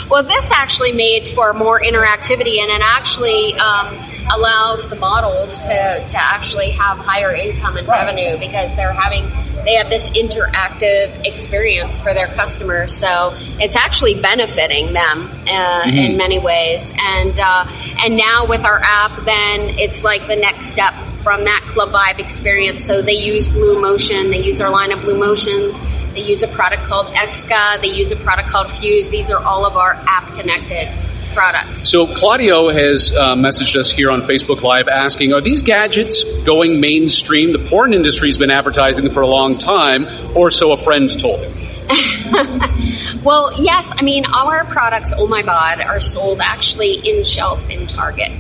Well, 0.10 0.23
this 0.23 0.45
actually 0.51 0.91
made 0.91 1.34
for 1.36 1.53
more 1.53 1.79
interactivity, 1.79 2.60
and 2.60 2.69
it 2.69 2.81
actually 2.84 3.53
um, 3.55 3.95
allows 4.34 4.88
the 4.89 4.95
models 4.95 5.57
to, 5.62 6.05
to 6.05 6.17
actually 6.17 6.71
have 6.71 6.97
higher 6.97 7.34
income 7.34 7.77
and 7.77 7.88
revenue 7.88 8.38
because 8.38 8.75
they're 8.75 8.93
having 8.93 9.23
they 9.63 9.75
have 9.75 9.89
this 9.89 10.03
interactive 10.10 11.25
experience 11.25 11.99
for 11.99 12.13
their 12.13 12.27
customers. 12.36 12.97
So 12.97 13.31
it's 13.60 13.75
actually 13.75 14.19
benefiting 14.21 14.91
them 14.91 15.29
uh, 15.47 15.84
in 15.86 16.17
many 16.17 16.39
ways. 16.39 16.91
And 17.01 17.39
uh, 17.39 17.65
and 18.03 18.17
now 18.17 18.47
with 18.47 18.65
our 18.65 18.81
app, 18.84 19.23
then 19.25 19.79
it's 19.79 20.03
like 20.03 20.27
the 20.27 20.36
next 20.36 20.67
step 20.67 20.93
from 21.23 21.43
that 21.45 21.62
Club 21.73 21.89
Vibe 21.89 22.19
experience. 22.19 22.86
So 22.86 23.01
they 23.01 23.13
use 23.13 23.47
Blue 23.49 23.79
Motion, 23.79 24.31
they 24.31 24.39
use 24.39 24.62
our 24.62 24.69
line 24.69 24.91
of 24.91 25.01
Blue 25.01 25.15
Motions. 25.15 25.79
They 26.13 26.21
use 26.21 26.43
a 26.43 26.47
product 26.49 26.84
called 26.88 27.07
Esca. 27.15 27.81
They 27.81 27.88
use 27.88 28.12
a 28.12 28.17
product 28.17 28.49
called 28.49 28.69
Fuse. 28.71 29.07
These 29.07 29.31
are 29.31 29.41
all 29.41 29.65
of 29.65 29.77
our 29.77 29.93
app 29.93 30.36
connected 30.36 30.89
products. 31.34 31.89
So 31.89 32.13
Claudio 32.13 32.69
has 32.69 33.13
uh, 33.13 33.36
messaged 33.36 33.77
us 33.77 33.89
here 33.89 34.12
on 34.12 34.23
Facebook 34.23 34.62
Live 34.62 34.89
asking, 34.89 35.31
are 35.31 35.39
these 35.39 35.62
gadgets 35.62 36.25
going 36.43 36.81
mainstream? 36.81 37.53
The 37.53 37.65
porn 37.69 37.93
industry's 37.93 38.38
been 38.38 38.51
advertising 38.51 39.05
them 39.05 39.13
for 39.13 39.21
a 39.21 39.27
long 39.27 39.57
time, 39.57 40.36
or 40.36 40.51
so 40.51 40.73
a 40.73 40.77
friend 40.77 41.10
told 41.17 41.39
him. 41.39 41.57
Well, 43.23 43.51
yes, 43.62 43.88
I 43.95 44.01
mean, 44.03 44.23
all 44.25 44.49
our 44.49 44.65
products, 44.65 45.13
Oh 45.15 45.27
My 45.27 45.43
god, 45.43 45.79
are 45.79 46.01
sold 46.01 46.41
actually 46.41 47.07
in 47.07 47.23
shelf 47.23 47.62
in 47.69 47.86
Target. 47.86 48.31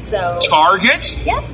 So, 0.00 0.38
Target? 0.42 1.16
yep. 1.24 1.44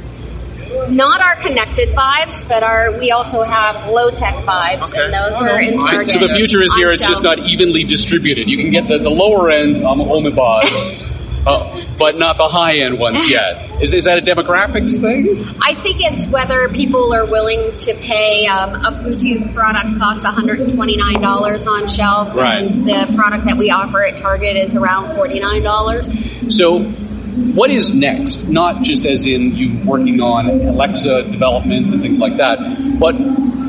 Not 0.89 1.21
our 1.21 1.37
connected 1.43 1.91
vibes, 1.97 2.47
but 2.49 2.63
our 2.63 2.99
we 2.99 3.11
also 3.11 3.43
have 3.43 3.89
low 3.91 4.11
tech 4.11 4.35
vibes, 4.45 4.89
Okay. 4.89 5.05
and 5.05 5.13
those 5.15 5.33
are 5.41 5.47
no. 5.47 5.57
in 5.57 5.79
Target. 5.79 6.13
So 6.21 6.27
the 6.27 6.35
future 6.35 6.63
is 6.63 6.73
here, 6.75 6.89
it's 6.89 7.03
just 7.03 7.23
not 7.23 7.39
evenly 7.39 7.85
distributed. 7.85 8.49
You 8.49 8.57
can 8.59 8.71
get 8.71 8.89
the, 8.89 8.99
the 8.99 9.11
lower 9.11 9.51
end 9.51 9.85
um, 9.85 10.01
OhMiBod, 10.01 11.47
uh, 11.47 11.85
but 11.99 12.17
not 12.17 12.37
the 12.37 12.49
high 12.49 12.77
end 12.85 12.99
ones 12.99 13.29
yet. 13.31 13.81
Is, 13.83 13.93
is 13.93 14.05
that 14.05 14.19
a 14.19 14.23
demographics 14.23 15.01
thing? 15.01 15.45
I 15.63 15.75
think 15.83 15.99
it's 16.01 16.31
whether 16.33 16.69
people 16.69 17.13
are 17.13 17.27
willing 17.27 17.77
to 17.79 17.95
pay. 17.95 18.47
Um, 18.47 18.75
a 18.85 18.91
Bluetooth 18.93 19.53
product 19.55 19.99
costs 19.99 20.25
$129 20.25 21.67
on 21.67 21.89
shelf, 21.89 22.35
Right. 22.35 22.63
and 22.63 22.87
the 22.87 23.13
product 23.17 23.47
that 23.47 23.57
we 23.59 23.71
offer 23.71 24.05
at 24.05 24.17
Target 24.21 24.57
is 24.57 24.77
around 24.77 25.17
$49. 25.17 26.51
So, 26.53 26.79
what 27.35 27.71
is 27.71 27.93
next? 27.93 28.49
Not 28.49 28.83
just 28.83 29.05
as 29.05 29.27
in 29.27 29.57
you 29.57 29.85
working 29.85 30.21
on 30.21 30.49
Alexa 30.49 31.31
developments 31.33 31.91
and 31.91 32.01
things 32.01 32.19
like 32.19 32.37
that, 32.37 32.59
but 33.01 33.15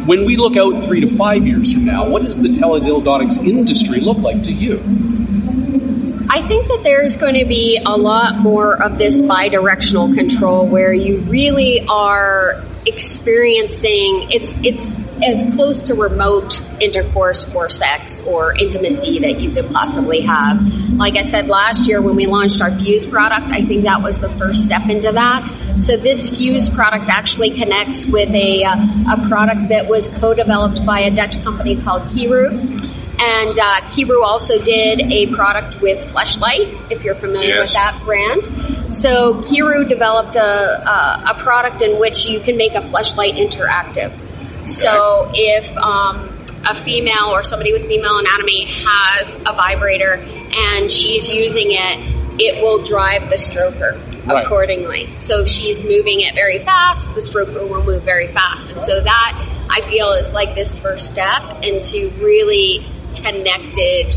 when 0.06 0.25
we 0.25 0.38
look 0.38 0.56
out 0.56 0.84
three 0.86 1.01
to 1.01 1.17
five 1.17 1.47
years 1.47 1.73
from 1.73 1.86
now, 1.86 2.08
what 2.08 2.21
does 2.21 2.38
the 2.38 2.49
teledildonics 2.49 3.38
industry 3.38 3.99
look 4.01 4.17
like 4.19 4.43
to 4.43 4.51
you? 4.51 4.78
I 6.30 6.47
think 6.47 6.67
that 6.67 6.82
there's 6.84 7.17
going 7.17 7.36
to 7.36 7.45
be 7.45 7.82
a 7.84 7.97
lot 7.97 8.38
more 8.38 8.82
of 8.82 8.97
this 8.97 9.19
bi-directional 9.21 10.13
control 10.13 10.67
where 10.67 10.93
you 10.93 11.21
really 11.21 11.86
are 11.88 12.63
experiencing 12.85 14.27
it's 14.29 14.53
it's 14.63 14.95
as 15.23 15.43
close 15.55 15.81
to 15.81 15.93
remote 15.95 16.59
intercourse 16.81 17.45
or 17.55 17.69
sex 17.69 18.19
or 18.27 18.53
intimacy 18.59 19.17
that 19.19 19.39
you 19.39 19.51
could 19.53 19.65
possibly 19.71 20.21
have. 20.21 20.59
Like 20.93 21.17
I 21.17 21.21
said 21.23 21.47
last 21.47 21.87
year 21.87 22.01
when 22.01 22.15
we 22.15 22.25
launched 22.25 22.61
our 22.61 22.77
Fuse 22.77 23.05
product, 23.05 23.47
I 23.47 23.65
think 23.65 23.85
that 23.85 24.01
was 24.01 24.19
the 24.19 24.27
first 24.37 24.63
step 24.63 24.83
into 24.89 25.11
that. 25.13 25.79
So 25.81 25.95
this 25.95 26.29
Fuse 26.29 26.69
product 26.69 27.05
actually 27.09 27.57
connects 27.57 28.05
with 28.07 28.29
a 28.29 28.63
uh, 28.63 29.15
a 29.15 29.27
product 29.29 29.69
that 29.69 29.87
was 29.87 30.09
co-developed 30.19 30.85
by 30.85 31.01
a 31.01 31.15
Dutch 31.15 31.41
company 31.43 31.81
called 31.81 32.09
Kiiroo. 32.11 32.91
And 33.17 33.57
uh, 33.57 33.81
Kiiroo 33.95 34.21
also 34.21 34.57
did 34.59 34.99
a 34.99 35.27
product 35.33 35.81
with 35.81 36.05
Fleshlight, 36.07 36.91
if 36.91 37.03
you're 37.05 37.15
familiar 37.15 37.55
Yes. 37.55 37.67
with 37.69 37.73
that 37.73 38.01
brand. 38.03 38.74
So 38.89 39.41
Kiiroo 39.41 39.87
developed 39.87 40.35
a, 40.35 40.39
a, 40.41 41.25
a 41.31 41.43
product 41.43 41.81
in 41.81 41.99
which 41.99 42.25
you 42.25 42.39
can 42.39 42.57
make 42.57 42.73
a 42.73 42.81
Fleshlight 42.81 43.35
interactive. 43.35 44.13
So 44.67 45.29
if 45.33 45.75
um, 45.77 46.45
a 46.67 46.75
female 46.83 47.29
or 47.31 47.43
somebody 47.43 47.71
with 47.71 47.85
female 47.85 48.17
anatomy 48.17 48.65
has 48.83 49.35
a 49.37 49.53
vibrator 49.53 50.13
and 50.15 50.91
she's 50.91 51.29
using 51.29 51.71
it, 51.71 52.41
it 52.41 52.61
will 52.63 52.83
drive 52.83 53.29
the 53.29 53.37
stroker 53.37 54.15
Right. 54.25 54.43
accordingly. 54.43 55.15
So 55.15 55.45
she's 55.45 55.83
moving 55.83 56.21
it 56.21 56.33
very 56.33 56.57
fast, 56.59 57.13
the 57.13 57.21
stroker 57.21 57.69
will 57.69 57.83
move 57.83 58.03
very 58.03 58.27
fast. 58.27 58.69
And 58.71 58.81
so 58.81 58.99
that 59.01 59.67
I 59.69 59.81
feel 59.87 60.13
is 60.13 60.29
like 60.31 60.55
this 60.55 60.79
first 60.79 61.07
step 61.07 61.61
into 61.61 62.09
really 62.19 62.87
connected 63.15 64.15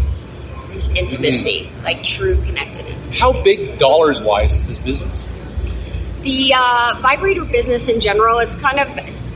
intimacy, 0.96 1.70
like 1.82 2.02
true 2.04 2.36
connected 2.44 2.86
intimacy. 2.86 3.18
How 3.18 3.42
big 3.42 3.78
dollars 3.78 4.20
wise 4.20 4.52
is 4.52 4.66
this 4.66 4.78
business? 4.78 5.26
The 6.22 6.52
uh, 6.54 7.00
vibrator 7.00 7.44
business 7.44 7.88
in 7.88 8.00
general, 8.00 8.38
it's 8.40 8.54
kind 8.54 8.80
of 8.80 8.88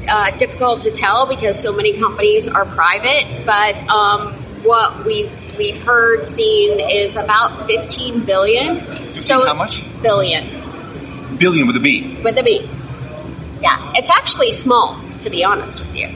uh, 0.09 0.37
difficult 0.37 0.83
to 0.83 0.91
tell 0.91 1.27
because 1.27 1.61
so 1.61 1.73
many 1.73 1.99
companies 1.99 2.49
are 2.49 2.67
private. 2.67 3.47
But 3.47 3.77
um, 3.89 4.63
what 4.65 5.05
we 5.05 5.31
we've 5.57 5.83
heard, 5.83 6.27
seen 6.27 6.81
is 6.81 7.17
about 7.17 7.67
15 7.67 8.25
billion. 8.25 8.81
15 9.15 9.47
how 9.47 9.55
much? 9.55 9.85
Billion 10.03 10.63
Billion 11.39 11.67
with 11.67 11.77
a 11.77 11.81
B. 11.81 12.21
with 12.23 12.37
a 12.39 12.43
B. 12.43 12.69
Yeah, 13.61 13.93
it's 13.95 14.11
actually 14.11 14.53
small, 14.53 15.01
to 15.21 15.31
be 15.31 15.45
honest 15.45 15.79
with 15.79 15.95
you, 15.95 16.09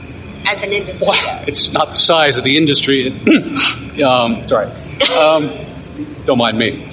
as 0.51 0.61
an 0.63 0.71
industry. 0.71 1.07
Wow, 1.07 1.43
it's 1.47 1.69
not 1.69 1.87
the 1.87 1.97
size 1.99 2.37
of 2.37 2.43
the 2.43 2.57
industry. 2.57 3.11
um, 4.03 4.47
sorry. 4.47 4.71
Um, 5.07 6.23
don't 6.25 6.37
mind 6.37 6.57
me. 6.57 6.89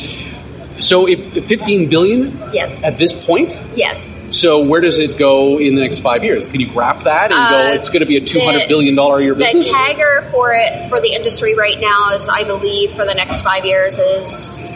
So, 0.81 1.07
if 1.07 1.19
if 1.37 1.47
15 1.47 1.89
billion 1.89 2.39
Yes. 2.53 2.83
at 2.83 2.99
this 2.99 3.13
point, 3.25 3.57
Yes. 3.75 4.13
so 4.31 4.63
where 4.65 4.81
does 4.81 4.99
it 4.99 5.19
go 5.19 5.59
in 5.59 5.75
the 5.75 5.81
next 5.83 6.01
five 6.01 6.23
years? 6.23 6.47
Can 6.49 6.61
you 6.61 6.71
graph 6.73 7.05
that 7.05 7.33
and 7.33 7.41
go, 7.41 7.57
Uh, 7.57 7.75
it's 7.75 7.89
going 7.89 8.01
to 8.01 8.07
be 8.07 8.17
a 8.17 8.25
two 8.25 8.41
hundred 8.41 8.63
the- 8.63 8.69
billion 8.69 8.95
dollar 8.97 9.19
a 9.21 9.23
year 9.25 9.35
The 9.35 9.45
business? 9.45 9.69
CAGR 9.69 10.31
for 10.33 10.53
it 10.53 10.89
for 10.89 11.01
the 11.01 11.13
industry 11.15 11.55
right 11.55 11.79
now 11.81 12.15
is, 12.15 12.29
I 12.29 12.45
believe, 12.45 12.93
for 12.95 13.05
the 13.05 13.15
next 13.15 13.41
five 13.43 13.65
years 13.65 13.99
is 13.99 14.27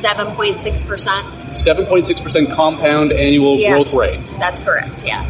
7.6 0.02 0.86
percent. 0.86 1.26
7.6% 1.52 2.54
compound 2.54 3.12
annual 3.12 3.58
Yes. 3.58 3.72
growth 3.72 3.94
rate. 3.94 4.20
That's 4.38 4.58
correct. 4.60 5.02
Yeah. 5.04 5.24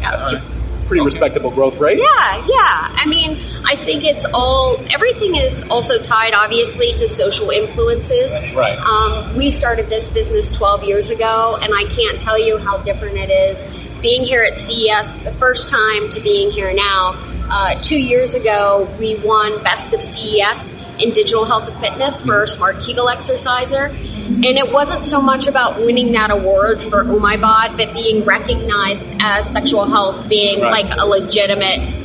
Yeah. 0.00 0.40
Pretty 0.86 1.04
respectable 1.04 1.50
growth 1.50 1.78
rate. 1.78 1.98
Yeah, 1.98 2.46
yeah. 2.46 2.96
I 2.98 3.06
mean, 3.06 3.38
I 3.64 3.76
think 3.84 4.04
it's 4.04 4.26
all, 4.32 4.84
everything 4.92 5.36
is 5.36 5.64
also 5.70 5.98
tied, 5.98 6.34
obviously, 6.34 6.94
to 6.94 7.08
social 7.08 7.50
influences. 7.50 8.32
Right. 8.54 8.78
Um, 8.78 9.36
we 9.36 9.50
started 9.50 9.88
this 9.88 10.08
business 10.08 10.50
12 10.50 10.84
years 10.84 11.10
ago, 11.10 11.56
and 11.60 11.72
I 11.74 11.84
can't 11.94 12.20
tell 12.20 12.38
you 12.38 12.58
how 12.58 12.78
different 12.82 13.16
it 13.16 13.30
is 13.30 13.64
being 14.02 14.24
here 14.24 14.42
at 14.42 14.58
CES 14.58 15.14
the 15.24 15.34
first 15.38 15.70
time 15.70 16.10
to 16.10 16.20
being 16.20 16.50
here 16.50 16.74
now. 16.74 17.14
Uh, 17.48 17.80
two 17.80 17.98
years 17.98 18.34
ago, 18.34 18.94
we 18.98 19.18
won 19.24 19.62
Best 19.62 19.94
of 19.94 20.02
CES 20.02 20.74
in 20.98 21.12
digital 21.12 21.46
health 21.46 21.68
and 21.68 21.80
fitness 21.80 22.20
for 22.20 22.34
our 22.34 22.46
Smart 22.46 22.84
Kegel 22.84 23.08
exerciser. 23.08 23.88
And 24.26 24.44
it 24.58 24.72
wasn't 24.72 25.04
so 25.04 25.20
much 25.20 25.46
about 25.46 25.80
winning 25.80 26.12
that 26.12 26.30
award 26.30 26.82
for 26.84 27.02
Oh 27.02 27.18
My 27.18 27.36
Bod, 27.36 27.76
but 27.76 27.92
being 27.92 28.24
recognized 28.24 29.10
as 29.20 29.46
sexual 29.50 29.84
health 29.84 30.28
being 30.28 30.60
Right. 30.60 30.84
like 30.84 30.94
a 30.98 31.04
legitimate 31.06 32.02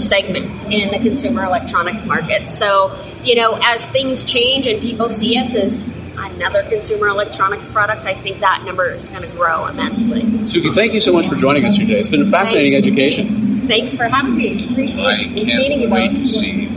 segment 0.00 0.72
in 0.72 0.90
the 0.90 0.98
consumer 0.98 1.44
electronics 1.44 2.04
market. 2.06 2.50
So, 2.50 2.96
you 3.22 3.34
know, 3.36 3.58
as 3.62 3.84
things 3.86 4.24
change 4.24 4.66
and 4.66 4.80
people 4.80 5.08
see 5.08 5.38
us 5.38 5.54
as 5.54 5.72
another 6.16 6.62
consumer 6.68 7.08
electronics 7.08 7.68
product, 7.68 8.06
I 8.06 8.20
think 8.22 8.40
that 8.40 8.62
number 8.64 8.90
is 8.92 9.08
going 9.08 9.22
to 9.22 9.28
grow 9.28 9.66
immensely. 9.66 10.22
Suki, 10.46 10.74
thank 10.74 10.92
you 10.92 11.00
so 11.00 11.12
much 11.12 11.28
for 11.28 11.34
joining 11.36 11.64
us 11.66 11.76
today. 11.76 11.98
It's 11.98 12.08
been 12.08 12.28
a 12.28 12.30
fascinating 12.30 12.72
Thanks. 12.72 12.86
education. 12.86 13.66
Thanks 13.68 13.96
for 13.96 14.04
having 14.08 14.36
me. 14.36 14.68
Appreciate 14.70 15.00
I 15.04 15.12
it. 15.34 15.46
can't 15.48 15.90
wait 15.90 16.10
both. 16.10 16.18
to 16.18 16.26
see. 16.26 16.68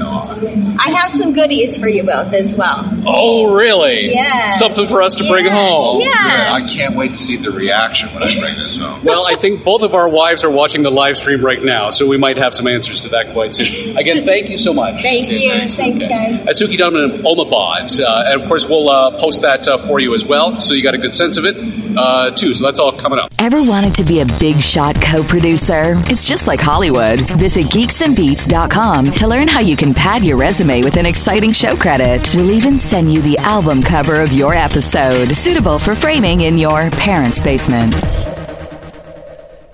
No, 0.00 0.76
I 0.80 0.90
have 0.96 1.12
some 1.12 1.32
goodies 1.34 1.76
for 1.76 1.88
you 1.88 2.02
both 2.04 2.32
as 2.32 2.56
well. 2.56 2.88
Oh, 3.06 3.52
really? 3.52 4.12
Yeah. 4.14 4.58
Something 4.58 4.86
for 4.88 5.02
us 5.02 5.14
to 5.16 5.24
bring 5.28 5.44
Yeah. 5.46 5.58
home. 5.60 6.00
Yeah. 6.00 6.52
I 6.52 6.62
can't 6.74 6.96
wait 6.96 7.12
to 7.12 7.18
see 7.18 7.36
the 7.36 7.50
reaction 7.50 8.08
when 8.14 8.22
I 8.22 8.38
bring 8.40 8.56
this 8.56 8.76
home. 8.76 9.02
Well, 9.04 9.26
I 9.26 9.34
think 9.40 9.62
both 9.64 9.82
of 9.82 9.94
our 9.94 10.08
wives 10.08 10.42
are 10.44 10.50
watching 10.50 10.82
the 10.82 10.90
live 10.90 11.16
stream 11.18 11.44
right 11.44 11.62
now, 11.62 11.90
so 11.90 12.06
we 12.06 12.16
might 12.16 12.38
have 12.38 12.54
some 12.54 12.66
answers 12.66 13.02
to 13.02 13.08
that 13.10 13.32
quite 13.32 13.54
soon. 13.54 13.96
Again, 13.98 14.24
thank 14.24 14.48
you 14.48 14.56
so 14.56 14.72
much. 14.72 15.02
Thank 15.02 15.30
you. 15.30 15.50
Thanks, 15.68 15.76
guys. 15.76 16.46
Uh, 16.46 16.52
Suki 16.56 16.80
of 16.80 16.92
OhMiBod. 16.94 18.00
Uh, 18.00 18.24
and 18.32 18.40
of 18.42 18.48
course, 18.48 18.64
we'll 18.66 18.88
uh, 18.90 19.18
post 19.20 19.42
that 19.42 19.66
uh, 19.68 19.76
for 19.86 20.00
you 20.00 20.14
as 20.14 20.24
well, 20.24 20.60
so 20.60 20.72
you 20.74 20.82
got 20.82 20.94
a 20.94 20.98
good 20.98 21.12
sense 21.14 21.36
of 21.36 21.44
it, 21.44 21.56
uh, 21.96 22.30
too. 22.30 22.54
So 22.54 22.64
that's 22.64 22.78
all 22.78 22.98
coming 22.98 23.18
up. 23.18 23.32
Ever 23.38 23.62
wanted 23.62 23.94
to 23.96 24.04
be 24.04 24.20
a 24.20 24.26
big 24.38 24.60
shot 24.60 25.00
co 25.00 25.22
producer? 25.22 25.94
It's 26.06 26.26
just 26.26 26.46
like 26.46 26.60
Hollywood. 26.60 27.20
Visit 27.38 27.66
geeksandbeats.com 27.66 29.12
to 29.12 29.26
learn 29.26 29.48
how 29.48 29.60
you 29.60 29.76
can 29.76 29.94
pad 29.94 30.22
your 30.24 30.36
resume 30.36 30.82
with 30.82 30.96
an 30.96 31.06
exciting 31.06 31.52
show 31.52 31.76
credit. 31.76 32.34
We'll 32.34 32.50
even 32.50 32.78
send 32.78 33.12
you 33.12 33.22
the 33.22 33.38
album 33.38 33.82
cover 33.82 34.20
of 34.20 34.32
your 34.32 34.54
episode, 34.54 35.34
suitable 35.34 35.78
for 35.78 35.94
framing 35.94 36.42
in 36.42 36.58
your 36.58 36.90
parents' 36.90 37.42
basement. 37.42 37.94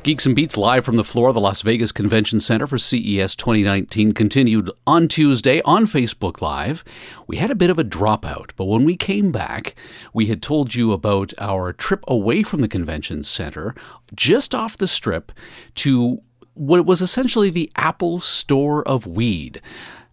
Geeks 0.06 0.24
and 0.24 0.36
Beats 0.36 0.56
live 0.56 0.84
from 0.84 0.94
the 0.94 1.02
floor 1.02 1.30
of 1.30 1.34
the 1.34 1.40
Las 1.40 1.62
Vegas 1.62 1.90
Convention 1.90 2.38
Center 2.38 2.68
for 2.68 2.78
CES 2.78 3.34
2019 3.34 4.12
continued 4.12 4.70
on 4.86 5.08
Tuesday 5.08 5.60
on 5.64 5.84
Facebook 5.84 6.40
Live. 6.40 6.84
We 7.26 7.38
had 7.38 7.50
a 7.50 7.56
bit 7.56 7.70
of 7.70 7.78
a 7.80 7.82
dropout, 7.82 8.52
but 8.54 8.66
when 8.66 8.84
we 8.84 8.96
came 8.96 9.32
back, 9.32 9.74
we 10.12 10.26
had 10.26 10.42
told 10.42 10.76
you 10.76 10.92
about 10.92 11.34
our 11.40 11.72
trip 11.72 12.04
away 12.06 12.44
from 12.44 12.60
the 12.60 12.68
convention 12.68 13.24
center, 13.24 13.74
just 14.14 14.54
off 14.54 14.76
the 14.76 14.86
strip, 14.86 15.32
to 15.74 16.22
what 16.54 16.86
was 16.86 17.00
essentially 17.00 17.50
the 17.50 17.72
Apple 17.74 18.20
store 18.20 18.86
of 18.86 19.08
weed. 19.08 19.60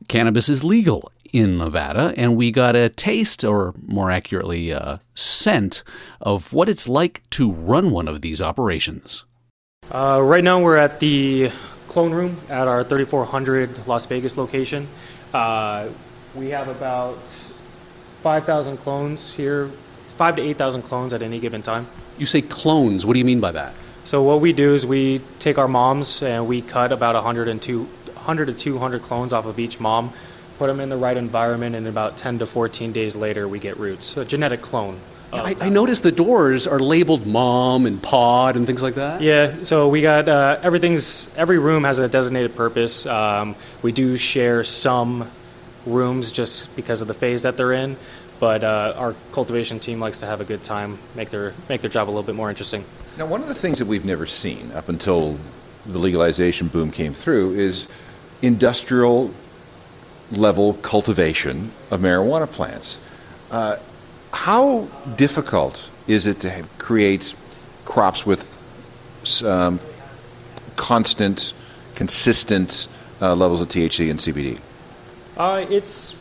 Cannabis 0.07 0.49
is 0.49 0.63
legal 0.63 1.11
in 1.31 1.59
Nevada, 1.59 2.15
and 2.17 2.35
we 2.35 2.49
got 2.49 2.75
a 2.75 2.89
taste, 2.89 3.43
or 3.43 3.75
more 3.85 4.09
accurately, 4.09 4.71
a 4.71 5.01
scent, 5.13 5.83
of 6.19 6.51
what 6.51 6.67
it's 6.67 6.87
like 6.87 7.21
to 7.29 7.51
run 7.51 7.91
one 7.91 8.07
of 8.07 8.21
these 8.21 8.41
operations. 8.41 9.23
Uh, 9.93 10.19
right 10.23 10.43
now, 10.43 10.59
we're 10.59 10.75
at 10.75 10.99
the 10.99 11.51
clone 11.87 12.11
room 12.11 12.35
at 12.49 12.67
our 12.67 12.83
3400 12.83 13.85
Las 13.85 14.07
Vegas 14.07 14.35
location. 14.37 14.87
Uh, 15.31 15.87
we 16.33 16.49
have 16.49 16.67
about 16.67 17.19
5,000 18.23 18.77
clones 18.77 19.31
here, 19.31 19.69
five 20.17 20.37
to 20.37 20.41
8,000 20.41 20.81
clones 20.81 21.13
at 21.13 21.21
any 21.21 21.39
given 21.39 21.61
time. 21.61 21.85
You 22.17 22.25
say 22.25 22.41
clones. 22.41 23.05
What 23.05 23.13
do 23.13 23.19
you 23.19 23.25
mean 23.25 23.39
by 23.39 23.51
that? 23.51 23.75
So 24.03 24.23
what 24.23 24.41
we 24.41 24.51
do 24.51 24.73
is 24.73 24.83
we 24.83 25.21
take 25.37 25.59
our 25.59 25.67
moms 25.67 26.23
and 26.23 26.47
we 26.47 26.63
cut 26.63 26.91
about 26.91 27.13
100 27.13 27.47
and 27.47 27.61
two, 27.61 27.83
100 27.83 28.47
to 28.47 28.53
200 28.55 29.03
clones 29.03 29.31
off 29.31 29.45
of 29.45 29.59
each 29.59 29.79
mom, 29.79 30.11
put 30.57 30.65
them 30.65 30.79
in 30.79 30.89
the 30.89 30.97
right 30.97 31.15
environment, 31.15 31.75
and 31.75 31.85
about 31.85 32.17
10 32.17 32.39
to 32.39 32.47
14 32.47 32.93
days 32.93 33.15
later 33.15 33.47
we 33.47 33.59
get 33.59 33.77
roots. 33.77 34.07
So 34.07 34.21
a 34.21 34.25
genetic 34.25 34.63
clone. 34.63 34.99
Of 35.39 35.61
I, 35.61 35.65
I 35.65 35.69
noticed 35.69 36.03
the 36.03 36.11
doors 36.11 36.67
are 36.67 36.79
labeled 36.79 37.25
mom 37.25 37.85
and 37.85 38.01
pod 38.01 38.55
and 38.55 38.65
things 38.65 38.81
like 38.81 38.95
that. 38.95 39.21
Yeah, 39.21 39.63
so 39.63 39.89
we 39.89 40.01
got 40.01 40.29
uh, 40.29 40.59
everything's 40.61 41.29
every 41.35 41.59
room 41.59 41.83
has 41.83 41.99
a 41.99 42.07
designated 42.07 42.55
purpose. 42.55 43.05
Um, 43.05 43.55
we 43.81 43.91
do 43.91 44.17
share 44.17 44.63
some 44.63 45.29
rooms 45.85 46.31
just 46.31 46.75
because 46.75 47.01
of 47.01 47.07
the 47.07 47.13
phase 47.13 47.43
that 47.43 47.57
they're 47.57 47.73
in, 47.73 47.97
but 48.39 48.63
uh, 48.63 48.93
our 48.95 49.15
cultivation 49.31 49.79
team 49.79 49.99
likes 49.99 50.19
to 50.19 50.25
have 50.25 50.41
a 50.41 50.45
good 50.45 50.63
time, 50.63 50.97
make 51.15 51.29
their 51.29 51.53
make 51.69 51.81
their 51.81 51.89
job 51.89 52.07
a 52.07 52.11
little 52.11 52.23
bit 52.23 52.35
more 52.35 52.49
interesting. 52.49 52.83
Now, 53.17 53.25
one 53.25 53.41
of 53.41 53.47
the 53.47 53.55
things 53.55 53.79
that 53.79 53.85
we've 53.85 54.05
never 54.05 54.25
seen 54.25 54.71
up 54.71 54.89
until 54.89 55.37
the 55.85 55.99
legalization 55.99 56.67
boom 56.67 56.91
came 56.91 57.13
through 57.13 57.55
is 57.55 57.87
industrial 58.41 59.31
level 60.31 60.73
cultivation 60.75 61.71
of 61.91 62.01
marijuana 62.01 62.49
plants. 62.49 62.97
Uh, 63.51 63.77
how 64.33 64.87
difficult 65.15 65.89
is 66.07 66.25
it 66.25 66.41
to 66.41 66.51
ha- 66.51 66.67
create 66.79 67.33
crops 67.85 68.25
with 68.25 68.43
um, 69.45 69.79
constant, 70.75 71.53
consistent 71.95 72.87
uh, 73.21 73.35
levels 73.35 73.61
of 73.61 73.69
THC 73.69 74.09
and 74.09 74.19
CBD? 74.19 74.59
Uh, 75.37 75.65
it's 75.69 76.19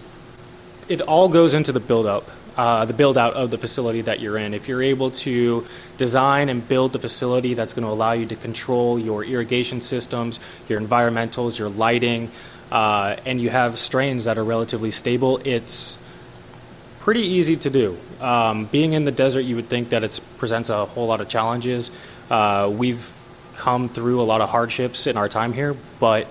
it 0.89 1.01
all 1.01 1.29
goes 1.29 1.55
into 1.55 1.73
the 1.73 1.81
build 1.81 2.07
up, 2.07 2.25
uh, 2.57 2.85
the 2.85 2.93
build 2.93 3.17
out 3.17 3.33
of 3.33 3.51
the 3.51 3.57
facility 3.57 4.03
that 4.03 4.21
you're 4.21 4.37
in. 4.37 4.53
If 4.53 4.69
you're 4.69 4.83
able 4.83 5.11
to 5.11 5.67
design 5.97 6.51
and 6.51 6.67
build 6.67 6.93
the 6.93 6.99
facility 6.99 7.55
that's 7.55 7.73
going 7.73 7.85
to 7.87 7.91
allow 7.91 8.13
you 8.13 8.27
to 8.27 8.37
control 8.37 8.99
your 8.99 9.25
irrigation 9.25 9.81
systems, 9.81 10.39
your 10.69 10.81
environmentals, 10.81 11.59
your 11.59 11.71
lighting, 11.71 12.31
uh, 12.71 13.17
and 13.25 13.41
you 13.41 13.49
have 13.49 13.79
strains 13.79 14.27
that 14.27 14.37
are 14.37 14.45
relatively 14.45 14.91
stable, 14.91 15.41
it's 15.45 15.97
pretty 17.03 17.21
easy 17.21 17.57
to 17.57 17.69
do. 17.69 17.99
Um, 18.21 18.67
being 18.67 18.93
in 18.93 19.05
the 19.05 19.11
desert, 19.11 19.41
you 19.41 19.57
would 19.57 19.69
think 19.69 19.89
that 19.89 20.05
it 20.05 20.21
presents 20.39 20.71
a 20.71 20.87
whole 20.87 21.09
lot 21.09 21.21
of 21.21 21.29
challenges. 21.29 21.91
Uh, 22.31 22.73
we've 22.73 23.13
come 23.57 23.89
through 23.89 24.21
a 24.21 24.23
lot 24.23 24.41
of 24.41 24.49
hardships 24.49 25.09
in 25.09 25.17
our 25.17 25.29
time 25.29 25.53
here, 25.53 25.75
but 25.99 26.29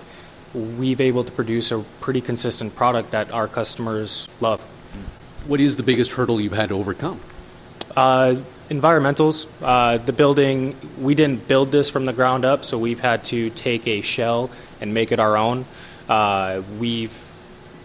we've 0.54 1.00
able 1.02 1.24
to 1.24 1.30
produce 1.30 1.72
a 1.72 1.84
pretty 2.00 2.22
consistent 2.22 2.74
product 2.74 3.10
that 3.10 3.30
our 3.32 3.48
customers 3.48 4.26
love. 4.40 4.62
What 5.46 5.60
is 5.60 5.76
the 5.76 5.82
biggest 5.82 6.12
hurdle 6.12 6.40
you've 6.40 6.52
had 6.52 6.70
to 6.70 6.76
overcome? 6.76 7.20
Uh, 7.94 8.36
environmentals. 8.70 9.46
Uh, 9.60 9.98
the 9.98 10.14
building, 10.14 10.74
we 10.98 11.14
didn't 11.14 11.46
build 11.46 11.70
this 11.70 11.90
from 11.90 12.06
the 12.06 12.14
ground 12.14 12.46
up, 12.46 12.64
so 12.64 12.78
we've 12.78 13.00
had 13.00 13.24
to 13.24 13.50
take 13.50 13.86
a 13.86 14.00
shell 14.00 14.50
and 14.80 14.94
make 14.94 15.12
it 15.12 15.20
our 15.20 15.36
own. 15.36 15.66
Uh, 16.08 16.62
we've 16.78 17.12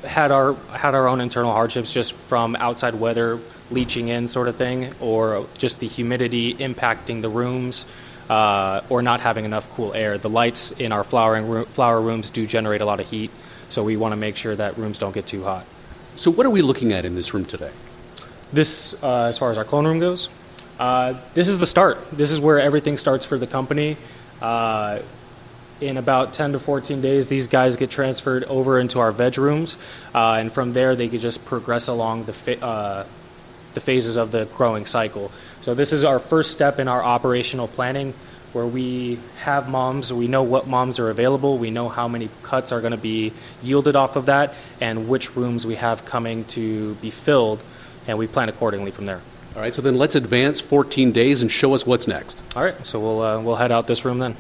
had 0.07 0.31
our 0.31 0.53
had 0.71 0.95
our 0.95 1.07
own 1.07 1.21
internal 1.21 1.51
hardships 1.51 1.93
just 1.93 2.13
from 2.13 2.55
outside 2.55 2.95
weather 2.95 3.39
leaching 3.69 4.07
in, 4.07 4.27
sort 4.27 4.47
of 4.47 4.55
thing, 4.55 4.93
or 5.01 5.45
just 5.57 5.79
the 5.79 5.87
humidity 5.87 6.53
impacting 6.55 7.21
the 7.21 7.29
rooms, 7.29 7.85
uh, 8.29 8.81
or 8.89 9.01
not 9.01 9.19
having 9.19 9.45
enough 9.45 9.69
cool 9.75 9.93
air. 9.93 10.17
The 10.17 10.29
lights 10.29 10.71
in 10.71 10.91
our 10.91 11.03
flowering 11.03 11.65
flower 11.65 12.01
rooms 12.01 12.29
do 12.29 12.47
generate 12.47 12.81
a 12.81 12.85
lot 12.85 12.99
of 12.99 13.09
heat, 13.09 13.31
so 13.69 13.83
we 13.83 13.97
want 13.97 14.13
to 14.13 14.17
make 14.17 14.37
sure 14.37 14.55
that 14.55 14.77
rooms 14.77 14.97
don't 14.97 15.13
get 15.13 15.27
too 15.27 15.43
hot. 15.43 15.65
So, 16.15 16.31
what 16.31 16.45
are 16.45 16.49
we 16.49 16.61
looking 16.61 16.93
at 16.93 17.05
in 17.05 17.15
this 17.15 17.33
room 17.33 17.45
today? 17.45 17.71
This, 18.51 18.95
uh, 19.03 19.25
as 19.25 19.37
far 19.37 19.51
as 19.51 19.57
our 19.57 19.65
clone 19.65 19.85
room 19.85 19.99
goes, 19.99 20.29
uh, 20.79 21.15
this 21.33 21.47
is 21.47 21.59
the 21.59 21.65
start. 21.65 21.97
This 22.11 22.31
is 22.31 22.39
where 22.39 22.59
everything 22.59 22.97
starts 22.97 23.25
for 23.25 23.37
the 23.37 23.47
company. 23.47 23.97
In 25.79 25.97
about 25.97 26.33
10 26.33 26.53
to 26.53 26.59
14 26.59 27.01
days, 27.01 27.27
these 27.27 27.45
guys 27.47 27.75
get 27.75 27.91
transferred 27.91 28.43
over 28.45 28.79
into 28.79 28.99
our 28.99 29.11
veg 29.11 29.37
rooms, 29.37 29.77
uh, 30.15 30.33
and 30.39 30.51
from 30.51 30.73
there 30.73 30.95
they 30.95 31.07
could 31.07 31.21
just 31.21 31.45
progress 31.45 31.87
along 31.87 32.23
the 32.23 32.33
fa- 32.33 32.65
uh, 32.65 33.05
the 33.75 33.79
phases 33.79 34.17
of 34.17 34.31
the 34.31 34.45
growing 34.57 34.87
cycle. 34.87 35.31
So 35.61 35.75
this 35.75 35.93
is 35.93 36.03
our 36.03 36.17
first 36.17 36.51
step 36.51 36.79
in 36.79 36.87
our 36.87 37.03
operational 37.03 37.67
planning, 37.67 38.15
where 38.53 38.65
we 38.65 39.19
have 39.43 39.69
moms, 39.69 40.11
we 40.11 40.27
know 40.27 40.41
what 40.41 40.65
moms 40.65 40.97
are 40.97 41.11
available, 41.11 41.59
we 41.59 41.69
know 41.69 41.89
how 41.89 42.07
many 42.07 42.27
cuts 42.41 42.71
are 42.71 42.81
going 42.81 42.91
to 42.91 42.97
be 42.97 43.31
yielded 43.61 43.95
off 43.95 44.15
of 44.15 44.25
that, 44.25 44.55
and 44.81 45.07
which 45.07 45.35
rooms 45.35 45.63
we 45.63 45.75
have 45.75 46.05
coming 46.05 46.43
to 46.45 46.95
be 46.95 47.11
filled, 47.11 47.59
and 48.07 48.17
we 48.17 48.25
plan 48.25 48.49
accordingly 48.49 48.89
from 48.89 49.05
there. 49.05 49.21
All 49.55 49.61
right, 49.61 49.75
so 49.75 49.83
then 49.83 49.93
let's 49.93 50.15
advance 50.15 50.59
14 50.59 51.11
days 51.11 51.43
and 51.43 51.51
show 51.51 51.75
us 51.75 51.85
what's 51.85 52.07
next. 52.07 52.41
All 52.55 52.63
right, 52.63 52.75
so 52.83 52.99
we'll 52.99 53.21
uh, 53.21 53.41
we'll 53.41 53.55
head 53.55 53.71
out 53.71 53.85
this 53.85 54.05
room 54.05 54.17
then. 54.17 54.35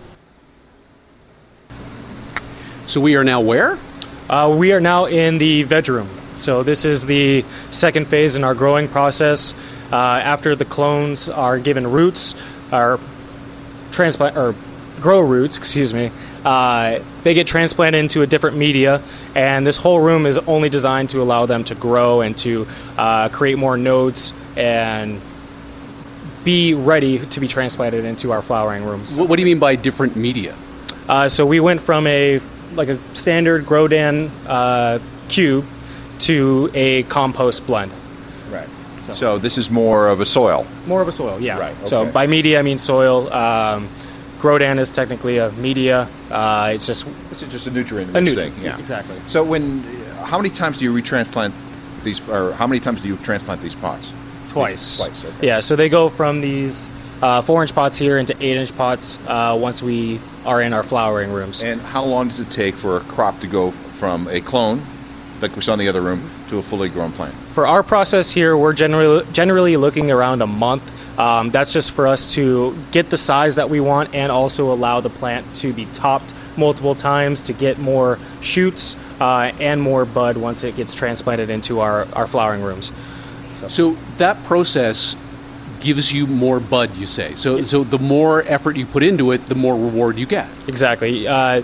So, 2.87 2.99
we 3.01 3.15
are 3.15 3.23
now 3.23 3.41
where? 3.41 3.77
Uh, 4.29 4.55
we 4.57 4.73
are 4.73 4.81
now 4.81 5.05
in 5.05 5.37
the 5.37 5.63
veg 5.63 5.87
room. 5.87 6.09
So 6.37 6.63
this 6.63 6.85
is 6.85 7.05
the 7.05 7.43
second 7.71 8.07
phase 8.07 8.35
in 8.35 8.43
our 8.43 8.53
growing 8.53 8.87
process. 8.87 9.53
Uh, 9.91 9.95
after 9.95 10.55
the 10.55 10.65
clones 10.65 11.29
are 11.29 11.57
given 11.57 11.89
roots, 11.89 12.35
or 12.71 12.99
transplant 13.91 14.37
or 14.37 14.53
grow 14.99 15.21
roots, 15.21 15.57
excuse 15.57 15.93
me, 15.93 16.11
uh, 16.45 16.99
they 17.23 17.33
get 17.33 17.47
transplanted 17.47 17.99
into 17.99 18.21
a 18.21 18.27
different 18.27 18.57
media, 18.57 19.01
and 19.33 19.65
this 19.65 19.77
whole 19.77 19.99
room 19.99 20.25
is 20.25 20.37
only 20.37 20.69
designed 20.69 21.09
to 21.11 21.21
allow 21.21 21.45
them 21.45 21.63
to 21.63 21.75
grow 21.75 22.21
and 22.21 22.37
to 22.37 22.67
uh, 22.97 23.29
create 23.29 23.57
more 23.57 23.77
nodes 23.77 24.33
and 24.55 25.19
be 26.43 26.73
ready 26.73 27.19
to 27.19 27.39
be 27.39 27.47
transplanted 27.47 28.05
into 28.05 28.31
our 28.31 28.41
flowering 28.41 28.83
rooms. 28.83 29.13
What, 29.13 29.29
what 29.29 29.37
do 29.37 29.41
you 29.41 29.47
mean 29.47 29.59
by 29.59 29.75
different 29.75 30.15
media? 30.15 30.55
Uh, 31.09 31.29
so 31.29 31.45
we 31.45 31.59
went 31.59 31.81
from 31.81 32.05
a 32.07 32.39
like 32.73 32.89
a 32.89 32.99
standard 33.15 33.65
Grodan 33.65 34.29
uh, 34.45 34.99
cube 35.29 35.65
to 36.19 36.69
a 36.73 37.03
compost 37.03 37.65
blend. 37.65 37.91
Right. 38.51 38.67
So, 39.13 39.37
this 39.37 39.57
is 39.57 39.69
more 39.69 40.09
of 40.09 40.19
a 40.19 40.25
soil. 40.25 40.67
More 40.85 41.01
of 41.01 41.07
a 41.07 41.13
soil, 41.13 41.39
yeah. 41.39 41.57
Right, 41.57 41.87
So 41.87 42.05
by 42.05 42.27
media 42.27 42.59
I 42.59 42.61
mean 42.61 42.77
soil. 42.77 43.31
Um, 43.31 43.87
Grodan 44.39 44.79
is 44.79 44.91
technically 44.91 45.37
a 45.37 45.49
media. 45.51 46.09
Uh, 46.29 46.71
it's 46.75 46.85
just 46.85 47.07
It's 47.31 47.41
just 47.41 47.67
a 47.67 47.71
nutrient 47.71 48.15
a 48.15 48.21
nutrient. 48.21 48.53
thing. 48.55 48.63
Yeah. 48.65 48.77
exactly. 48.77 49.17
So 49.27 49.43
when, 49.43 49.81
how 50.23 50.37
many 50.37 50.49
times 50.49 50.77
do 50.77 50.85
you 50.85 50.93
retransplant 50.93 51.53
these, 52.03 52.19
or 52.29 52.51
how 52.53 52.67
many 52.67 52.79
times 52.79 53.01
do 53.01 53.07
you 53.07 53.17
transplant 53.17 53.61
these 53.61 53.75
pots? 53.75 54.11
Twice. 54.49 54.97
Twice. 54.97 55.25
Okay. 55.25 55.47
Yeah, 55.47 55.61
so 55.61 55.75
they 55.75 55.89
go 55.89 56.09
from 56.09 56.41
these 56.41 56.87
uh, 57.21 57.41
four 57.41 57.61
inch 57.61 57.73
pots 57.73 57.97
here 57.97 58.17
into 58.17 58.35
eight 58.39 58.57
inch 58.57 58.75
pots 58.75 59.17
uh, 59.27 59.57
once 59.59 59.81
we 59.81 60.19
are 60.45 60.61
in 60.61 60.73
our 60.73 60.83
flowering 60.83 61.31
rooms. 61.31 61.61
And 61.61 61.81
how 61.81 62.03
long 62.03 62.27
does 62.27 62.39
it 62.39 62.51
take 62.51 62.75
for 62.75 62.97
a 62.97 63.01
crop 63.01 63.39
to 63.41 63.47
go 63.47 63.71
from 63.71 64.27
a 64.27 64.41
clone, 64.41 64.81
like 65.41 65.55
we 65.55 65.61
saw 65.61 65.73
in 65.73 65.79
the 65.79 65.89
other 65.89 66.01
room, 66.01 66.29
to 66.49 66.59
a 66.59 66.63
fully 66.63 66.89
grown 66.89 67.11
plant? 67.11 67.33
For 67.33 67.65
our 67.65 67.83
process 67.83 68.29
here, 68.29 68.55
we're 68.55 68.73
generally 68.73 69.25
generally 69.31 69.77
looking 69.77 70.11
around 70.11 70.41
a 70.41 70.47
month. 70.47 70.91
Um, 71.19 71.49
that's 71.49 71.73
just 71.73 71.91
for 71.91 72.05
us 72.05 72.33
to 72.35 72.77
get 72.91 73.09
the 73.09 73.17
size 73.17 73.55
that 73.55 73.71
we 73.71 73.79
want 73.79 74.13
and 74.13 74.31
also 74.31 74.71
allow 74.71 75.01
the 75.01 75.09
plant 75.09 75.55
to 75.55 75.73
be 75.73 75.85
topped 75.87 76.31
multiple 76.55 76.93
times 76.93 77.43
to 77.43 77.53
get 77.53 77.79
more 77.79 78.19
shoots 78.41 78.95
uh, 79.19 79.51
and 79.59 79.81
more 79.81 80.05
bud 80.05 80.37
once 80.37 80.63
it 80.63 80.75
gets 80.75 80.93
transplanted 80.93 81.49
into 81.49 81.79
our, 81.79 82.07
our 82.13 82.27
flowering 82.27 82.61
rooms. 82.61 82.91
So 83.67 83.97
that 84.17 84.43
process 84.43 85.15
gives 85.79 86.11
you 86.11 86.27
more 86.27 86.59
bud, 86.59 86.97
you 86.97 87.05
say. 87.05 87.35
So 87.35 87.61
so 87.63 87.83
the 87.83 87.99
more 87.99 88.43
effort 88.45 88.75
you 88.77 88.85
put 88.85 89.03
into 89.03 89.31
it, 89.31 89.45
the 89.45 89.55
more 89.55 89.73
reward 89.73 90.17
you 90.17 90.25
get. 90.25 90.47
Exactly. 90.67 91.27
Uh, 91.27 91.63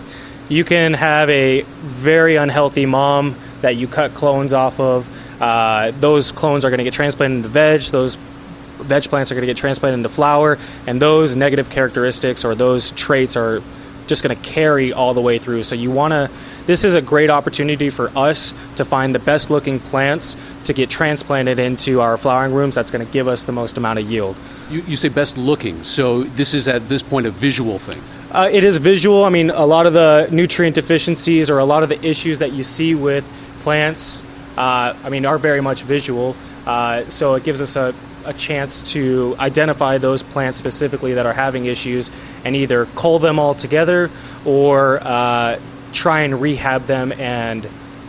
you 0.50 0.64
can 0.64 0.94
have 0.94 1.30
a 1.30 1.62
very 1.62 2.36
unhealthy 2.36 2.86
mom 2.86 3.36
that 3.62 3.76
you 3.76 3.88
cut 3.88 4.14
clones 4.14 4.54
off 4.54 4.80
of. 4.80 5.08
Uh, 5.42 5.92
those 6.00 6.32
clones 6.32 6.66
are 6.66 6.70
going 6.70 6.80
to 6.80 6.84
get 6.84 6.94
transplanted 6.94 7.38
into 7.38 7.50
veg. 7.50 7.82
Those 7.84 8.16
veg 8.16 9.04
plants 9.04 9.32
are 9.32 9.36
going 9.36 9.44
to 9.44 9.48
get 9.48 9.58
transplanted 9.58 10.00
into 10.00 10.10
flower, 10.10 10.58
and 10.86 11.02
those 11.02 11.36
negative 11.36 11.70
characteristics 11.70 12.46
or 12.46 12.56
those 12.56 12.92
traits 12.92 13.38
are 13.38 13.62
just 14.08 14.24
going 14.24 14.36
to 14.36 14.42
carry 14.42 14.94
all 14.94 15.14
the 15.14 15.22
way 15.22 15.40
through. 15.40 15.64
So 15.64 15.76
you 15.76 15.92
want 15.92 16.12
to. 16.12 16.30
This 16.66 16.86
is 16.86 16.96
a 16.96 17.02
great 17.02 17.30
opportunity 17.30 17.90
for 17.90 18.10
us 18.16 18.54
to 18.76 18.86
find 18.86 19.14
the 19.14 19.20
best 19.20 19.50
looking 19.50 19.80
plants 19.80 20.38
to 20.66 20.74
get 20.74 20.90
transplanted 20.90 21.60
into 21.60 22.02
our 22.02 22.18
flowering 22.18 22.54
rooms. 22.54 22.76
That's 22.76 22.92
going 22.92 23.06
to 23.06 23.12
give 23.12 23.28
us 23.28 23.44
the 23.44 23.52
most 23.52 23.78
amount 23.78 24.00
of 24.00 24.10
yield. 24.10 24.36
You, 24.70 24.82
you 24.82 24.96
say 24.96 25.10
best 25.10 25.38
looking, 25.38 25.84
so 25.84 26.24
this 26.24 26.54
is 26.54 26.68
at 26.68 26.88
this 26.88 27.04
point 27.04 27.28
a 27.28 27.32
visual 27.32 27.80
thing. 27.80 28.02
Uh, 28.32 28.50
it 28.52 28.64
is 28.64 28.78
visual. 28.78 29.24
I 29.26 29.30
mean, 29.30 29.50
a 29.50 29.66
lot 29.66 29.86
of 29.86 29.94
the 29.94 30.28
nutrient 30.32 30.76
deficiencies 30.76 31.50
or 31.50 31.60
a 31.60 31.66
lot 31.66 31.84
of 31.84 31.90
the 31.90 32.04
issues 32.06 32.40
that 32.40 32.52
you 32.52 32.64
see 32.64 32.96
with 32.96 33.26
plants, 33.62 34.24
uh, 34.58 34.96
I 35.04 35.10
mean, 35.10 35.26
are 35.26 35.38
very 35.38 35.62
much 35.62 35.84
visual. 35.84 36.36
Uh, 36.66 37.10
so 37.10 37.36
it 37.36 37.44
gives 37.44 37.62
us 37.62 37.76
a, 37.76 37.94
a 38.26 38.34
chance 38.34 38.84
to 38.94 39.36
identify 39.40 39.98
those 39.98 40.24
plants 40.24 40.58
specifically 40.58 41.16
that 41.16 41.26
are 41.26 41.34
having 41.34 41.66
issues 41.66 42.12
and 42.46 42.56
either 42.56 42.86
cull 42.96 43.20
them 43.20 43.40
all 43.40 43.54
together 43.54 44.10
or 44.46 45.00
uh, 45.02 45.60
try 45.92 46.22
and 46.22 46.42
rehab 46.42 46.86
them 46.86 47.12
and 47.14 47.68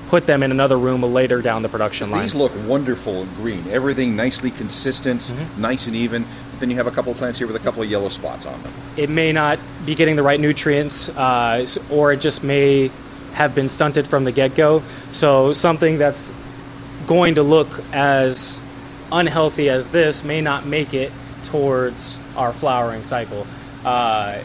put 0.09 0.27
them 0.27 0.43
in 0.43 0.51
another 0.53 0.77
room 0.79 1.03
later 1.03 1.43
down 1.43 1.63
the 1.63 1.69
production 1.69 2.11
line. 2.11 2.23
These 2.23 2.35
look 2.35 2.53
wonderful 2.67 3.27
green. 3.37 3.65
Everything 3.71 4.15
nicely 4.17 4.51
consistent, 4.51 5.23
Mm-hmm. 5.23 5.61
nice 5.61 5.87
and 5.87 5.97
even. 5.97 6.25
But 6.51 6.61
then 6.61 6.71
you 6.71 6.77
have 6.77 6.87
a 6.87 6.91
couple 6.93 7.11
of 7.13 7.19
plants 7.19 7.39
here 7.39 7.47
with 7.49 7.57
a 7.57 7.61
couple 7.61 7.83
of 7.83 7.91
yellow 7.91 8.11
spots 8.11 8.47
on 8.47 8.63
them. 8.63 8.73
it 8.97 9.09
may 9.11 9.33
not 9.33 9.59
be 9.85 9.95
getting 9.95 10.15
the 10.17 10.23
right 10.23 10.39
nutrients, 10.39 11.09
uh, 11.09 11.67
or 11.91 12.13
it 12.13 12.21
just 12.21 12.45
may 12.45 12.91
have 13.33 13.55
been 13.55 13.69
stunted 13.69 14.07
from 14.07 14.23
the 14.25 14.31
get 14.31 14.55
go. 14.55 14.83
So 15.11 15.53
something 15.53 15.99
that's 15.99 16.31
going 17.09 17.35
to 17.35 17.43
look 17.43 17.69
as 17.93 18.59
unhealthy 19.13 19.69
as 19.69 19.89
this 19.89 20.25
may 20.25 20.41
not 20.41 20.67
make 20.67 20.95
it 20.95 21.13
towards 21.45 22.19
our 22.37 22.53
flowering 22.53 23.05
cycle. 23.05 23.47
Uh, 23.85 24.39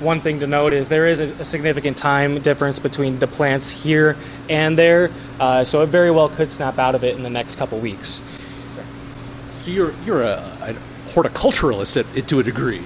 one 0.00 0.20
thing 0.20 0.40
to 0.40 0.46
note 0.46 0.72
is 0.72 0.88
there 0.88 1.06
is 1.06 1.20
a, 1.20 1.24
a 1.24 1.44
significant 1.44 1.96
time 1.96 2.40
difference 2.40 2.78
between 2.78 3.18
the 3.18 3.26
plants 3.26 3.70
here 3.70 4.16
and 4.48 4.78
there, 4.78 5.10
uh, 5.40 5.64
so 5.64 5.82
it 5.82 5.86
very 5.86 6.10
well 6.10 6.28
could 6.28 6.50
snap 6.50 6.78
out 6.78 6.94
of 6.94 7.02
it 7.04 7.16
in 7.16 7.22
the 7.22 7.30
next 7.30 7.56
couple 7.56 7.78
weeks. 7.80 8.20
So 9.60 9.70
you're 9.70 9.92
you're 10.04 10.22
a, 10.22 10.36
a 10.62 10.74
horticulturalist 11.10 11.96
at, 11.96 12.28
to 12.28 12.38
a 12.38 12.42
degree, 12.44 12.82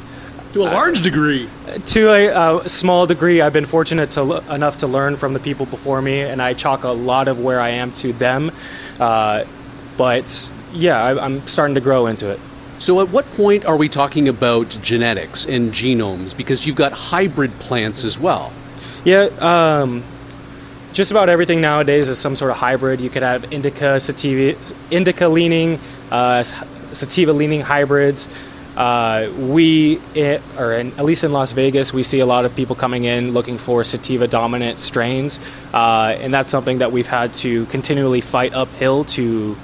to 0.54 0.62
a 0.62 0.64
large 0.64 1.02
degree. 1.02 1.48
To 1.84 2.08
a, 2.08 2.28
uh 2.28 2.68
small 2.68 3.06
degree, 3.06 3.42
I've 3.42 3.52
been 3.52 3.66
fortunate 3.66 4.12
to 4.12 4.20
l- 4.20 4.50
enough 4.50 4.78
to 4.78 4.86
learn 4.86 5.16
from 5.16 5.34
the 5.34 5.40
people 5.40 5.66
before 5.66 6.00
me, 6.00 6.20
and 6.22 6.40
I 6.40 6.54
chalk 6.54 6.84
a 6.84 6.88
lot 6.88 7.28
of 7.28 7.38
where 7.38 7.60
I 7.60 7.70
am 7.70 7.92
to 7.92 8.12
them. 8.14 8.52
Uh, 8.98 9.44
but 9.98 10.50
yeah, 10.72 11.02
I, 11.02 11.24
I'm 11.24 11.46
starting 11.46 11.74
to 11.74 11.80
grow 11.80 12.06
into 12.06 12.30
it. 12.30 12.40
So 12.78 13.00
at 13.00 13.08
what 13.10 13.30
point 13.30 13.64
are 13.64 13.76
we 13.76 13.88
talking 13.88 14.28
about 14.28 14.68
genetics 14.82 15.46
and 15.46 15.72
genomes? 15.72 16.36
Because 16.36 16.66
you've 16.66 16.76
got 16.76 16.92
hybrid 16.92 17.52
plants 17.60 18.02
as 18.04 18.18
well. 18.18 18.52
Yeah, 19.04 19.28
um, 19.38 20.02
just 20.92 21.10
about 21.10 21.28
everything 21.28 21.60
nowadays 21.60 22.08
is 22.08 22.18
some 22.18 22.36
sort 22.36 22.50
of 22.50 22.56
hybrid. 22.56 23.00
You 23.00 23.10
could 23.10 23.22
have 23.22 23.52
indica, 23.52 24.00
sativa, 24.00 24.56
indica 24.90 25.28
leaning, 25.28 25.78
uh, 26.10 26.42
sativa 26.42 27.32
leaning 27.32 27.60
hybrids. 27.60 28.28
Uh, 28.76 29.28
we, 29.36 30.00
i 30.16 30.40
or 30.58 30.72
in, 30.72 30.88
at 30.92 31.04
least 31.04 31.24
in 31.24 31.32
Las 31.32 31.52
Vegas, 31.52 31.92
we 31.92 32.02
see 32.02 32.20
a 32.20 32.26
lot 32.26 32.46
of 32.46 32.56
people 32.56 32.74
coming 32.74 33.04
in 33.04 33.32
looking 33.32 33.58
for 33.58 33.84
sativa 33.84 34.26
dominant 34.26 34.78
strains, 34.78 35.38
uh, 35.74 36.16
and 36.18 36.32
that's 36.32 36.48
something 36.48 36.78
that 36.78 36.90
we've 36.90 37.06
had 37.06 37.34
to 37.34 37.66
continually 37.66 38.22
fight 38.22 38.54
uphill 38.54 39.04
to 39.04 39.56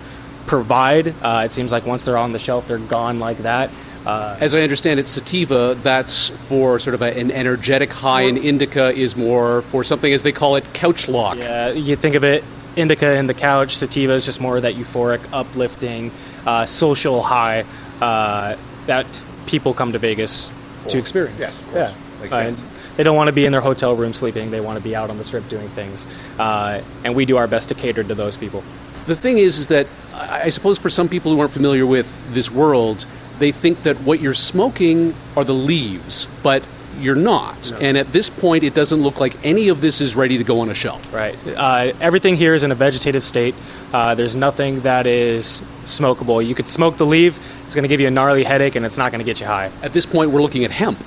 provide. 0.49 1.14
Uh, 1.22 1.42
it 1.46 1.53
seems 1.53 1.70
like 1.70 1.86
once 1.86 2.05
they're 2.05 2.18
on 2.18 2.32
the 2.32 2.38
shelf, 2.38 2.66
they're 2.66 2.78
gone 2.78 3.20
like 3.20 3.38
that. 3.38 3.70
Uh, 4.05 4.36
As 4.40 4.55
I 4.55 4.61
understand 4.62 4.99
it, 4.99 5.07
sativa, 5.07 5.76
that's 5.80 6.30
for 6.49 6.78
sort 6.78 6.94
of 6.94 7.03
a, 7.03 7.16
an 7.16 7.30
energetic 7.30 7.92
high, 7.92 8.22
and 8.22 8.38
indica 8.38 8.90
is 8.90 9.16
more 9.16 9.62
for 9.62 9.84
something, 9.84 10.11
as 10.12 10.22
they 10.22 10.32
call 10.32 10.57
it, 10.57 10.64
couch 10.72 11.09
lock. 11.09 11.36
Yeah, 11.36 11.70
you 11.70 11.94
think 11.94 12.14
of 12.14 12.24
it, 12.24 12.42
indica 12.74 13.16
in 13.18 13.26
the 13.26 13.34
couch, 13.34 13.76
sativa 13.76 14.14
is 14.14 14.24
just 14.24 14.40
more 14.40 14.61
that 14.61 14.74
euphoric, 14.74 15.20
uplifting, 15.32 16.11
uh, 16.46 16.64
social 16.66 17.22
high 17.22 17.64
uh, 18.01 18.57
that 18.86 19.20
people 19.46 19.74
come 19.74 19.92
to 19.92 19.99
Vegas 19.99 20.51
to 20.88 20.99
experience. 20.99 21.38
Yes, 21.38 21.61
of 21.61 21.66
course. 21.70 21.90
Yeah. 21.90 22.22
Makes 22.22 22.32
Uh, 22.34 22.36
sense. 22.44 22.62
They 22.96 23.05
don't 23.05 23.16
want 23.16 23.28
to 23.28 23.32
be 23.32 23.44
in 23.44 23.53
their 23.53 23.61
hotel 23.61 23.94
room 23.94 24.12
sleeping. 24.14 24.51
They 24.51 24.61
want 24.61 24.76
to 24.78 24.82
be 24.82 24.96
out 24.96 25.11
on 25.11 25.18
the 25.18 25.24
strip 25.24 25.49
doing 25.49 25.68
things, 25.68 26.07
uh, 26.38 26.80
and 27.05 27.14
we 27.14 27.26
do 27.26 27.36
our 27.36 27.46
best 27.46 27.68
to 27.68 27.74
cater 27.74 28.03
to 28.03 28.14
those 28.14 28.36
people. 28.38 28.64
The 29.07 29.14
thing 29.16 29.38
is, 29.38 29.59
is 29.59 29.68
that 29.68 29.86
I 30.18 30.48
suppose 30.50 30.78
for 30.78 30.90
some 30.90 31.08
people 31.08 31.32
who 31.32 31.40
aren't 31.40 31.52
familiar 31.52 31.86
with 31.86 32.34
this 32.34 32.50
world, 32.50 33.06
they 33.38 33.52
think 33.52 33.82
that 33.84 33.96
what 33.98 34.20
you're 34.20 34.34
smoking 34.34 35.14
are 35.36 35.44
the 35.44 35.54
leaves, 35.54 36.26
but 36.42 36.64
you're 36.98 37.14
not. 37.14 37.70
And 37.80 37.96
at 37.96 38.12
this 38.12 38.28
point, 38.28 38.64
it 38.64 38.74
doesn't 38.74 39.00
look 39.00 39.20
like 39.20 39.44
any 39.44 39.68
of 39.68 39.80
this 39.80 40.00
is 40.00 40.16
ready 40.16 40.38
to 40.38 40.44
go 40.44 40.60
on 40.60 40.70
a 40.70 40.74
shelf. 40.74 41.12
Right. 41.12 41.36
Uh, 41.46 41.92
everything 42.00 42.34
here 42.34 42.54
is 42.54 42.64
in 42.64 42.72
a 42.72 42.74
vegetative 42.74 43.24
state. 43.24 43.54
Uh, 43.92 44.14
there's 44.14 44.34
nothing 44.34 44.80
that 44.80 45.06
is 45.06 45.62
smokable. 45.84 46.44
You 46.44 46.54
could 46.54 46.68
smoke 46.68 46.96
the 46.96 47.06
leaf. 47.06 47.38
It's 47.64 47.74
going 47.74 47.84
to 47.84 47.88
give 47.88 48.00
you 48.00 48.08
a 48.08 48.10
gnarly 48.10 48.42
headache, 48.44 48.74
and 48.74 48.84
it's 48.84 48.98
not 48.98 49.12
going 49.12 49.20
to 49.20 49.24
get 49.24 49.40
you 49.40 49.46
high. 49.46 49.70
At 49.82 49.92
this 49.92 50.06
point, 50.06 50.30
we're 50.30 50.42
looking 50.42 50.64
at 50.64 50.70
hemp. 50.70 50.98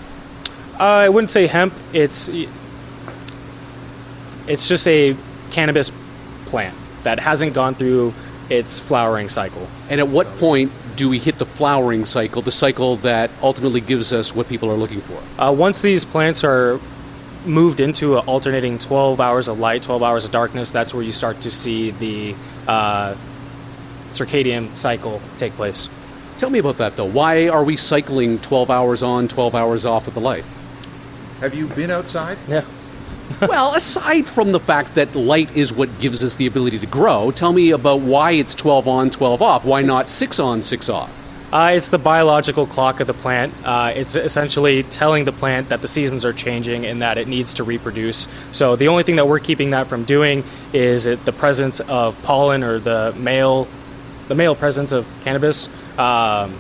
Uh, 0.80 0.84
I 0.84 1.10
wouldn't 1.10 1.30
say 1.30 1.48
hemp. 1.48 1.74
It's 1.94 2.30
it's 4.48 4.68
just 4.68 4.88
a 4.88 5.16
cannabis 5.52 5.92
plant 6.46 6.76
that 7.04 7.20
hasn't 7.20 7.54
gone 7.54 7.76
through 7.76 8.14
its 8.52 8.80
flowering 8.80 9.30
cycle. 9.30 9.66
And 9.90 10.00
at 10.00 10.08
what 10.08 10.38
point 10.38 10.72
do 10.98 11.10
we 11.10 11.20
hit 11.20 11.38
the 11.38 11.46
flowering 11.46 12.06
cycle, 12.06 12.42
the 12.42 12.52
cycle 12.52 12.98
that 12.98 13.32
ultimately 13.42 13.80
gives 13.80 14.12
us 14.12 14.36
what 14.36 14.50
people 14.50 14.70
are 14.70 14.76
looking 14.76 15.00
for? 15.00 15.20
Uh, 15.42 15.54
once 15.54 15.82
these 15.82 16.04
plants 16.04 16.44
are 16.44 16.80
moved 17.46 17.80
into 17.80 18.18
an 18.18 18.26
alternating 18.26 18.78
12 18.78 19.22
hours 19.22 19.48
of 19.48 19.58
light, 19.58 19.84
12 19.84 20.04
hours 20.04 20.26
of 20.26 20.32
darkness, 20.32 20.72
that's 20.72 20.94
where 20.94 21.04
you 21.04 21.14
start 21.14 21.42
to 21.42 21.52
see 21.52 21.92
the 21.92 22.36
uh, 22.68 23.16
circadian 24.12 24.76
cycle 24.76 25.22
take 25.38 25.54
place. 25.54 25.90
Tell 26.38 26.50
me 26.50 26.60
about 26.60 26.80
that, 26.80 26.98
though. 26.98 27.06
Why 27.06 27.48
are 27.48 27.64
we 27.64 27.78
cycling 27.78 28.40
12 28.40 28.70
hours 28.70 29.02
on, 29.02 29.28
12 29.28 29.56
hours 29.56 29.86
off 29.86 30.06
with 30.08 30.16
the 30.16 30.22
light? 30.22 30.44
Have 31.40 31.56
you 31.56 31.68
been 31.68 31.90
outside? 31.90 32.38
Yeah. 32.48 32.66
Well, 33.42 33.76
aside 33.76 34.28
from 34.28 34.52
the 34.52 34.60
fact 34.60 34.96
that 34.96 35.16
light 35.16 35.56
is 35.56 35.72
what 35.74 36.00
gives 36.00 36.24
us 36.24 36.36
the 36.36 36.48
ability 36.48 36.80
to 36.80 36.88
grow, 36.88 37.32
tell 37.32 37.52
me 37.52 37.72
about 37.72 38.02
why 38.02 38.32
it's 38.32 38.56
12 38.56 38.88
on, 38.88 39.10
12 39.10 39.42
off. 39.42 39.66
Why 39.66 39.82
not 39.82 40.08
6 40.08 40.40
on, 40.40 40.64
6 40.64 40.90
off? 40.90 41.12
Uh, 41.52 41.74
it's 41.74 41.90
the 41.90 41.98
biological 41.98 42.66
clock 42.66 43.02
of 43.02 43.08
the 43.08 43.14
plant. 43.14 43.54
Uh, 43.66 43.92
it's 43.94 44.16
essentially 44.16 44.84
telling 44.84 45.26
the 45.26 45.34
plant 45.34 45.70
that 45.70 45.82
the 45.82 45.88
seasons 45.88 46.24
are 46.24 46.32
changing 46.32 46.86
and 46.86 47.02
that 47.02 47.18
it 47.18 47.28
needs 47.28 47.56
to 47.56 47.66
reproduce. 47.66 48.30
So 48.54 48.78
the 48.78 48.88
only 48.88 49.04
thing 49.04 49.18
that 49.18 49.28
we're 49.28 49.40
keeping 49.40 49.72
that 49.72 49.88
from 49.88 50.06
doing 50.06 50.46
is 50.72 51.08
it, 51.08 51.26
the 51.26 51.34
presence 51.34 51.82
of 51.82 52.22
pollen 52.24 52.64
or 52.64 52.80
the 52.80 53.14
male, 53.18 53.68
the 54.30 54.36
male 54.36 54.56
presence 54.56 54.94
of 54.94 55.06
cannabis. 55.26 55.68
Um, 55.98 56.56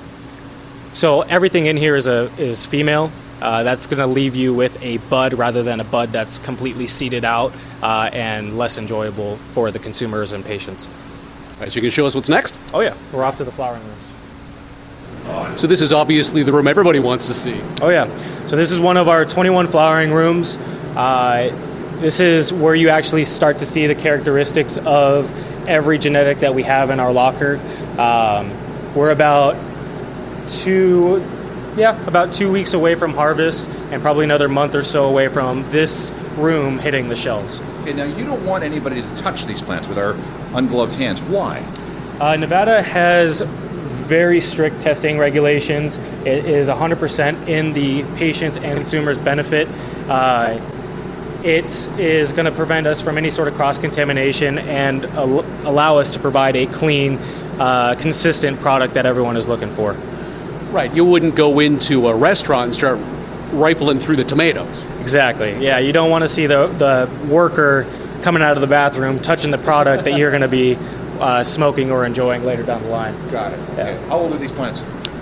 so 0.93 1.21
everything 1.21 1.67
in 1.67 1.77
here 1.77 1.95
is 1.95 2.07
a 2.07 2.29
is 2.37 2.65
female. 2.65 3.11
Uh, 3.41 3.63
that's 3.63 3.87
going 3.87 3.99
to 3.99 4.07
leave 4.07 4.35
you 4.35 4.53
with 4.53 4.81
a 4.83 4.97
bud 4.97 5.33
rather 5.33 5.63
than 5.63 5.79
a 5.79 5.83
bud 5.83 6.11
that's 6.11 6.39
completely 6.39 6.87
seeded 6.87 7.25
out 7.25 7.53
uh, 7.81 8.09
and 8.13 8.57
less 8.57 8.77
enjoyable 8.77 9.37
for 9.53 9.71
the 9.71 9.79
consumers 9.79 10.33
and 10.33 10.45
patients. 10.45 10.87
All 10.87 11.61
right, 11.61 11.71
so 11.71 11.77
you 11.77 11.81
can 11.81 11.91
show 11.91 12.05
us 12.05 12.15
what's 12.15 12.29
next? 12.29 12.59
Oh 12.73 12.81
yeah, 12.81 12.95
we're 13.11 13.23
off 13.23 13.37
to 13.37 13.43
the 13.43 13.51
flowering 13.51 13.83
rooms. 13.83 14.09
So 15.57 15.67
this 15.67 15.81
is 15.81 15.93
obviously 15.93 16.43
the 16.43 16.51
room 16.51 16.67
everybody 16.67 16.99
wants 16.99 17.27
to 17.27 17.33
see. 17.33 17.59
Oh 17.81 17.89
yeah. 17.89 18.07
So 18.47 18.55
this 18.55 18.71
is 18.71 18.79
one 18.79 18.97
of 18.97 19.07
our 19.07 19.25
21 19.25 19.67
flowering 19.67 20.11
rooms. 20.11 20.57
Uh, 20.95 21.49
this 21.99 22.19
is 22.19 22.51
where 22.51 22.73
you 22.73 22.89
actually 22.89 23.25
start 23.25 23.59
to 23.59 23.65
see 23.65 23.87
the 23.87 23.95
characteristics 23.95 24.77
of 24.77 25.29
every 25.67 25.99
genetic 25.99 26.39
that 26.39 26.55
we 26.55 26.63
have 26.63 26.89
in 26.89 26.99
our 26.99 27.13
locker. 27.13 27.59
Um, 27.97 28.51
we're 28.95 29.11
about 29.11 29.55
two, 30.47 31.23
yeah, 31.75 32.05
about 32.05 32.33
two 32.33 32.51
weeks 32.51 32.73
away 32.73 32.95
from 32.95 33.13
harvest, 33.13 33.67
and 33.91 34.01
probably 34.01 34.25
another 34.25 34.49
month 34.49 34.75
or 34.75 34.83
so 34.83 35.05
away 35.05 35.27
from 35.27 35.69
this 35.69 36.11
room 36.37 36.79
hitting 36.79 37.09
the 37.09 37.15
shelves. 37.15 37.61
Okay, 37.81 37.93
now 37.93 38.05
you 38.05 38.25
don't 38.25 38.45
want 38.45 38.63
anybody 38.63 39.01
to 39.01 39.15
touch 39.15 39.45
these 39.45 39.61
plants 39.61 39.87
with 39.87 39.97
our 39.97 40.15
ungloved 40.53 40.93
hands. 40.95 41.21
Why? 41.21 41.59
Uh, 42.19 42.35
Nevada 42.35 42.81
has 42.81 43.41
very 43.41 44.41
strict 44.41 44.81
testing 44.81 45.17
regulations. 45.17 45.97
It 46.25 46.45
is 46.45 46.67
100% 46.69 47.47
in 47.47 47.73
the 47.73 48.03
patient's 48.17 48.57
and 48.57 48.77
consumer's 48.77 49.17
benefit. 49.17 49.67
Uh, 50.09 50.59
it 51.43 51.89
is 51.97 52.33
going 52.33 52.45
to 52.45 52.51
prevent 52.51 52.85
us 52.85 53.01
from 53.01 53.17
any 53.17 53.31
sort 53.31 53.47
of 53.47 53.55
cross 53.55 53.79
contamination 53.79 54.59
and 54.59 55.05
al- 55.05 55.45
allow 55.65 55.97
us 55.97 56.11
to 56.11 56.19
provide 56.19 56.55
a 56.55 56.67
clean, 56.67 57.17
uh, 57.57 57.95
consistent 57.95 58.59
product 58.59 58.93
that 58.93 59.05
everyone 59.05 59.37
is 59.37 59.47
looking 59.47 59.71
for. 59.71 59.95
Right. 60.71 60.93
You 60.93 61.05
wouldn't 61.05 61.35
go 61.35 61.59
into 61.59 62.07
a 62.07 62.15
restaurant 62.15 62.67
and 62.67 62.75
start 62.75 62.99
rifling 63.51 63.99
through 63.99 64.15
the 64.15 64.23
tomatoes. 64.23 64.83
Exactly. 65.01 65.63
Yeah, 65.63 65.79
you 65.79 65.91
don't 65.91 66.09
want 66.09 66.23
to 66.23 66.27
see 66.27 66.47
the, 66.47 66.67
the 66.67 67.27
worker 67.27 67.85
coming 68.21 68.41
out 68.41 68.55
of 68.55 68.61
the 68.61 68.67
bathroom 68.67 69.19
touching 69.19 69.51
the 69.51 69.57
product 69.57 70.05
that 70.05 70.17
you're 70.17 70.29
going 70.29 70.43
to 70.43 70.47
be 70.47 70.77
uh, 71.19 71.43
smoking 71.43 71.91
or 71.91 72.05
enjoying 72.05 72.43
later 72.43 72.63
down 72.63 72.83
the 72.83 72.89
line. 72.89 73.13
Got 73.29 73.53
it. 73.53 73.59
Okay. 73.71 74.01
How 74.07 74.19
old 74.19 74.33
are 74.33 74.37
these 74.37 74.51
plants? 74.51 74.81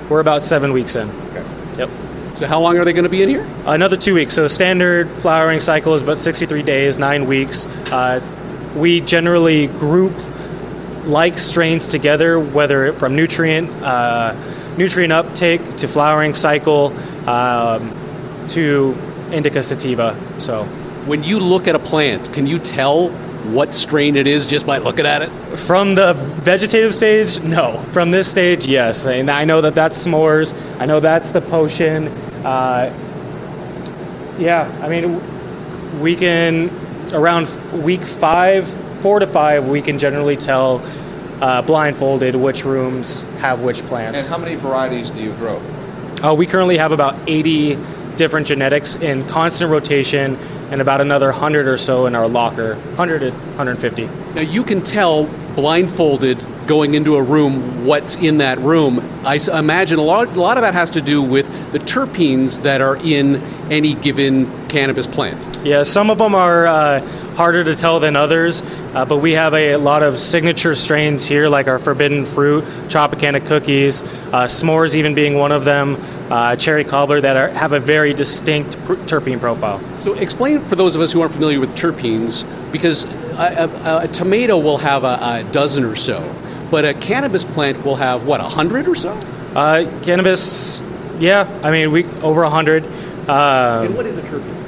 We're 0.10 0.20
about 0.20 0.44
seven 0.44 0.72
weeks 0.74 0.96
in. 0.96 1.10
Okay. 1.10 1.46
Yep. 1.78 1.90
So 2.36 2.48
how 2.48 2.62
long 2.62 2.78
are 2.78 2.86
they 2.86 2.94
going 2.94 3.04
to 3.04 3.10
be 3.10 3.22
in 3.22 3.30
here? 3.30 3.46
Another 3.66 3.98
two 3.98 4.14
weeks. 4.14 4.34
So 4.34 4.44
the 4.44 4.50
standard 4.50 5.10
flowering 5.10 5.60
cycle 5.60 5.94
is 5.94 6.02
about 6.02 6.20
63 6.20 6.64
days, 6.64 6.98
nine 6.98 7.28
weeks. 7.28 7.66
Uh, 7.66 8.22
we 8.76 9.02
generally 9.02 9.68
group 9.68 10.14
like 11.06 11.38
strains 11.40 11.88
together, 11.88 12.40
whether 12.40 12.94
from 12.94 13.16
nutrient 13.16 13.70
uh, 13.82 14.36
nutrient 14.80 15.14
uptake 15.14 15.62
to 15.78 15.88
flowering 15.88 16.34
cycle 16.34 16.94
um, 17.28 17.94
to 18.48 18.98
indica 19.32 19.62
sativa. 19.62 20.18
So 20.40 20.64
when 21.06 21.24
you 21.24 21.40
look 21.40 21.68
at 21.68 21.76
a 21.76 21.80
plant, 21.80 22.34
can 22.34 22.48
you 22.48 22.58
tell 22.58 23.10
what 23.10 23.76
strain 23.76 24.16
it 24.16 24.26
is 24.26 24.48
just 24.48 24.66
by 24.66 24.78
looking 24.80 25.06
at 25.06 25.22
it? 25.22 25.30
From 25.60 25.96
the 25.96 26.14
vegetative 26.14 26.96
stage, 26.96 27.40
no. 27.40 27.84
From 27.92 28.10
this 28.12 28.32
stage, 28.32 28.66
yes. 28.66 29.06
And 29.06 29.30
I 29.30 29.44
know 29.44 29.62
that 29.62 29.76
that's 29.76 30.06
s'mores. 30.06 30.54
I 30.80 30.86
know 30.86 31.00
that's 31.00 31.32
the 31.32 31.42
potion. 31.42 32.08
Uh, 32.44 32.92
yeah, 34.40 34.80
I 34.82 34.88
mean, 34.88 35.22
we 36.00 36.16
can 36.16 36.70
around 37.14 37.48
week 37.84 38.02
five, 38.02 38.68
four 39.02 39.20
to 39.20 39.28
five, 39.28 39.68
we 39.68 39.82
can 39.82 40.00
generally 40.00 40.38
tell 40.38 40.80
uh, 41.42 41.62
blindfolded 41.62 42.36
which 42.36 42.66
rooms 42.66 43.24
have 43.40 43.62
which 43.62 43.82
plants. 43.84 44.22
And 44.22 44.30
how 44.30 44.38
many 44.38 44.56
varieties 44.56 45.10
do 45.12 45.22
you 45.22 45.32
grow? 45.34 45.62
Uh, 46.22 46.34
we 46.34 46.46
currently 46.46 46.78
have 46.78 46.92
about 46.92 47.16
80 47.28 47.78
different 48.20 48.48
genetics 48.48 48.98
in 48.98 49.26
constant 49.28 49.72
rotation 49.72 50.38
and 50.72 50.82
about 50.82 51.00
another 51.00 51.28
100 51.28 51.68
or 51.68 51.78
so 51.78 52.06
in 52.06 52.16
our 52.16 52.28
locker 52.28 52.76
100 52.76 53.20
to 53.20 53.32
150 53.32 54.08
now 54.36 54.42
you 54.42 54.64
can 54.64 54.84
tell 54.84 55.26
blindfolded 55.56 56.46
going 56.68 56.96
into 56.96 57.16
a 57.16 57.24
room 57.24 57.86
what's 57.86 58.18
in 58.18 58.40
that 58.40 58.60
room 58.60 59.00
i 59.26 59.40
imagine 59.58 60.00
a 60.00 60.02
lot, 60.02 60.28
a 60.28 60.40
lot 60.40 60.58
of 60.58 60.64
that 60.64 60.74
has 60.74 60.92
to 60.92 61.02
do 61.02 61.22
with 61.22 61.72
the 61.72 61.80
terpenes 61.80 62.62
that 62.64 62.82
are 62.82 62.98
in 62.98 63.38
any 63.72 63.94
given 63.94 64.68
cannabis 64.68 65.08
plant 65.08 65.66
yeah 65.66 65.84
some 65.84 66.10
of 66.10 66.18
them 66.18 66.36
are 66.36 66.68
uh, 66.68 67.00
harder 67.36 67.64
to 67.64 67.74
tell 67.74 68.02
than 68.02 68.18
others 68.18 68.62
uh, 68.94 69.06
but 69.06 69.18
we 69.18 69.34
have 69.34 69.54
a 69.54 69.76
lot 69.76 70.04
of 70.04 70.20
signature 70.20 70.76
strains 70.76 71.26
here 71.26 71.48
like 71.50 71.68
our 71.68 71.80
forbidden 71.80 72.26
fruit 72.26 72.64
tropicana 72.90 73.46
cookies 73.46 74.02
uh, 74.02 74.46
s'mores 74.46 74.96
even 74.96 75.14
being 75.14 75.36
one 75.36 75.52
of 75.52 75.66
them 75.66 75.98
uh, 76.30 76.56
cherry 76.56 76.84
cobbler 76.84 77.22
that 77.22 77.36
are, 77.36 77.50
have 77.50 77.74
a 77.74 77.80
very 77.80 78.14
distinct 78.14 78.78
pr- 78.86 78.94
terpene 78.94 79.40
profile. 79.40 79.82
So 80.00 80.14
explain 80.14 80.62
for 80.62 80.76
those 80.76 80.96
of 80.96 81.02
us 81.02 81.12
who 81.12 81.22
aren't 81.22 81.34
familiar 81.34 81.60
with 81.60 81.76
terpenes 81.76 82.46
because 82.72 83.04
a, 83.04 83.70
a, 83.84 84.00
a 84.04 84.08
tomato 84.08 84.58
will 84.58 84.78
have 84.78 85.04
a, 85.04 85.18
a, 85.22 85.52
dozen 85.52 85.84
or 85.84 85.96
so 85.96 86.36
but 86.70 86.86
a 86.86 86.94
cannabis 86.94 87.44
plant 87.44 87.84
will 87.84 87.96
have 87.96 88.26
what 88.26 88.40
a 88.40 88.44
hundred 88.44 88.88
or 88.88 88.96
so? 88.96 89.12
Uh, 89.56 90.02
cannabis 90.04 90.80
yeah 91.18 91.48
i 91.64 91.72
mean 91.72 91.92
we 91.92 92.06
over 92.22 92.44
a 92.44 92.50
hundred. 92.50 92.84
Uh, 93.28 93.84
and 93.86 93.96
what 93.96 94.06
is 94.06 94.18
a 94.18 94.22
terpene? 94.22 94.60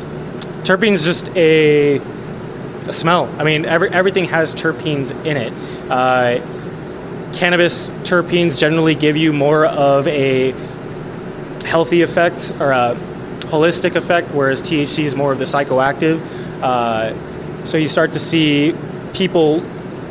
terpene 0.63 0.91
is 0.91 1.03
just 1.03 1.27
a, 1.35 1.99
a 2.87 2.93
smell 2.93 3.33
i 3.37 3.43
mean 3.43 3.65
every, 3.65 3.89
everything 3.89 4.25
has 4.25 4.55
terpenes 4.55 5.11
in 5.25 5.37
it 5.37 5.53
uh, 5.89 6.39
cannabis 7.33 7.87
terpenes 8.03 8.59
generally 8.59 8.95
give 8.95 9.17
you 9.17 9.33
more 9.33 9.65
of 9.65 10.07
a 10.07 10.51
healthy 11.63 12.01
effect 12.01 12.51
or 12.59 12.71
a 12.71 12.97
holistic 13.51 13.95
effect, 13.95 14.29
whereas 14.31 14.63
THC 14.63 15.03
is 15.03 15.15
more 15.15 15.31
of 15.31 15.37
the 15.37 15.45
psychoactive. 15.45 16.19
Uh, 16.61 17.65
so 17.65 17.77
you 17.77 17.87
start 17.87 18.13
to 18.13 18.19
see 18.19 18.73
people 19.13 19.61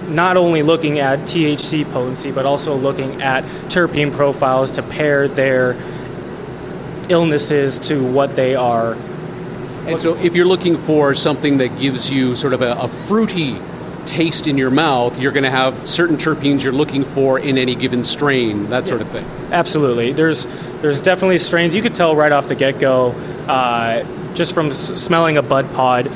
not 0.09 0.37
only 0.37 0.62
looking 0.62 0.99
at 0.99 1.21
THC 1.21 1.91
potency, 1.91 2.33
but 2.33 2.45
also 2.45 2.77
looking 2.77 3.23
at 3.23 3.45
terpene 3.68 4.12
profiles 4.12 4.73
to 4.73 4.83
pair 4.83 5.29
their 5.29 5.77
illnesses 7.09 7.79
to 7.79 8.05
what 8.05 8.37
they 8.37 8.55
are. 8.55 8.97
And 9.87 9.99
so, 9.99 10.16
if 10.16 10.35
you're 10.37 10.47
looking 10.47 10.76
for 10.76 11.14
something 11.14 11.59
that 11.59 11.78
gives 11.78 12.11
you 12.11 12.35
sort 12.35 12.53
of 12.53 12.62
a, 12.62 12.72
a 12.72 12.89
fruity 12.89 13.57
taste 14.05 14.47
in 14.47 14.59
your 14.59 14.70
mouth, 14.70 15.18
you're 15.18 15.33
going 15.33 15.45
to 15.45 15.51
have 15.51 15.89
certain 15.89 16.16
terpenes 16.16 16.62
you're 16.62 16.72
looking 16.72 17.05
for 17.05 17.39
in 17.39 17.59
any 17.59 17.74
given 17.74 18.05
strain, 18.05 18.70
that 18.70 18.87
sort 18.87 19.01
of 19.01 19.09
thing. 19.09 19.24
Absolutely. 19.53 20.12
There's 20.12 20.47
there's 20.81 21.01
definitely 21.01 21.39
strains 21.39 21.74
you 21.74 21.83
could 21.83 21.95
tell 21.95 22.16
right 22.16 22.33
off 22.33 22.49
the 22.49 22.55
get-go, 22.55 23.11
uh, 23.49 24.05
just 24.35 24.55
from 24.55 24.68
s- 24.68 25.03
smelling 25.03 25.37
a 25.39 25.43
bud 25.43 25.72
pod, 25.74 26.11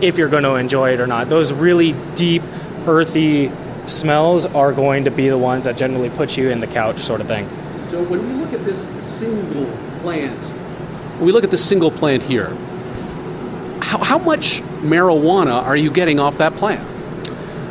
if 0.00 0.18
you're 0.18 0.28
going 0.28 0.42
to 0.44 0.54
enjoy 0.54 0.90
it 0.92 1.00
or 1.00 1.06
not. 1.06 1.28
Those 1.28 1.52
really 1.52 1.94
deep, 2.14 2.42
earthy 2.86 3.50
smells 3.86 4.46
are 4.46 4.72
going 4.72 5.04
to 5.04 5.10
be 5.10 5.28
the 5.28 5.38
ones 5.38 5.64
that 5.64 5.76
generally 5.76 6.10
put 6.10 6.36
you 6.36 6.50
in 6.50 6.60
the 6.60 6.66
couch, 6.66 6.98
sort 7.00 7.20
of 7.20 7.26
thing. 7.26 7.48
So 7.84 8.02
when 8.02 8.26
we 8.26 8.34
look 8.34 8.52
at 8.52 8.64
this 8.64 8.80
single 9.18 9.66
plant, 10.00 10.38
we 11.20 11.30
look 11.32 11.44
at 11.44 11.50
this 11.50 11.64
single 11.64 11.90
plant 11.90 12.22
here, 12.22 12.56
how, 13.92 13.98
how 13.98 14.18
much 14.18 14.62
marijuana 14.80 15.62
are 15.62 15.76
you 15.76 15.90
getting 15.90 16.18
off 16.18 16.38
that 16.38 16.54
plant? 16.54 16.80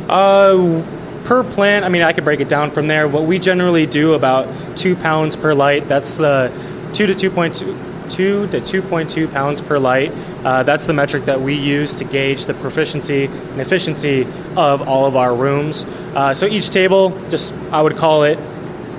Uh, 0.08 0.86
per 1.24 1.42
plant, 1.42 1.84
I 1.84 1.88
mean, 1.88 2.02
I 2.02 2.12
could 2.12 2.22
break 2.22 2.38
it 2.38 2.48
down 2.48 2.70
from 2.70 2.86
there. 2.86 3.08
What 3.08 3.24
we 3.24 3.40
generally 3.40 3.86
do 3.86 4.14
about 4.14 4.76
two 4.76 4.94
pounds 4.94 5.34
per 5.34 5.52
light. 5.52 5.88
That's 5.88 6.16
the 6.16 6.52
two 6.92 7.06
to 7.06 7.14
two 7.14 7.30
point 7.30 7.56
two. 7.56 7.76
2 8.10 8.48
to 8.48 8.60
2.2 8.60 9.32
pounds 9.32 9.62
per 9.62 9.78
light. 9.78 10.12
Uh, 10.44 10.64
that's 10.64 10.86
the 10.86 10.92
metric 10.92 11.24
that 11.26 11.40
we 11.40 11.54
use 11.54 11.94
to 11.94 12.04
gauge 12.04 12.44
the 12.44 12.52
proficiency 12.52 13.24
and 13.24 13.60
efficiency 13.60 14.26
of 14.54 14.86
all 14.86 15.06
of 15.06 15.16
our 15.16 15.34
rooms. 15.34 15.84
Uh, 15.84 16.34
so 16.34 16.44
each 16.44 16.68
table, 16.68 17.18
just 17.30 17.54
I 17.70 17.80
would 17.80 17.96
call 17.96 18.24
it 18.24 18.38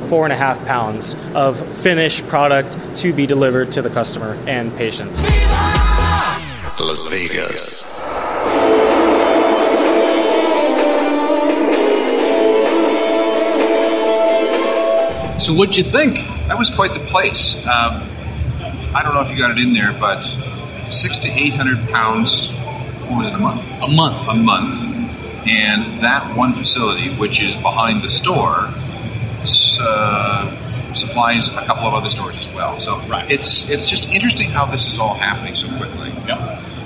four 0.10 0.24
and 0.24 0.34
a 0.34 0.38
half 0.38 0.66
pounds 0.66 1.16
of 1.36 1.60
finished 1.82 2.28
product 2.28 2.76
to 2.96 3.14
be 3.14 3.28
delivered 3.28 3.74
to 3.74 3.84
the 3.84 3.90
customer 3.92 4.36
and 4.48 4.76
patients. 4.76 5.20
Las 6.80 7.04
Vegas. 7.04 8.02
So 15.40 15.52
what'd 15.54 15.76
you 15.76 15.84
think? 15.84 16.16
That 16.48 16.58
was 16.58 16.70
quite 16.70 16.94
the 16.94 17.04
place. 17.08 17.54
Um, 17.66 18.08
I 18.96 19.02
don't 19.04 19.14
know 19.14 19.20
if 19.22 19.30
you 19.30 19.38
got 19.38 19.52
it 19.52 19.58
in 19.58 19.74
there, 19.74 19.92
but 19.92 20.24
six 20.90 21.18
to 21.20 21.28
eight 21.28 21.54
hundred 21.54 21.90
pounds. 21.90 22.50
What 23.10 23.18
was 23.18 23.28
it 23.28 23.34
a 23.34 23.38
month? 23.38 23.68
A 23.82 23.88
month. 23.90 24.24
A 24.30 24.34
month, 24.36 24.74
and 25.50 26.00
that 26.00 26.38
one 26.38 26.54
facility, 26.54 27.14
which 27.18 27.42
is 27.42 27.56
behind 27.56 28.04
the 28.04 28.10
store, 28.10 28.72
uh, 29.82 30.94
supplies 30.94 31.50
a 31.50 31.66
couple 31.66 31.88
of 31.88 31.94
other 31.94 32.10
stores 32.10 32.38
as 32.38 32.48
well. 32.54 32.80
So 32.80 33.02
Right. 33.10 33.30
it's 33.30 33.66
it's 33.68 33.90
just 33.90 34.08
interesting 34.10 34.50
how 34.50 34.66
this 34.68 34.88
is 34.88 34.98
all 34.98 35.16
happening 35.16 35.56
so 35.56 35.68
quickly. 35.76 36.13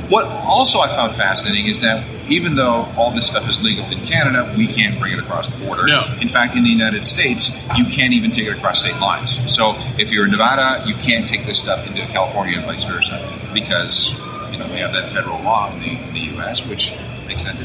What 0.10 0.26
also 0.26 0.80
I 0.80 0.88
found 0.88 1.16
fascinating 1.16 1.68
is 1.68 1.80
that 1.80 2.05
even 2.30 2.55
though 2.55 2.86
all 2.95 3.14
this 3.14 3.28
stuff 3.28 3.47
is 3.47 3.60
legal 3.60 3.86
in 3.91 4.05
Canada, 4.08 4.53
we 4.58 4.68
can't 4.68 4.99
bring 4.99 5.14
it 5.14 5.20
across 5.20 5.47
the 5.47 5.58
border. 5.58 5.86
No. 5.88 6.05
In 6.22 6.30
fact, 6.30 6.55
in 6.55 6.64
the 6.64 6.70
United 6.70 7.05
States, 7.05 7.51
you 7.76 7.86
can't 7.86 8.14
even 8.14 8.32
take 8.32 8.47
it 8.47 8.58
across 8.58 8.80
state 8.80 8.95
lines. 8.95 9.36
So 9.53 9.76
if 9.97 10.12
you're 10.12 10.26
in 10.26 10.32
Nevada, 10.32 10.88
you 10.88 10.95
can't 10.95 11.28
take 11.28 11.45
this 11.45 11.60
stuff 11.60 11.86
into 11.86 12.05
California 12.08 12.58
and 12.58 12.66
vice 12.66 12.84
versa 12.84 13.20
because 13.53 14.14
you 14.51 14.58
know 14.58 14.68
we 14.72 14.80
have 14.80 14.93
that 14.93 15.12
federal 15.12 15.41
law 15.43 15.74
in 15.74 15.80
the, 15.80 16.08
in 16.08 16.14
the 16.14 16.36
U.S. 16.36 16.66
which 16.66 16.91
makes 17.28 17.43
that 17.43 17.60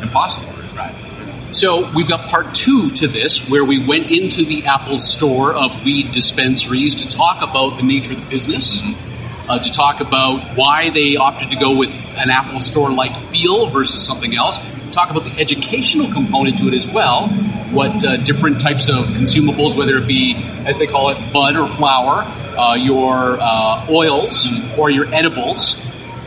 impossible. 0.00 0.52
Right. 0.76 1.08
So 1.50 1.90
we've 1.94 2.08
got 2.08 2.28
part 2.28 2.54
two 2.54 2.90
to 2.90 3.08
this, 3.08 3.40
where 3.48 3.64
we 3.64 3.84
went 3.84 4.10
into 4.10 4.44
the 4.44 4.66
Apple 4.66 5.00
store 5.00 5.54
of 5.54 5.82
weed 5.82 6.12
dispensaries 6.12 6.96
to 6.96 7.08
talk 7.08 7.38
about 7.42 7.78
the 7.78 7.82
nature 7.82 8.12
of 8.12 8.20
the 8.20 8.28
business, 8.28 8.78
mm-hmm. 8.78 9.07
Uh, 9.48 9.58
to 9.58 9.70
talk 9.70 10.00
about 10.00 10.56
why 10.56 10.90
they 10.90 11.16
opted 11.16 11.50
to 11.50 11.56
go 11.56 11.76
with 11.76 11.90
an 11.90 12.30
Apple 12.30 12.60
store-like 12.60 13.30
feel 13.30 13.70
versus 13.70 14.04
something 14.04 14.36
else. 14.36 14.58
Talk 14.92 15.10
about 15.10 15.24
the 15.24 15.40
educational 15.40 16.12
component 16.12 16.58
to 16.58 16.68
it 16.68 16.74
as 16.74 16.88
well. 16.88 17.28
What 17.70 18.04
uh, 18.04 18.16
different 18.18 18.60
types 18.60 18.88
of 18.88 19.06
consumables, 19.06 19.76
whether 19.76 19.98
it 19.98 20.06
be, 20.06 20.34
as 20.66 20.78
they 20.78 20.86
call 20.86 21.10
it, 21.10 21.32
bud 21.32 21.56
or 21.56 21.68
flower, 21.68 22.22
uh, 22.22 22.74
your 22.74 23.38
uh, 23.40 23.90
oils 23.90 24.48
or 24.76 24.90
your 24.90 25.12
edibles. 25.14 25.76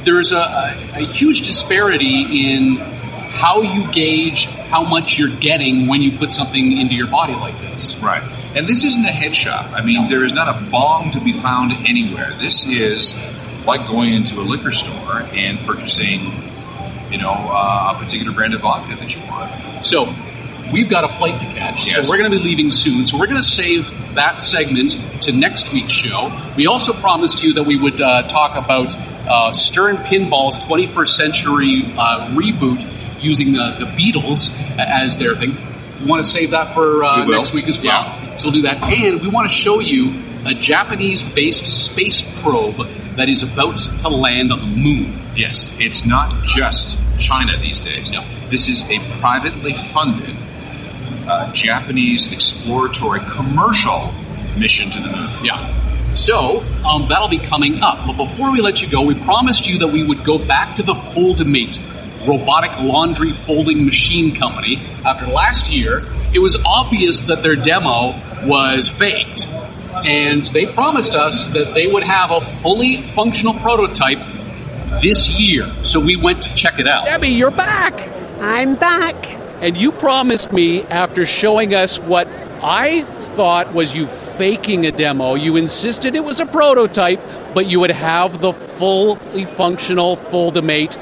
There's 0.06 0.32
a, 0.32 0.94
a 0.94 1.06
huge 1.06 1.42
disparity 1.42 2.56
in 2.56 2.78
how 2.78 3.62
you 3.62 3.92
gauge 3.92 4.46
how 4.46 4.84
much 4.84 5.18
you're 5.18 5.36
getting 5.36 5.88
when 5.88 6.02
you 6.02 6.18
put 6.18 6.32
something 6.32 6.78
into 6.78 6.96
your 6.96 7.08
body 7.08 7.34
like 7.34 7.60
this. 7.62 7.96
Right. 8.02 8.24
And 8.56 8.68
this 8.68 8.84
isn't 8.84 9.06
a 9.06 9.12
head 9.12 9.36
shop. 9.36 9.72
I 9.72 9.82
mean, 9.82 10.10
there 10.10 10.26
is 10.26 10.34
not 10.34 10.50
a 10.50 10.70
bong 10.70 11.12
to 11.14 11.22
be 11.22 11.34
found 11.42 11.72
anywhere. 11.88 12.38
This 12.42 12.66
is 12.66 13.14
like 13.66 13.88
going 13.88 14.14
into 14.14 14.40
a 14.40 14.44
liquor 14.44 14.74
store 14.74 15.22
and 15.22 15.60
purchasing, 15.66 16.34
you 17.12 17.18
know, 17.18 17.32
uh, 17.32 17.94
a 17.96 18.00
particular 18.00 18.34
brand 18.34 18.54
of 18.54 18.62
vodka 18.62 18.96
that 19.00 19.16
you 19.16 19.22
want. 19.30 19.86
So 19.86 20.14
we've 20.74 20.90
got 20.90 21.04
a 21.04 21.14
flight 21.18 21.40
to 21.40 21.48
catch. 21.56 21.88
Yes. 21.88 22.04
So 22.04 22.10
we're 22.10 22.18
going 22.18 22.32
to 22.32 22.38
be 22.38 22.44
leaving 22.44 22.72
soon. 22.72 23.06
So 23.06 23.18
we're 23.18 23.28
going 23.28 23.42
to 23.42 23.48
save 23.48 23.90
that 24.16 24.42
segment 24.42 25.22
to 25.24 25.32
next 25.32 25.72
week's 25.72 25.94
show. 25.94 26.30
We 26.58 26.68
also 26.68 26.92
promised 26.92 27.42
you 27.42 27.54
that 27.54 27.64
we 27.64 27.80
would 27.80 28.02
uh, 28.02 28.28
talk 28.28 28.58
about 28.58 28.94
uh, 28.96 29.54
Stern 29.54 29.98
Pinball's 29.98 30.58
21st 30.66 31.08
century 31.08 31.94
uh, 31.98 32.32
reboot 32.36 33.24
using 33.24 33.54
the, 33.54 33.76
the 33.80 33.86
Beatles 33.96 34.50
as 34.78 35.16
their 35.16 35.36
thing. 35.36 35.71
We 36.02 36.10
want 36.10 36.26
to 36.26 36.32
save 36.32 36.52
that 36.52 36.74
for 36.74 37.04
uh, 37.04 37.26
next 37.26 37.54
week 37.54 37.68
as 37.68 37.80
well. 37.80 38.38
So 38.38 38.48
we'll 38.48 38.62
do 38.62 38.62
that. 38.64 38.82
And 38.82 39.22
we 39.22 39.30
want 39.30 39.52
to 39.52 39.56
show 39.56 39.80
you 39.80 40.32
a 40.46 40.54
Japanese 40.56 41.24
based 41.24 41.66
space 41.66 42.24
probe 42.42 42.78
that 43.18 43.30
is 43.30 43.44
about 43.44 43.78
to 43.78 44.10
land 44.10 44.52
on 44.52 44.60
the 44.60 44.76
moon. 44.76 45.34
Yes, 45.36 45.70
it's 45.80 46.04
not 46.04 46.44
just 46.46 46.98
China 47.20 47.60
these 47.62 47.80
days. 47.80 48.10
No. 48.10 48.22
This 48.50 48.68
is 48.68 48.82
a 48.84 48.98
privately 49.20 49.76
funded 49.94 50.36
uh, 51.28 51.52
Japanese 51.54 52.28
exploratory 52.32 53.20
commercial 53.30 54.12
mission 54.58 54.90
to 54.92 55.00
the 55.00 55.08
moon. 55.08 55.46
Yeah. 55.46 56.14
So, 56.14 56.60
um, 56.84 57.08
that'll 57.08 57.30
be 57.30 57.40
coming 57.40 57.80
up. 57.82 58.06
But 58.06 58.18
before 58.18 58.52
we 58.52 58.60
let 58.60 58.82
you 58.82 58.90
go, 58.90 59.04
we 59.04 59.16
promised 59.16 59.66
you 59.66 59.80
that 59.80 59.88
we 59.88 60.04
would 60.04 60.26
go 60.26 60.38
back 60.38 60.76
to 60.78 60.84
the 60.84 60.94
Foldimate 60.94 61.78
robotic 62.28 62.72
laundry 62.80 63.34
folding 63.34 63.86
machine 63.86 64.36
company. 64.36 64.78
After 65.06 65.28
last 65.28 65.70
year, 65.70 66.06
it 66.34 66.40
was 66.40 66.58
obvious 66.66 67.22
that 67.22 67.44
their 67.44 67.56
demo 67.56 68.48
was 68.48 68.88
faked. 68.88 69.46
And 69.48 70.46
they 70.48 70.68
promised 70.68 71.14
us 71.14 71.46
that 71.48 71.74
they 71.74 71.88
would 71.88 72.04
have 72.04 72.32
a 72.32 72.42
fully 72.62 73.02
functional 73.02 73.54
prototype 73.60 74.20
this 75.02 75.28
year. 75.28 75.84
So 75.84 76.00
we 76.00 76.16
went 76.16 76.44
to 76.44 76.56
check 76.56 76.80
it 76.80 76.88
out. 76.88 77.06
Debbie, 77.06 77.30
you're 77.30 77.52
back. 77.52 77.94
I'm 78.40 78.76
back. 78.76 79.16
And 79.62 79.78
you 79.78 79.92
promised 79.92 80.52
me 80.52 80.82
after 80.84 81.26
showing 81.26 81.76
us 81.76 82.00
what 82.00 82.28
I 82.64 83.02
thought 83.36 83.74
was 83.74 83.94
you 83.96 84.08
faking 84.08 84.86
a 84.86 84.92
demo, 84.92 85.36
you 85.36 85.56
insisted 85.58 86.16
it 86.16 86.24
was 86.24 86.40
a 86.40 86.46
prototype, 86.46 87.20
but 87.54 87.68
you 87.68 87.80
would 87.80 87.92
have 87.92 88.42
the 88.42 88.54
fully 88.54 89.46
functional 89.46 90.16
Foldimate 90.16 90.98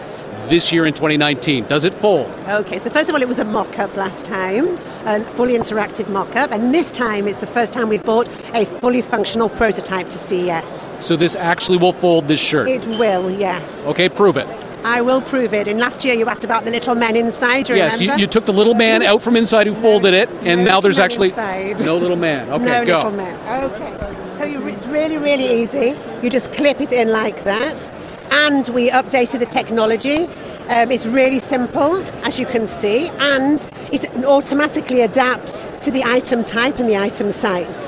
this 0.49 0.71
year 0.71 0.85
in 0.85 0.93
2019. 0.93 1.67
Does 1.67 1.85
it 1.85 1.93
fold? 1.93 2.27
Okay, 2.47 2.79
so 2.79 2.89
first 2.89 3.09
of 3.09 3.15
all, 3.15 3.21
it 3.21 3.27
was 3.27 3.39
a 3.39 3.45
mock 3.45 3.79
up 3.79 3.95
last 3.95 4.25
time, 4.25 4.77
a 5.05 5.23
fully 5.35 5.53
interactive 5.53 6.09
mock 6.09 6.35
up, 6.35 6.51
and 6.51 6.73
this 6.73 6.91
time 6.91 7.27
it's 7.27 7.39
the 7.39 7.47
first 7.47 7.71
time 7.71 7.89
we've 7.89 8.03
brought 8.03 8.27
a 8.55 8.65
fully 8.65 9.01
functional 9.01 9.49
prototype 9.49 10.09
to 10.09 10.17
CES. 10.17 10.89
So 10.99 11.15
this 11.15 11.35
actually 11.35 11.77
will 11.77 11.93
fold 11.93 12.27
this 12.27 12.39
shirt. 12.39 12.67
It 12.67 12.85
will, 12.85 13.29
yes. 13.31 13.85
Okay, 13.87 14.09
prove 14.09 14.37
it. 14.37 14.47
I 14.83 15.01
will 15.01 15.21
prove 15.21 15.53
it. 15.53 15.67
And 15.67 15.77
last 15.77 16.05
year 16.05 16.13
you 16.13 16.25
asked 16.29 16.45
about 16.45 16.63
the 16.63 16.71
little 16.71 16.95
man 16.95 17.15
inside, 17.17 17.67
you 17.67 17.75
Yes, 17.75 17.99
you, 17.99 18.13
you 18.15 18.27
took 18.27 18.45
the 18.45 18.53
little 18.53 18.73
man 18.73 19.03
out 19.03 19.21
from 19.21 19.35
inside 19.35 19.67
who 19.67 19.75
folded 19.75 20.13
it, 20.13 20.29
and 20.43 20.63
No 20.63 20.71
now 20.71 20.79
there's 20.81 20.99
actually 20.99 21.29
inside. 21.29 21.79
no 21.81 21.97
little 21.97 22.15
man. 22.17 22.49
Okay, 22.59 22.63
no 22.65 22.85
go. 22.85 22.95
little 22.97 23.11
men. 23.11 23.63
Okay. 23.71 24.37
So 24.37 24.45
you, 24.45 24.65
it's 24.67 24.85
really, 24.87 25.17
really 25.17 25.61
easy. 25.61 25.95
You 26.23 26.29
just 26.29 26.53
clip 26.53 26.79
it 26.79 26.93
in 26.93 27.09
like 27.11 27.43
that. 27.43 27.77
And 28.31 28.67
we 28.69 28.89
updated 28.89 29.39
the 29.39 29.45
technology. 29.45 30.25
Um, 30.69 30.91
it's 30.91 31.05
really 31.05 31.39
simple, 31.39 31.97
as 32.23 32.39
you 32.39 32.45
can 32.45 32.67
see, 32.67 33.07
and 33.19 33.65
it 33.91 34.05
automatically 34.23 35.01
adapts 35.01 35.65
to 35.81 35.91
the 35.91 36.03
item 36.03 36.43
type 36.43 36.77
and 36.79 36.87
the 36.87 36.97
item 36.97 37.31
size. 37.31 37.87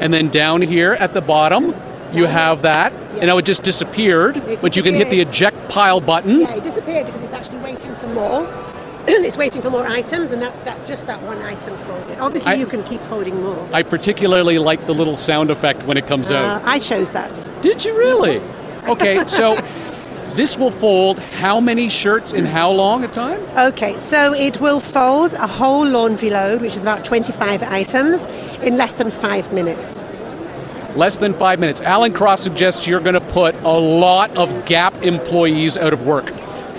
And 0.00 0.12
then 0.12 0.28
down 0.28 0.62
here 0.62 0.92
at 0.92 1.12
the 1.12 1.20
bottom, 1.20 1.74
you 2.12 2.26
have 2.26 2.62
that, 2.62 2.92
and 2.92 3.26
now 3.26 3.38
it 3.38 3.44
just 3.44 3.64
disappeared, 3.64 4.40
but 4.60 4.76
you 4.76 4.82
can 4.84 4.94
hit 4.94 5.10
the 5.10 5.20
eject 5.20 5.68
pile 5.68 6.00
button. 6.00 6.42
Yeah, 6.42 6.54
it 6.54 6.62
disappeared 6.62 7.06
because 7.06 7.24
it's 7.24 7.32
actually 7.34 7.58
waiting 7.58 7.92
for 7.96 8.06
more. 8.08 8.46
it's 9.08 9.36
waiting 9.36 9.60
for 9.62 9.70
more 9.70 9.86
items, 9.86 10.30
and 10.30 10.40
that's 10.40 10.58
that 10.60 10.86
just 10.86 11.06
that 11.08 11.20
one 11.22 11.38
item 11.42 11.76
for 11.78 11.96
it. 12.12 12.18
Obviously, 12.20 12.52
I- 12.52 12.54
you 12.54 12.66
can 12.66 12.84
keep 12.84 13.00
holding 13.02 13.42
more. 13.42 13.68
I 13.72 13.82
particularly 13.82 14.58
like 14.58 14.86
the 14.86 14.94
little 14.94 15.16
sound 15.16 15.50
effect 15.50 15.82
when 15.84 15.96
it 15.96 16.06
comes 16.06 16.30
Uh, 16.30 16.36
out. 16.36 16.62
I 16.64 16.78
chose 16.78 17.10
that. 17.10 17.48
Did 17.62 17.84
you 17.84 17.96
really? 17.98 18.40
Okay, 18.88 19.26
so 19.26 19.56
this 20.34 20.56
will 20.56 20.70
fold 20.70 21.18
how 21.18 21.60
many 21.60 21.88
shirts 21.88 22.32
in 22.32 22.44
how 22.44 22.70
long 22.70 23.02
a 23.02 23.08
time? 23.08 23.40
Okay, 23.56 23.98
so 23.98 24.32
it 24.32 24.60
will 24.60 24.80
fold 24.80 25.32
a 25.32 25.46
whole 25.46 25.84
laundry 25.84 26.30
load, 26.30 26.60
which 26.60 26.76
is 26.76 26.82
about 26.82 27.04
25 27.04 27.62
items, 27.62 28.26
in 28.62 28.76
less 28.76 28.94
than 28.94 29.10
five 29.10 29.52
minutes. 29.52 30.04
Less 30.94 31.18
than 31.18 31.34
five 31.34 31.58
minutes. 31.58 31.80
Alan 31.80 32.12
Cross 32.12 32.42
suggests 32.42 32.86
you're 32.86 33.00
going 33.00 33.14
to 33.14 33.20
put 33.20 33.54
a 33.56 33.78
lot 33.78 34.36
of 34.36 34.66
Gap 34.66 35.02
employees 35.02 35.76
out 35.76 35.92
of 35.92 36.06
work. 36.06 36.30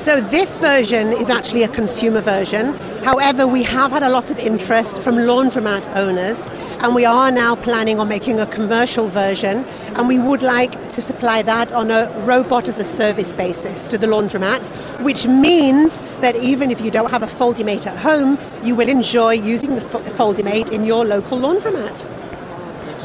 So 0.07 0.21
this 0.21 0.55
version 0.55 1.11
is 1.11 1.29
actually 1.29 1.63
a 1.63 1.67
consumer 1.67 2.21
version. 2.21 2.73
However, 3.03 3.45
we 3.45 3.61
have 3.63 3.91
had 3.91 4.03
a 4.03 4.09
lot 4.09 4.31
of 4.31 4.39
interest 4.39 5.01
from 5.01 5.17
laundromat 5.17 5.93
owners, 5.97 6.47
and 6.79 6.95
we 6.95 7.03
are 7.03 7.29
now 7.29 7.57
planning 7.57 7.99
on 7.99 8.07
making 8.07 8.39
a 8.39 8.45
commercial 8.45 9.09
version, 9.09 9.65
and 9.97 10.07
we 10.07 10.17
would 10.17 10.41
like 10.41 10.71
to 10.91 11.01
supply 11.01 11.41
that 11.41 11.73
on 11.73 11.91
a 11.91 12.09
robot 12.25 12.69
as 12.69 12.79
a 12.79 12.85
service 12.85 13.33
basis 13.33 13.89
to 13.89 13.97
the 13.97 14.07
laundromats, 14.07 14.69
which 15.01 15.27
means 15.27 15.99
that 16.21 16.37
even 16.37 16.71
if 16.71 16.79
you 16.79 16.89
don't 16.89 17.11
have 17.11 17.23
a 17.23 17.27
Foldimate 17.27 17.85
at 17.85 17.97
home, 17.97 18.39
you 18.63 18.75
will 18.75 18.87
enjoy 18.87 19.33
using 19.33 19.75
the 19.75 19.81
Fo- 19.81 19.99
Foldimate 19.99 20.71
in 20.71 20.85
your 20.85 21.03
local 21.03 21.37
laundromat. 21.37 22.05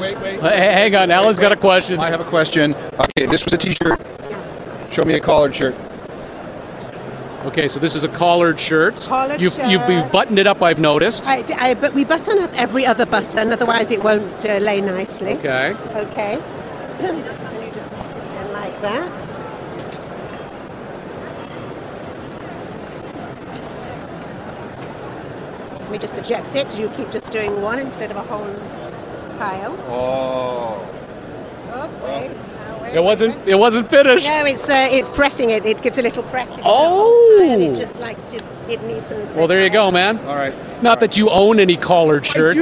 Wait, 0.01 0.21
wait. 0.21 0.39
Uh, 0.39 0.51
hang 0.53 0.95
on, 0.95 1.11
Alan's 1.11 1.41
got 1.41 1.51
a 1.51 1.57
question. 1.57 1.99
I 1.99 2.11
have 2.11 2.21
a 2.21 2.31
question. 2.31 2.77
Okay, 3.01 3.27
this 3.27 3.45
was 3.45 3.53
a 3.55 3.59
T-shirt. 3.59 4.01
Show 4.93 5.03
me 5.05 5.15
a 5.15 5.21
collared 5.21 5.57
shirt. 5.57 5.75
Okay, 7.47 7.67
so 7.67 7.81
this 7.81 7.97
is 7.97 8.05
a 8.05 8.09
collared 8.09 8.61
shirt. 8.61 8.97
Collared 9.01 9.41
you've, 9.41 9.57
you've, 9.59 9.89
you've 9.89 10.13
buttoned 10.13 10.39
it 10.39 10.47
up, 10.47 10.63
I've 10.63 10.79
noticed. 10.79 11.23
I, 11.27 11.45
I- 11.59 11.75
but 11.75 11.93
we 11.93 12.05
button 12.05 12.39
up 12.39 12.53
every 12.55 12.87
other 12.87 13.05
button, 13.05 13.53
otherwise 13.53 13.91
it 13.91 14.03
won't 14.03 14.45
uh, 14.45 14.59
lay 14.59 14.81
nicely. 14.81 15.33
Okay. 15.35 15.75
Okay. 15.95 16.35
And 17.01 17.19
you 17.19 17.73
just 17.73 17.91
tuck 17.91 18.17
it 18.17 18.47
in 18.47 18.53
like 18.53 18.81
that. 18.83 19.27
Let 25.81 25.91
me 25.91 25.99
just 25.99 26.17
eject 26.17 26.55
it 26.55 26.67
because 26.67 26.79
you 26.79 26.89
keep 26.91 27.11
just 27.11 27.33
doing 27.33 27.61
one 27.61 27.79
instead 27.81 28.11
of 28.11 28.17
a 28.17 28.23
whole 28.23 28.47
pile. 29.39 29.77
Oh. 29.89 30.89
Oh, 31.73 31.91
wait. 32.05 32.52
Now, 32.83 32.89
wait, 32.89 32.95
It 32.97 33.03
wasn't 33.03 33.49
it 33.49 33.55
wasn't 33.59 33.89
finished. 33.91 34.27
No, 34.27 34.45
it's 34.45 34.69
uh, 34.69 34.89
it's 34.91 35.09
pressing 35.09 35.51
it. 35.51 35.65
It 35.65 35.83
gives 35.83 35.99
a 35.99 36.03
little 36.03 36.23
press. 36.25 36.51
Oh. 36.65 37.39
whole 37.39 37.39
pile. 37.49 37.73
It 37.73 37.77
just 37.77 37.99
likes 37.99 38.25
to 38.27 38.37
it 38.69 38.81
neatens. 38.83 39.35
Well, 39.35 39.47
there 39.47 39.63
you 39.63 39.71
go, 39.71 39.91
man. 39.91 40.19
All 40.27 40.37
right. 40.37 40.55
Not 40.83 41.01
that 41.01 41.17
you 41.17 41.31
own 41.31 41.59
any 41.61 41.77
collared 41.77 42.27
shirts. 42.27 42.59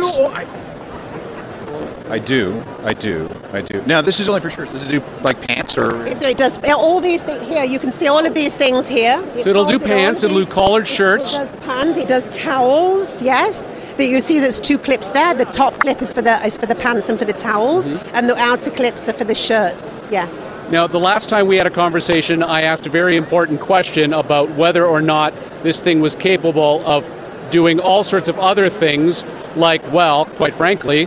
I 2.08 2.18
do. 2.18 2.60
I 2.82 2.92
do. 2.92 3.30
I 3.52 3.60
do. 3.60 3.82
Now, 3.86 4.00
this 4.00 4.18
is 4.18 4.28
only 4.28 4.40
for 4.40 4.50
shirts. 4.50 4.72
Does 4.72 4.84
it 4.84 4.90
do 4.98 5.04
like 5.22 5.40
pants 5.46 5.78
or? 5.78 5.90
So 6.18 6.28
it 6.28 6.36
does 6.36 6.58
all 6.64 7.00
these 7.00 7.22
things 7.22 7.46
here. 7.46 7.64
You 7.64 7.78
can 7.78 7.92
see 7.92 8.08
all 8.08 8.26
of 8.26 8.34
these 8.34 8.56
things 8.56 8.88
here. 8.88 9.22
It 9.36 9.44
So 9.44 9.50
it'll 9.50 9.64
do 9.64 9.78
folds 9.78 9.84
it 9.84 9.90
all 9.92 9.96
pants, 9.96 10.22
of 10.24 10.30
it'll 10.30 10.40
do 10.40 10.44
these- 10.46 10.54
collared 10.54 10.82
It 10.84 10.88
shirts. 10.88 11.32
does 11.36 11.50
pants. 11.60 11.98
It 11.98 12.08
does 12.08 12.26
towels. 12.36 13.22
Yes. 13.22 13.68
That 14.00 14.08
you 14.08 14.22
see, 14.22 14.40
there's 14.40 14.58
two 14.58 14.78
clips 14.78 15.10
there. 15.10 15.34
The 15.34 15.44
top 15.44 15.74
clip 15.78 16.00
is 16.00 16.10
for 16.10 16.22
the 16.22 16.42
is 16.46 16.56
for 16.56 16.64
the 16.64 16.74
pants 16.74 17.10
and 17.10 17.18
for 17.18 17.26
the 17.26 17.34
towels, 17.34 17.86
Mm-hmm. 17.86 18.16
and 18.16 18.30
the 18.30 18.36
outer 18.36 18.70
clips 18.70 19.06
are 19.10 19.12
for 19.12 19.24
the 19.24 19.34
shirts. 19.34 20.08
Yes. 20.10 20.48
Now, 20.70 20.86
the 20.86 20.98
last 20.98 21.28
time 21.28 21.48
we 21.48 21.58
had 21.58 21.66
a 21.66 21.70
conversation, 21.70 22.42
I 22.42 22.62
asked 22.62 22.86
a 22.86 22.90
very 22.90 23.18
important 23.18 23.60
question 23.60 24.14
about 24.14 24.48
whether 24.52 24.86
or 24.86 25.02
not 25.02 25.34
this 25.62 25.82
thing 25.82 26.00
was 26.00 26.14
capable 26.16 26.82
of 26.86 27.04
doing 27.50 27.78
all 27.78 28.02
sorts 28.02 28.30
of 28.30 28.38
other 28.38 28.70
things, 28.70 29.22
like, 29.54 29.82
well, 29.92 30.24
quite 30.24 30.54
frankly, 30.54 31.06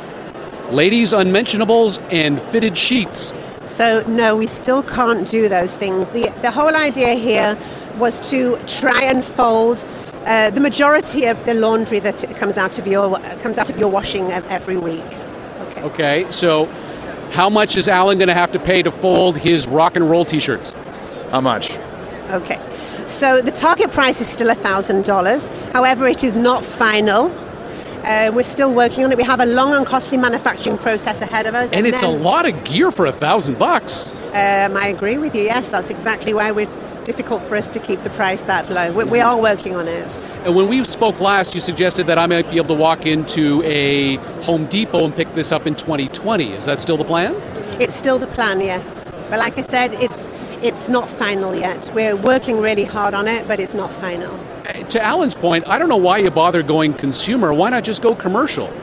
ladies' 0.70 1.14
unmentionables 1.14 1.98
and 2.12 2.39
fitted 2.39 2.78
sheets. 2.78 3.34
So 3.66 4.04
no, 4.08 4.36
we 4.36 4.46
still 4.46 4.84
can't 4.84 5.28
do 5.28 5.50
those 5.50 5.76
things. 5.76 6.10
The 6.10 6.32
the 6.44 6.52
whole 6.52 6.76
idea 6.76 7.16
here 7.16 7.58
was 7.98 8.20
to 8.30 8.60
try 8.68 9.06
and 9.06 9.26
fold 9.26 9.84
uh, 10.26 10.50
the 10.52 10.60
majority 10.62 11.26
of 11.26 11.44
the 11.46 11.54
laundry 11.54 12.00
that 12.00 12.24
comes 12.38 12.58
out 12.58 12.80
of 12.80 12.88
your 12.88 13.20
comes 13.42 13.58
out 13.58 13.70
of 13.70 13.78
your 13.78 13.90
washing 13.90 14.32
every 14.32 14.78
week. 14.78 15.04
Okay, 15.60 15.82
Okay. 15.84 16.32
so 16.32 16.66
how 17.32 17.50
much 17.50 17.76
is 17.78 17.88
Alan 17.88 18.18
going 18.18 18.28
to 18.30 18.34
have 18.34 18.52
to 18.54 18.60
pay 18.60 18.84
to 18.84 18.92
fold 18.92 19.38
his 19.38 19.68
rock 19.68 19.96
and 19.96 20.10
roll 20.10 20.24
T-shirts? 20.26 20.74
How 21.32 21.42
much? 21.42 21.72
Okay, 22.30 22.60
so 23.08 23.42
the 23.42 23.52
target 23.52 23.92
price 23.92 24.22
is 24.22 24.28
still 24.28 24.54
thousand 24.54 25.06
dollars. 25.06 25.50
However, 25.74 26.08
it 26.08 26.24
is 26.24 26.36
not 26.36 26.64
final. 26.64 27.32
Uh, 28.04 28.32
we're 28.34 28.44
still 28.44 28.74
working 28.74 29.06
on 29.06 29.12
it. 29.12 29.18
We 29.18 29.24
have 29.24 29.40
a 29.40 29.46
long 29.46 29.74
and 29.74 29.86
costly 29.86 30.18
manufacturing 30.18 30.78
process 30.78 31.22
ahead 31.22 31.46
of 31.46 31.56
us. 31.56 31.72
And, 31.72 31.88
it's 31.88 32.02
then, 32.02 32.10
a 32.10 32.18
lot 32.18 32.46
of 32.46 32.64
gear 32.66 32.92
for 32.92 33.06
a 33.06 33.14
thousand 33.14 33.58
bucks. 33.58 34.10
Um, 34.34 34.76
I 34.76 34.88
agree 34.88 35.20
with 35.20 35.36
you. 35.36 35.44
Yes, 35.44 35.70
that's 35.70 35.92
exactly 35.92 36.34
why 36.34 36.52
it's 36.60 36.96
difficult 37.06 37.44
for 37.44 37.56
us 37.56 37.70
to 37.70 37.80
keep 37.80 38.02
the 38.02 38.10
price 38.10 38.42
that 38.44 38.68
low. 38.68 38.92
We, 38.92 39.04
we, 39.04 39.20
are 39.20 39.40
working 39.40 39.76
on 39.76 39.88
it. 39.88 40.18
And 40.44 40.56
when 40.56 40.70
we 40.70 40.84
spoke 40.86 41.20
last, 41.20 41.54
you 41.54 41.62
suggested 41.62 42.08
that 42.08 42.18
I 42.18 42.26
might 42.26 42.50
be 42.50 42.58
able 42.58 42.76
to 42.76 42.82
walk 42.82 43.06
into 43.06 43.62
a 43.62 44.16
Home 44.42 44.66
Depot 44.66 45.06
and 45.06 45.16
pick 45.16 45.32
this 45.36 45.52
up 45.52 45.68
in 45.68 45.76
2020. 45.76 46.54
Is 46.54 46.66
that 46.66 46.80
still 46.80 46.98
the 46.98 47.04
plan? 47.04 47.36
It's 47.80 47.94
still 47.94 48.18
the 48.18 48.26
plan, 48.26 48.60
yes. 48.60 49.08
But 49.30 49.38
like 49.38 49.60
I 49.60 49.62
said, 49.62 49.94
it's 49.94 50.32
it's 50.64 50.90
not 50.90 51.12
final 51.12 51.54
yet. 51.54 51.92
We're 51.94 52.16
working 52.16 52.60
really 52.60 52.86
hard 52.86 53.14
on 53.14 53.28
it, 53.28 53.48
but 53.48 53.60
it's 53.60 53.76
not 53.76 53.94
final. 53.94 54.36
To 54.90 55.04
Alan's 55.04 55.36
point, 55.36 55.68
I 55.68 55.78
don't 55.78 55.90
know 55.90 55.98
why 55.98 56.18
you 56.18 56.32
bother 56.32 56.64
going 56.64 56.96
consumer. 56.96 57.54
Why 57.54 57.70
not 57.70 57.84
just 57.84 58.02
go 58.02 58.16
commercial? 58.16 58.74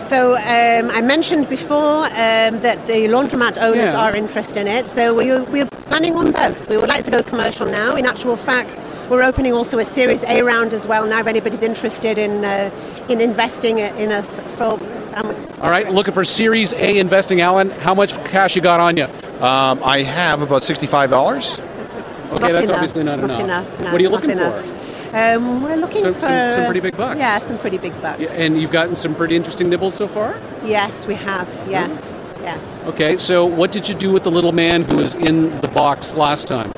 So 0.00 0.34
um, 0.34 0.90
I 0.90 1.00
mentioned 1.02 1.48
before 1.48 2.04
um, 2.06 2.60
that 2.60 2.86
the 2.86 3.06
laundromat 3.06 3.58
owners 3.58 3.92
Yeah. 3.92 4.00
are 4.00 4.16
interested 4.16 4.62
in 4.62 4.66
it. 4.66 4.88
So 4.88 5.14
we, 5.14 5.26
we're 5.40 5.66
planning 5.88 6.16
on 6.16 6.32
both. 6.32 6.68
We 6.68 6.76
would 6.78 6.88
like 6.88 7.04
to 7.04 7.10
go 7.10 7.22
commercial 7.22 7.66
now. 7.66 7.94
In 7.94 8.06
actual 8.06 8.36
fact, 8.36 8.80
we're 9.10 9.22
opening 9.22 9.52
also 9.52 9.78
a 9.78 9.84
Series 9.84 10.24
A 10.24 10.42
round 10.42 10.72
as 10.74 10.86
well. 10.86 11.06
Now, 11.06 11.20
if 11.20 11.26
anybody's 11.26 11.62
interested 11.62 12.18
in 12.18 12.44
uh, 12.44 12.70
in 13.08 13.20
investing 13.20 13.78
in 13.78 14.10
us 14.12 14.40
for. 14.56 14.78
Um, 15.14 15.36
All 15.60 15.70
right, 15.70 15.90
looking 15.92 16.14
for 16.14 16.24
Series 16.24 16.72
A 16.72 16.98
investing, 16.98 17.40
Alan. 17.40 17.70
How 17.70 17.94
much 17.94 18.12
cash 18.24 18.56
you 18.56 18.62
got 18.62 18.80
on 18.80 18.96
you? 18.96 19.04
Um, 19.04 19.82
I 19.84 20.02
have 20.02 20.42
about 20.42 20.62
sixty-five 20.62 21.10
dollars. 21.10 21.58
Okay, 21.58 22.38
not 22.38 22.40
that's 22.40 22.64
enough. 22.66 22.70
obviously 22.76 23.02
not, 23.04 23.18
Not 23.18 23.24
enough. 23.24 23.40
enough, 23.42 23.80
no, 23.80 23.84
what 23.92 24.00
are 24.00 24.02
you 24.02 24.08
looking 24.08 24.30
enough. 24.30 24.64
for? 24.64 24.79
Um, 25.12 25.62
we're 25.62 25.76
looking 25.76 26.02
Some- 26.02 26.14
for 26.14 26.20
some- 26.20 26.50
some 26.52 26.64
pretty 26.66 26.80
big 26.80 26.96
bucks. 26.96 27.18
Yeah, 27.18 27.38
some 27.40 27.58
pretty 27.58 27.78
big 27.78 28.00
bucks. 28.00 28.20
Yeah, 28.20 28.44
and 28.44 28.60
you've 28.60 28.70
gotten 28.70 28.94
some 28.94 29.14
pretty 29.14 29.34
interesting 29.36 29.68
nibbles 29.68 29.94
so 29.94 30.06
far. 30.06 30.34
Yes, 30.64 31.06
we 31.06 31.14
have. 31.14 31.48
Yes, 31.68 32.28
yes. 32.42 32.86
Okay, 32.88 33.16
so 33.16 33.44
what 33.46 33.72
did 33.72 33.88
you 33.88 33.94
do 33.94 34.12
with 34.12 34.22
the 34.22 34.30
little 34.30 34.52
man 34.52 34.84
who 34.84 34.96
was 34.96 35.16
in 35.16 35.60
the 35.60 35.68
box 35.68 36.14
last 36.14 36.46
time? 36.46 36.72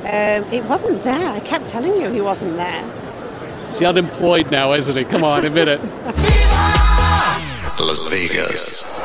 Um, 0.00 0.44
it 0.52 0.64
wasn't 0.64 1.02
there. 1.04 1.28
I 1.28 1.40
kept 1.40 1.66
telling 1.68 1.98
you 1.98 2.10
he 2.10 2.20
wasn't 2.20 2.56
there. 2.56 2.84
He's 3.62 3.82
unemployed 3.82 4.50
now, 4.50 4.72
isn't 4.74 4.96
he? 4.96 5.04
Come 5.04 5.24
on, 5.24 5.44
admit 5.46 5.68
it. 5.68 5.80
Las 7.80 8.02
Vegas. 8.10 9.00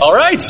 All 0.00 0.14
right. 0.14 0.42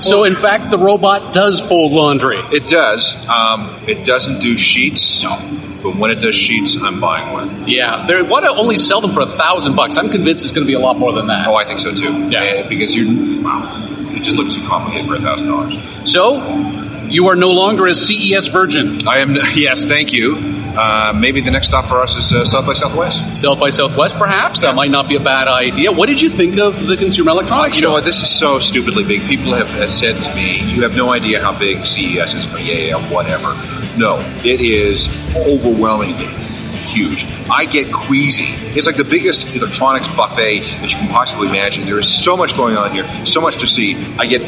So, 0.00 0.24
in 0.24 0.34
fact, 0.36 0.70
the 0.70 0.78
robot 0.78 1.34
does 1.34 1.60
fold 1.60 1.92
laundry. 1.92 2.40
It 2.52 2.68
does. 2.68 3.14
Um, 3.28 3.84
it 3.86 4.04
doesn't 4.04 4.40
do 4.40 4.56
sheets. 4.56 5.24
But 5.82 5.96
when 5.96 6.10
it 6.10 6.16
does 6.16 6.34
sheets, 6.34 6.76
I'm 6.80 7.00
buying 7.00 7.32
one. 7.32 7.68
Yeah, 7.68 8.06
they 8.06 8.20
want 8.22 8.44
to 8.44 8.52
only 8.52 8.76
sell 8.76 9.00
them 9.00 9.12
for 9.12 9.20
a 9.22 9.38
thousand 9.38 9.76
bucks. 9.76 9.96
I'm 9.96 10.10
convinced 10.10 10.44
it's 10.44 10.52
going 10.52 10.66
to 10.66 10.68
be 10.68 10.74
a 10.74 10.80
lot 10.80 10.98
more 10.98 11.12
than 11.12 11.26
that. 11.26 11.46
Oh, 11.48 11.54
I 11.54 11.64
think 11.64 11.80
so 11.80 11.94
too. 11.94 12.28
Yeah. 12.28 12.64
Uh, 12.64 12.68
because 12.68 12.94
you're, 12.94 13.08
wow, 13.42 13.88
it 14.12 14.22
just 14.22 14.36
looks 14.36 14.56
too 14.56 14.66
complicated 14.68 15.08
for 15.08 15.16
a 15.16 15.20
thousand 15.22 15.48
dollars. 15.48 15.76
So, 16.04 16.36
you 17.08 17.28
are 17.28 17.36
no 17.36 17.48
longer 17.48 17.86
a 17.86 17.94
CES 17.94 18.48
virgin. 18.48 19.06
I 19.08 19.18
am. 19.18 19.34
Yes, 19.54 19.84
thank 19.84 20.12
you. 20.12 20.59
Uh, 20.76 21.12
maybe 21.14 21.40
the 21.40 21.50
next 21.50 21.68
stop 21.68 21.88
for 21.88 22.00
us 22.00 22.14
is 22.14 22.32
uh, 22.32 22.44
South 22.44 22.64
by 22.66 22.74
Southwest. 22.74 23.18
South 23.36 23.58
by 23.60 23.70
Southwest, 23.70 24.14
perhaps. 24.16 24.60
That 24.60 24.74
might 24.74 24.90
not 24.90 25.08
be 25.08 25.16
a 25.16 25.20
bad 25.20 25.48
idea. 25.48 25.90
What 25.92 26.06
did 26.06 26.20
you 26.20 26.30
think 26.30 26.58
of 26.58 26.86
the 26.86 26.96
Consumer 26.96 27.30
Electronics 27.32 27.74
You 27.76 27.82
Show? 27.82 27.88
know 27.88 27.92
what? 27.94 28.04
This 28.04 28.22
is 28.22 28.38
so 28.38 28.58
stupidly 28.58 29.04
big. 29.04 29.26
People 29.26 29.52
have, 29.54 29.68
have 29.68 29.90
said 29.90 30.16
to 30.22 30.34
me, 30.34 30.60
"You 30.72 30.82
have 30.82 30.94
no 30.96 31.10
idea 31.12 31.40
how 31.40 31.56
big 31.58 31.84
CES 31.84 32.34
is." 32.34 32.46
But 32.46 32.64
yeah, 32.64 32.74
yeah, 32.94 33.12
whatever. 33.12 33.54
No, 33.98 34.18
it 34.44 34.60
is 34.60 35.08
overwhelmingly 35.36 36.26
huge. 36.86 37.24
I 37.50 37.64
get 37.66 37.92
queasy. 37.92 38.54
It's 38.76 38.86
like 38.86 38.96
the 38.96 39.04
biggest 39.04 39.54
electronics 39.54 40.06
buffet 40.08 40.60
that 40.80 40.90
you 40.90 40.96
can 40.98 41.08
possibly 41.08 41.48
imagine. 41.48 41.84
There 41.84 41.98
is 41.98 42.22
so 42.24 42.36
much 42.36 42.56
going 42.56 42.76
on 42.76 42.92
here, 42.92 43.06
so 43.26 43.40
much 43.40 43.58
to 43.58 43.66
see. 43.66 43.96
I 44.18 44.26
get, 44.26 44.42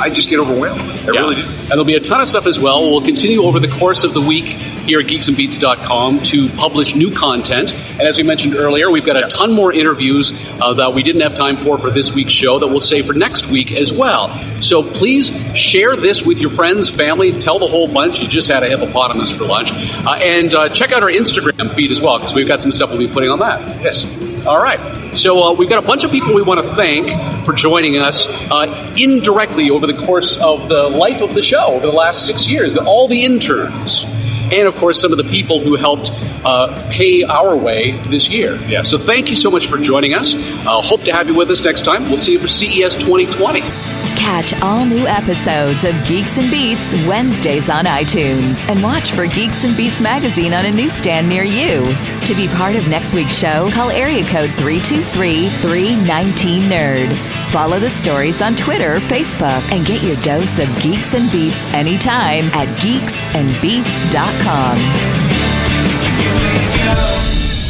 I 0.00 0.10
just 0.10 0.28
get 0.28 0.38
overwhelmed. 0.38 0.80
I 0.80 1.12
Yeah. 1.12 1.20
really 1.20 1.36
do. 1.36 1.42
And 1.42 1.70
there'll 1.70 1.84
be 1.84 1.94
a 1.94 2.00
ton 2.00 2.20
of 2.20 2.28
stuff 2.28 2.46
as 2.46 2.58
well. 2.58 2.82
We'll 2.90 3.00
continue 3.00 3.42
over 3.44 3.58
the 3.60 3.68
course 3.68 4.04
of 4.04 4.12
the 4.14 4.20
week 4.20 4.44
here 4.86 5.00
at 5.00 5.06
geeksandbeats.com 5.06 6.20
to 6.24 6.48
publish 6.50 6.94
new 6.94 7.10
content. 7.10 7.72
And 7.98 8.02
as 8.02 8.16
we 8.16 8.22
mentioned 8.22 8.54
earlier, 8.56 8.90
we've 8.90 9.04
got 9.04 9.16
a 9.16 9.28
ton 9.28 9.52
more 9.52 9.72
interviews 9.72 10.32
uh, 10.60 10.74
that 10.74 10.92
we 10.94 11.02
didn't 11.02 11.22
have 11.22 11.34
time 11.36 11.56
for 11.56 11.78
for 11.78 11.90
this 11.90 12.12
week's 12.14 12.32
show 12.32 12.58
that 12.58 12.66
we'll 12.66 12.80
save 12.80 13.06
for 13.06 13.12
next 13.14 13.46
week 13.50 13.72
as 13.72 13.92
well. 13.92 14.28
So 14.60 14.82
please 14.82 15.30
share 15.56 15.96
this 15.96 16.22
with 16.22 16.38
your 16.38 16.50
friends, 16.50 16.88
family, 16.90 17.32
tell 17.32 17.58
the 17.58 17.66
whole 17.68 17.86
bunch 17.92 18.18
you 18.18 18.28
just 18.28 18.48
had 18.48 18.62
a 18.62 18.68
hippopotamus 18.68 19.30
for 19.30 19.44
lunch. 19.44 19.70
Uh, 19.72 20.18
and 20.22 20.54
uh, 20.54 20.68
check 20.68 20.92
out 20.92 21.02
our 21.02 21.10
Instagram 21.10 21.72
feed 21.74 21.90
as 21.90 22.00
well 22.00 22.18
because 22.18 22.34
we've 22.34 22.48
got 22.48 22.60
some 22.60 22.72
stuff 22.72 22.90
we'll 22.90 22.98
be 22.98 23.08
putting 23.08 23.30
on 23.30 23.38
that. 23.38 23.60
Yes. 23.82 24.04
All 24.46 24.60
right. 24.62 25.03
So 25.16 25.40
uh, 25.40 25.52
we've 25.54 25.68
got 25.68 25.82
a 25.82 25.86
bunch 25.86 26.04
of 26.04 26.10
people 26.10 26.34
we 26.34 26.42
want 26.42 26.60
to 26.60 26.74
thank 26.74 27.06
for 27.44 27.52
joining 27.52 27.98
us 27.98 28.26
uh, 28.26 28.94
indirectly 28.98 29.70
over 29.70 29.86
the 29.86 29.94
course 30.06 30.36
of 30.38 30.68
the 30.68 30.82
life 30.82 31.22
of 31.22 31.34
the 31.34 31.42
show 31.42 31.66
over 31.66 31.86
the 31.86 31.92
last 31.92 32.26
six 32.26 32.46
years. 32.46 32.76
All 32.76 33.06
the 33.06 33.24
interns. 33.24 34.04
And 34.04 34.68
of 34.68 34.74
course, 34.76 35.00
some 35.00 35.12
of 35.12 35.18
the 35.18 35.24
people 35.24 35.60
who 35.60 35.76
helped 35.76 36.10
uh, 36.44 36.90
pay 36.90 37.22
our 37.22 37.56
way 37.56 37.92
this 38.08 38.28
year. 38.28 38.56
Yeah. 38.62 38.82
So 38.82 38.98
thank 38.98 39.28
you 39.28 39.36
so 39.36 39.50
much 39.50 39.66
for 39.66 39.78
joining 39.78 40.14
us. 40.14 40.34
Uh, 40.34 40.82
hope 40.82 41.02
to 41.04 41.12
have 41.12 41.28
you 41.28 41.34
with 41.34 41.50
us 41.50 41.60
next 41.60 41.84
time. 41.84 42.04
We'll 42.04 42.18
see 42.18 42.32
you 42.32 42.40
for 42.40 42.48
CES 42.48 42.94
2020. 42.96 44.03
Catch 44.16 44.54
all 44.62 44.84
new 44.84 45.06
episodes 45.06 45.84
of 45.84 45.94
Geeks 46.06 46.38
and 46.38 46.50
Beats 46.50 46.92
Wednesdays 47.06 47.68
on 47.68 47.84
iTunes 47.84 48.68
and 48.68 48.82
watch 48.82 49.12
for 49.12 49.26
Geeks 49.26 49.64
and 49.64 49.76
Beats 49.76 50.00
magazine 50.00 50.54
on 50.54 50.64
a 50.64 50.70
newsstand 50.70 51.28
near 51.28 51.44
you. 51.44 51.94
To 52.26 52.34
be 52.34 52.48
part 52.48 52.74
of 52.76 52.88
next 52.88 53.14
week's 53.14 53.36
show, 53.36 53.68
call 53.70 53.90
area 53.90 54.24
code 54.24 54.50
323 54.54 55.48
319 55.48 56.70
Nerd. 56.70 57.14
Follow 57.52 57.78
the 57.78 57.90
stories 57.90 58.40
on 58.42 58.56
Twitter, 58.56 58.96
Facebook, 58.96 59.62
and 59.70 59.86
get 59.86 60.02
your 60.02 60.16
dose 60.22 60.58
of 60.58 60.68
Geeks 60.82 61.14
and 61.14 61.30
Beats 61.30 61.64
anytime 61.66 62.46
at 62.54 62.68
geeksandbeats.com. 62.80 64.78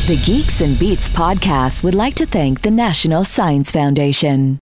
The 0.06 0.16
Geeks 0.24 0.60
and 0.60 0.78
Beats 0.78 1.08
podcast 1.08 1.82
would 1.82 1.94
like 1.94 2.14
to 2.14 2.26
thank 2.26 2.60
the 2.60 2.70
National 2.70 3.24
Science 3.24 3.70
Foundation. 3.70 4.58